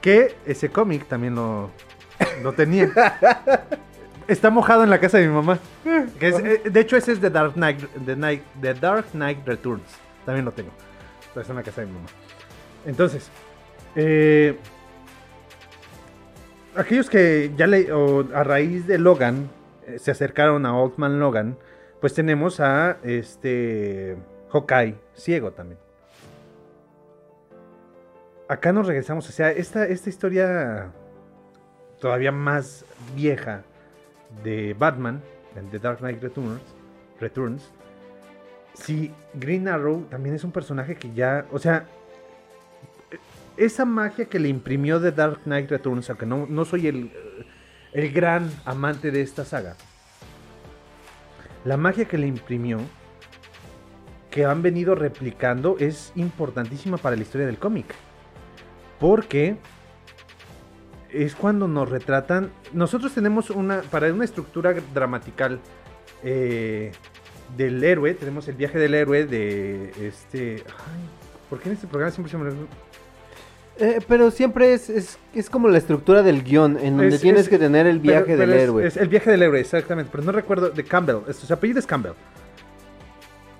Que 0.00 0.34
ese 0.46 0.70
cómic 0.70 1.06
también 1.06 1.34
lo, 1.34 1.70
lo 2.42 2.52
tenía. 2.52 2.90
Está 4.28 4.48
mojado 4.50 4.84
en 4.84 4.90
la 4.90 5.00
casa 5.00 5.18
de 5.18 5.26
mi 5.26 5.34
mamá. 5.34 5.58
Que 6.18 6.28
es- 6.28 6.38
eh, 6.38 6.62
de 6.70 6.80
hecho, 6.80 6.96
ese 6.96 7.12
es 7.12 7.20
The 7.20 7.30
Dark 7.30 7.54
Knight, 7.54 7.80
The 8.06 8.16
Night- 8.16 8.42
The 8.60 8.74
Dark 8.74 9.06
Knight 9.12 9.46
Returns. 9.46 9.82
También 10.24 10.44
lo 10.44 10.52
tengo. 10.52 10.70
Está 11.36 11.50
en 11.50 11.56
la 11.56 11.62
casa 11.62 11.80
de 11.82 11.86
mi 11.88 11.94
mamá. 11.94 12.06
Entonces, 12.86 13.28
eh, 13.96 14.56
aquellos 16.76 17.10
que 17.10 17.50
ya 17.56 17.66
le, 17.66 17.92
o 17.92 18.26
a 18.34 18.44
raíz 18.44 18.86
de 18.86 18.98
Logan 18.98 19.48
eh, 19.86 19.98
se 19.98 20.10
acercaron 20.10 20.64
a 20.66 20.76
Old 20.76 20.94
Man 20.96 21.18
Logan, 21.18 21.56
pues 22.00 22.14
tenemos 22.14 22.60
a 22.60 22.98
este 23.02 24.16
Hawkeye 24.52 24.94
ciego 25.14 25.50
también. 25.52 25.78
Acá 28.50 28.72
nos 28.72 28.88
regresamos, 28.88 29.28
o 29.28 29.32
sea, 29.32 29.52
esta, 29.52 29.84
esta 29.84 30.08
historia 30.08 30.90
todavía 32.00 32.32
más 32.32 32.84
vieja 33.14 33.62
de 34.42 34.74
Batman, 34.76 35.22
The 35.70 35.78
Dark 35.78 35.98
Knight 35.98 36.20
Returns, 36.20 36.60
Returns, 37.20 37.70
sí, 38.74 39.14
Green 39.34 39.68
Arrow 39.68 40.04
también 40.10 40.34
es 40.34 40.42
un 40.42 40.50
personaje 40.50 40.96
que 40.96 41.14
ya, 41.14 41.46
o 41.52 41.60
sea, 41.60 41.86
esa 43.56 43.84
magia 43.84 44.24
que 44.24 44.40
le 44.40 44.48
imprimió 44.48 45.00
The 45.00 45.12
Dark 45.12 45.42
Knight 45.44 45.70
Returns, 45.70 46.10
aunque 46.10 46.26
no, 46.26 46.46
no 46.48 46.64
soy 46.64 46.88
el, 46.88 47.12
el 47.92 48.10
gran 48.10 48.50
amante 48.64 49.12
de 49.12 49.20
esta 49.20 49.44
saga, 49.44 49.76
la 51.64 51.76
magia 51.76 52.06
que 52.06 52.18
le 52.18 52.26
imprimió, 52.26 52.80
que 54.28 54.44
han 54.44 54.60
venido 54.60 54.96
replicando, 54.96 55.76
es 55.78 56.10
importantísima 56.16 56.96
para 56.96 57.14
la 57.14 57.22
historia 57.22 57.46
del 57.46 57.60
cómic. 57.60 57.94
Porque 59.00 59.56
es 61.12 61.34
cuando 61.34 61.66
nos 61.66 61.88
retratan. 61.88 62.50
Nosotros 62.72 63.12
tenemos 63.12 63.50
una. 63.50 63.82
Para 63.82 64.12
una 64.12 64.24
estructura 64.24 64.74
dramatical 64.94 65.58
eh, 66.22 66.92
del 67.56 67.82
héroe, 67.82 68.14
tenemos 68.14 68.46
el 68.48 68.54
viaje 68.54 68.78
del 68.78 68.94
héroe 68.94 69.26
de 69.26 69.92
este. 70.06 70.62
Ay, 70.66 71.00
¿Por 71.48 71.58
qué 71.60 71.70
en 71.70 71.74
este 71.74 71.86
programa 71.88 72.12
siempre 72.12 72.30
se 72.30 72.36
me. 72.38 72.52
Eh, 73.78 73.98
pero 74.06 74.30
siempre 74.30 74.74
es, 74.74 74.90
es, 74.90 75.18
es 75.34 75.48
como 75.48 75.66
la 75.68 75.78
estructura 75.78 76.22
del 76.22 76.42
guion, 76.44 76.76
en 76.78 76.98
donde 76.98 77.14
Es- 77.16 77.22
tienes 77.22 77.42
es- 77.42 77.48
que 77.48 77.58
tener 77.58 77.86
el 77.86 77.98
viaje 77.98 78.24
pero 78.36 78.38
del 78.40 78.52
héroe. 78.52 78.86
Es 78.86 78.98
el 78.98 79.08
viaje 79.08 79.30
del 79.30 79.42
héroe, 79.42 79.58
exactamente. 79.58 80.10
Pero 80.12 80.22
no 80.24 80.32
recuerdo. 80.32 80.68
De 80.70 80.84
Campbell. 80.84 81.20
Su 81.32 81.50
apellido 81.52 81.78
es 81.78 81.86
Campbell. 81.86 82.12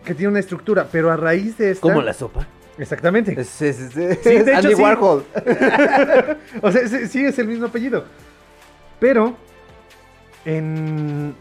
Que 0.04 0.14
tiene 0.14 0.28
una 0.30 0.40
estructura. 0.40 0.86
Pero 0.92 1.10
a 1.10 1.16
raíz 1.16 1.56
de 1.56 1.70
esta. 1.70 1.80
Como 1.80 2.02
la 2.02 2.12
sopa. 2.12 2.46
Exactamente. 2.80 3.38
Es, 3.40 3.60
es- 3.62 3.78
es- 3.80 3.92
Sí, 3.92 4.00
de 4.00 4.36
es 4.38 4.48
hecho, 4.48 4.56
Andy 4.58 4.74
sí. 4.74 4.82
Warhol. 4.82 5.24
o 6.62 6.72
sea, 6.72 6.88
sí, 7.06 7.24
es 7.24 7.38
el 7.38 7.46
mismo 7.46 7.66
apellido. 7.66 8.04
Pero, 8.98 9.36
en, 10.44 11.34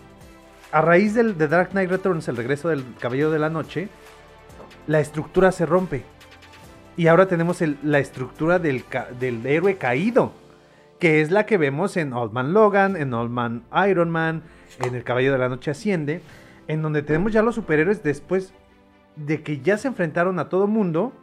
a 0.71 0.81
raíz 0.81 1.13
del 1.13 1.37
de 1.37 1.47
Dark 1.47 1.69
Knight 1.71 1.89
Returns, 1.89 2.27
el 2.27 2.37
regreso 2.37 2.69
del 2.69 2.83
Caballero 2.99 3.31
de 3.31 3.39
la 3.39 3.49
Noche, 3.49 3.89
la 4.87 4.99
estructura 4.99 5.51
se 5.51 5.65
rompe. 5.65 6.03
Y 6.97 7.07
ahora 7.07 7.27
tenemos 7.27 7.61
el- 7.61 7.77
la 7.83 7.99
estructura 7.99 8.59
del, 8.59 8.83
del 9.19 9.45
héroe 9.45 9.77
caído, 9.77 10.33
que 10.99 11.21
es 11.21 11.31
la 11.31 11.45
que 11.45 11.57
vemos 11.57 11.95
en 11.95 12.11
Old 12.13 12.33
Man 12.33 12.51
Logan, 12.53 12.97
en 12.97 13.13
Old 13.13 13.31
Man 13.31 13.63
Iron 13.89 14.09
Man, 14.09 14.43
en 14.83 14.95
El 14.95 15.03
Caballero 15.03 15.33
de 15.33 15.39
la 15.39 15.49
Noche 15.49 15.71
Asciende, 15.71 16.21
en 16.67 16.81
donde 16.81 17.01
tenemos 17.01 17.31
ya 17.31 17.41
los 17.41 17.55
superhéroes 17.55 18.03
después 18.03 18.53
de 19.15 19.41
que 19.41 19.59
ya 19.61 19.77
se 19.77 19.87
enfrentaron 19.87 20.39
a 20.39 20.49
todo 20.49 20.67
mundo, 20.67 21.13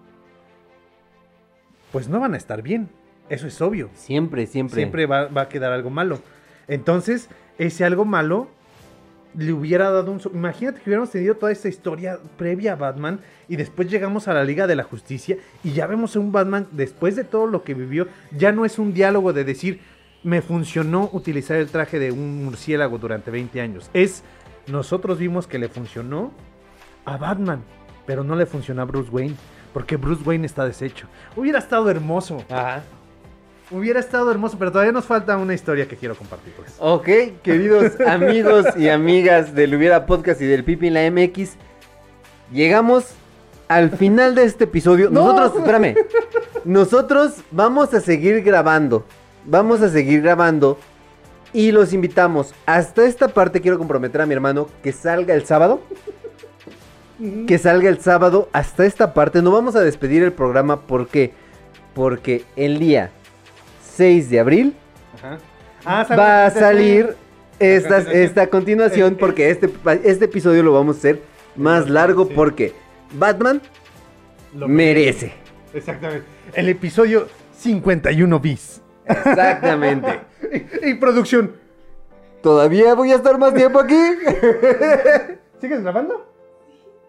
pues 1.93 2.09
no 2.09 2.21
van 2.21 2.35
a 2.35 2.37
estar 2.37 2.63
bien. 2.63 2.89
Eso 3.29 3.47
es 3.47 3.61
obvio. 3.61 3.91
Siempre, 3.95 4.47
siempre. 4.47 4.77
Siempre 4.77 5.07
va, 5.07 5.27
va 5.27 5.43
a 5.43 5.49
quedar 5.49 5.73
algo 5.73 5.91
malo. 5.91 6.21
Entonces, 6.69 7.29
ese 7.59 7.85
algo 7.85 8.05
malo 8.05 8.49
le 9.37 9.53
hubiera 9.53 9.91
dado 9.91 10.11
un... 10.13 10.21
Imagínate 10.33 10.81
que 10.81 10.91
hubiéramos 10.91 11.11
tenido 11.11 11.35
toda 11.35 11.53
esta 11.53 11.69
historia 11.69 12.19
previa 12.39 12.73
a 12.73 12.77
Batman 12.77 13.21
y 13.49 13.57
después 13.57 13.91
llegamos 13.91 14.29
a 14.29 14.35
la 14.35 14.45
Liga 14.45 14.67
de 14.67 14.77
la 14.77 14.83
Justicia 14.83 15.37
y 15.63 15.73
ya 15.73 15.87
vemos 15.87 16.17
a 16.17 16.21
un 16.21 16.33
Batman, 16.33 16.67
después 16.73 17.17
de 17.17 17.25
todo 17.25 17.47
lo 17.47 17.63
que 17.63 17.75
vivió, 17.75 18.09
ya 18.33 18.53
no 18.53 18.65
es 18.65 18.79
un 18.79 18.95
diálogo 18.95 19.33
de 19.33 19.45
decir, 19.45 19.81
me 20.23 20.43
funcionó 20.43 21.11
utilizar 21.13 21.59
el 21.59 21.69
traje 21.69 21.99
de 21.99 22.13
un 22.13 22.45
murciélago 22.45 22.99
durante 22.99 23.31
20 23.31 23.61
años. 23.61 23.91
Es, 23.93 24.23
nosotros 24.67 25.19
vimos 25.19 25.47
que 25.47 25.59
le 25.59 25.69
funcionó 25.69 26.33
a 27.05 27.17
Batman, 27.17 27.63
pero 28.07 28.25
no 28.25 28.37
le 28.37 28.47
funcionó 28.47 28.83
a 28.83 28.87
Bruce 28.87 29.11
Wayne, 29.11 29.37
porque 29.77 29.99
Bruce 29.99 30.23
Wayne 30.25 30.47
está 30.47 30.65
deshecho. 30.65 31.07
Hubiera 31.37 31.59
estado 31.59 31.91
hermoso. 31.91 32.43
Hubiera 33.71 34.01
estado 34.01 34.31
hermoso, 34.31 34.57
pero 34.59 34.73
todavía 34.73 34.91
nos 34.91 35.05
falta 35.05 35.37
una 35.37 35.53
historia 35.53 35.87
que 35.87 35.97
quiero 35.97 36.15
compartirles. 36.15 36.77
Ok, 36.79 37.07
queridos 37.43 37.93
amigos 38.07 38.65
y 38.79 38.89
amigas 38.89 39.55
del 39.55 39.75
Hubiera 39.75 40.07
Podcast 40.07 40.41
y 40.41 40.47
del 40.47 40.65
Pipi 40.65 40.87
en 40.87 40.95
la 40.95 41.11
MX, 41.11 41.57
llegamos 42.51 43.05
al 43.69 43.91
final 43.91 44.35
de 44.35 44.45
este 44.45 44.65
episodio. 44.65 45.11
¡No! 45.13 45.35
Nosotros, 45.35 45.59
espérame, 45.59 45.95
nosotros 46.65 47.35
vamos 47.51 47.93
a 47.93 48.01
seguir 48.01 48.43
grabando, 48.43 49.05
vamos 49.45 49.83
a 49.83 49.91
seguir 49.91 50.23
grabando 50.23 50.79
y 51.53 51.71
los 51.71 51.93
invitamos. 51.93 52.55
Hasta 52.65 53.05
esta 53.05 53.29
parte 53.29 53.61
quiero 53.61 53.77
comprometer 53.77 54.23
a 54.23 54.27
mi 54.27 54.33
hermano 54.33 54.69
que 54.83 54.93
salga 54.93 55.35
el 55.35 55.45
sábado. 55.45 55.83
Que 57.47 57.57
salga 57.59 57.89
el 57.89 57.99
sábado 58.01 58.49
hasta 58.53 58.85
esta 58.85 59.15
parte. 59.15 59.41
No 59.41 59.51
vamos 59.51 59.75
a 59.75 59.81
despedir 59.81 60.23
el 60.23 60.33
programa 60.33 60.83
porque 60.83 61.33
porque 61.95 62.45
el 62.57 62.79
día 62.79 63.11
6 63.95 64.29
de 64.29 64.39
abril 64.41 64.75
Ah, 65.87 66.07
va 66.11 66.47
a 66.47 66.51
salir 66.51 67.17
esta, 67.59 67.97
continuación. 67.97 68.23
esta 68.23 68.47
continuación 68.49 69.17
porque 69.19 69.51
este, 69.51 69.71
este 70.05 70.25
episodio 70.27 70.63
lo 70.63 70.73
vamos 70.73 70.97
a 70.97 70.99
hacer 70.99 71.23
más 71.55 71.89
largo 71.89 72.29
porque 72.29 72.75
Batman 73.15 73.63
Lo 74.55 74.69
merece. 74.69 75.33
Exactamente. 75.73 76.27
El 76.53 76.69
episodio 76.69 77.29
51 77.59 78.41
bis. 78.41 78.83
Exactamente. 79.07 80.21
y, 80.83 80.91
y 80.91 80.95
producción. 80.95 81.53
¿Todavía 82.43 82.95
voy 82.95 83.13
a 83.13 83.17
estar 83.17 83.39
más 83.39 83.55
tiempo 83.55 83.81
aquí? 83.81 83.95
¿Sigues 85.61 85.83
grabando? 85.83 86.36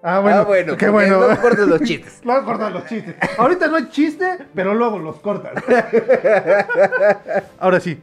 Ah, 0.04 0.20
bueno. 0.20 0.38
Ah, 0.38 0.44
bueno, 0.44 0.78
Qué 0.78 0.90
bueno. 0.90 1.18
luego 1.20 1.42
cortas 1.42 1.68
los 1.68 1.82
chistes. 1.82 2.22
Luego 2.24 2.46
cortas 2.46 2.72
los 2.72 2.86
chistes. 2.86 3.16
Ahorita 3.38 3.68
no 3.68 3.76
hay 3.78 3.90
chiste, 3.90 4.38
pero 4.54 4.74
luego 4.74 5.00
los 5.00 5.20
cortas. 5.20 5.54
Ahora 7.60 7.80
sí. 7.80 8.00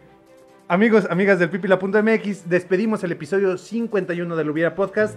Amigos, 0.67 1.07
amigas 1.11 1.39
del 1.39 1.51
pipila.mx, 1.51 2.49
despedimos 2.49 3.05
el 3.05 3.13
episodio 3.13 3.57
51 3.59 4.35
del 4.37 4.51
Hubiera 4.51 4.75
Podcast. 4.75 5.17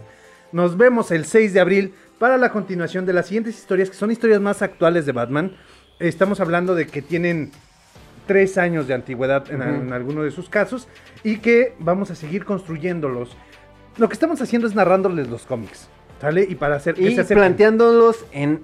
Nos 0.51 0.77
vemos 0.77 1.11
el 1.11 1.25
6 1.25 1.53
de 1.53 1.59
abril 1.59 1.93
para 2.19 2.37
la 2.37 2.51
continuación 2.51 3.05
de 3.05 3.13
las 3.13 3.27
siguientes 3.27 3.57
historias, 3.57 3.89
que 3.89 3.95
son 3.95 4.11
historias 4.11 4.39
más 4.41 4.61
actuales 4.61 5.05
de 5.05 5.13
Batman. 5.13 5.53
Estamos 5.99 6.39
hablando 6.41 6.75
de 6.75 6.85
que 6.87 7.01
tienen 7.01 7.51
tres 8.27 8.57
años 8.57 8.87
de 8.87 8.93
antigüedad 8.93 9.49
en, 9.49 9.61
Ujú. 9.61 9.69
en 9.69 9.93
alguno 9.93 10.23
de 10.23 10.31
sus 10.31 10.49
casos 10.49 10.87
y 11.23 11.37
que 11.37 11.73
vamos 11.79 12.11
a 12.11 12.15
seguir 12.15 12.43
construyéndolos. 12.45 13.35
Lo 13.97 14.07
que 14.09 14.13
estamos 14.13 14.41
haciendo 14.41 14.67
es 14.67 14.75
narrándoles 14.75 15.29
los 15.29 15.45
cómics, 15.45 15.89
¿sale? 16.19 16.45
Y 16.47 16.55
para 16.55 16.75
hacer 16.75 16.95
Y 16.97 17.15
planteándolos 17.15 18.25
en 18.31 18.61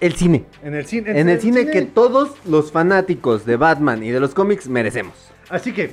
el 0.00 0.14
cine. 0.14 0.44
En 0.62 0.74
el 0.74 0.86
cine. 0.86 1.18
En 1.18 1.28
el 1.28 1.40
cine 1.40 1.66
que 1.70 1.82
todos 1.82 2.34
los 2.44 2.70
fanáticos 2.70 3.46
de 3.46 3.56
Batman 3.56 4.02
y 4.02 4.10
de 4.10 4.20
los 4.20 4.34
cómics 4.34 4.68
merecemos. 4.68 5.14
Así 5.48 5.72
que, 5.72 5.92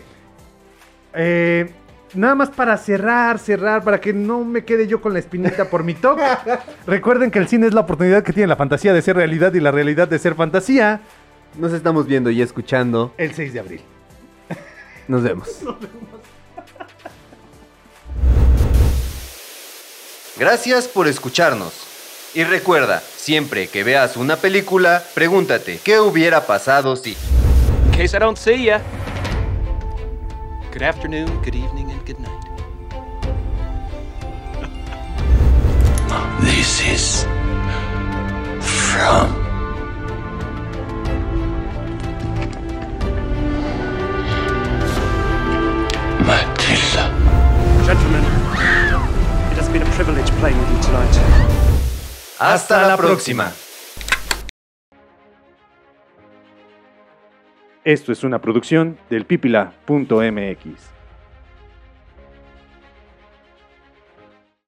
eh, 1.13 1.69
nada 2.13 2.35
más 2.35 2.49
para 2.49 2.75
cerrar, 2.77 3.39
cerrar, 3.39 3.83
para 3.83 4.01
que 4.01 4.13
no 4.13 4.43
me 4.43 4.65
quede 4.65 4.87
yo 4.87 4.99
con 4.99 5.13
la 5.13 5.19
espinita 5.19 5.69
por 5.69 5.83
mi 5.83 5.93
top. 5.93 6.19
Recuerden 6.87 7.31
que 7.31 7.39
el 7.39 7.47
cine 7.47 7.67
es 7.67 7.73
la 7.73 7.81
oportunidad 7.81 8.23
que 8.23 8.33
tiene 8.33 8.47
la 8.47 8.55
fantasía 8.55 8.93
de 8.93 9.01
ser 9.01 9.15
realidad 9.15 9.53
y 9.53 9.59
la 9.59 9.71
realidad 9.71 10.07
de 10.07 10.19
ser 10.19 10.35
fantasía. 10.35 11.01
Nos 11.57 11.71
estamos 11.71 12.07
viendo 12.07 12.29
y 12.29 12.41
escuchando. 12.41 13.13
El 13.17 13.33
6 13.33 13.53
de 13.53 13.59
abril. 13.59 13.81
Nos 15.07 15.23
vemos. 15.23 15.61
Gracias 20.37 20.87
por 20.87 21.07
escucharnos. 21.07 21.73
Y 22.33 22.43
recuerda, 22.43 23.03
siempre 23.15 23.67
que 23.67 23.83
veas 23.83 24.17
una 24.17 24.35
película, 24.37 25.03
pregúntate, 25.13 25.79
¿qué 25.83 25.99
hubiera 25.99 26.47
pasado 26.47 26.95
si? 26.95 27.15
In 27.85 27.91
case 27.91 28.17
I 28.17 28.19
don't 28.19 28.37
see 28.37 28.65
ya. 28.65 28.81
Good 30.71 30.81
afternoon, 30.81 31.27
good 31.43 31.53
evening, 31.53 31.91
and 31.91 32.03
good 32.07 32.17
night. 32.19 32.31
This 36.41 36.81
is 36.81 37.27
from 38.59 39.29
Matilda. 46.25 47.11
Gentlemen, 47.85 48.42
been 49.73 49.81
a 49.81 49.91
privilege 49.91 50.29
playing 50.39 50.57
with 50.59 50.69
you 50.69 50.79
tonight. 50.81 51.15
Hasta 52.39 52.87
la 52.87 52.95
próxima. 52.95 53.51
Esto 57.83 58.11
es 58.11 58.23
una 58.23 58.39
producción 58.39 58.97
del 59.09 59.25
pipila.mx. 59.25 60.92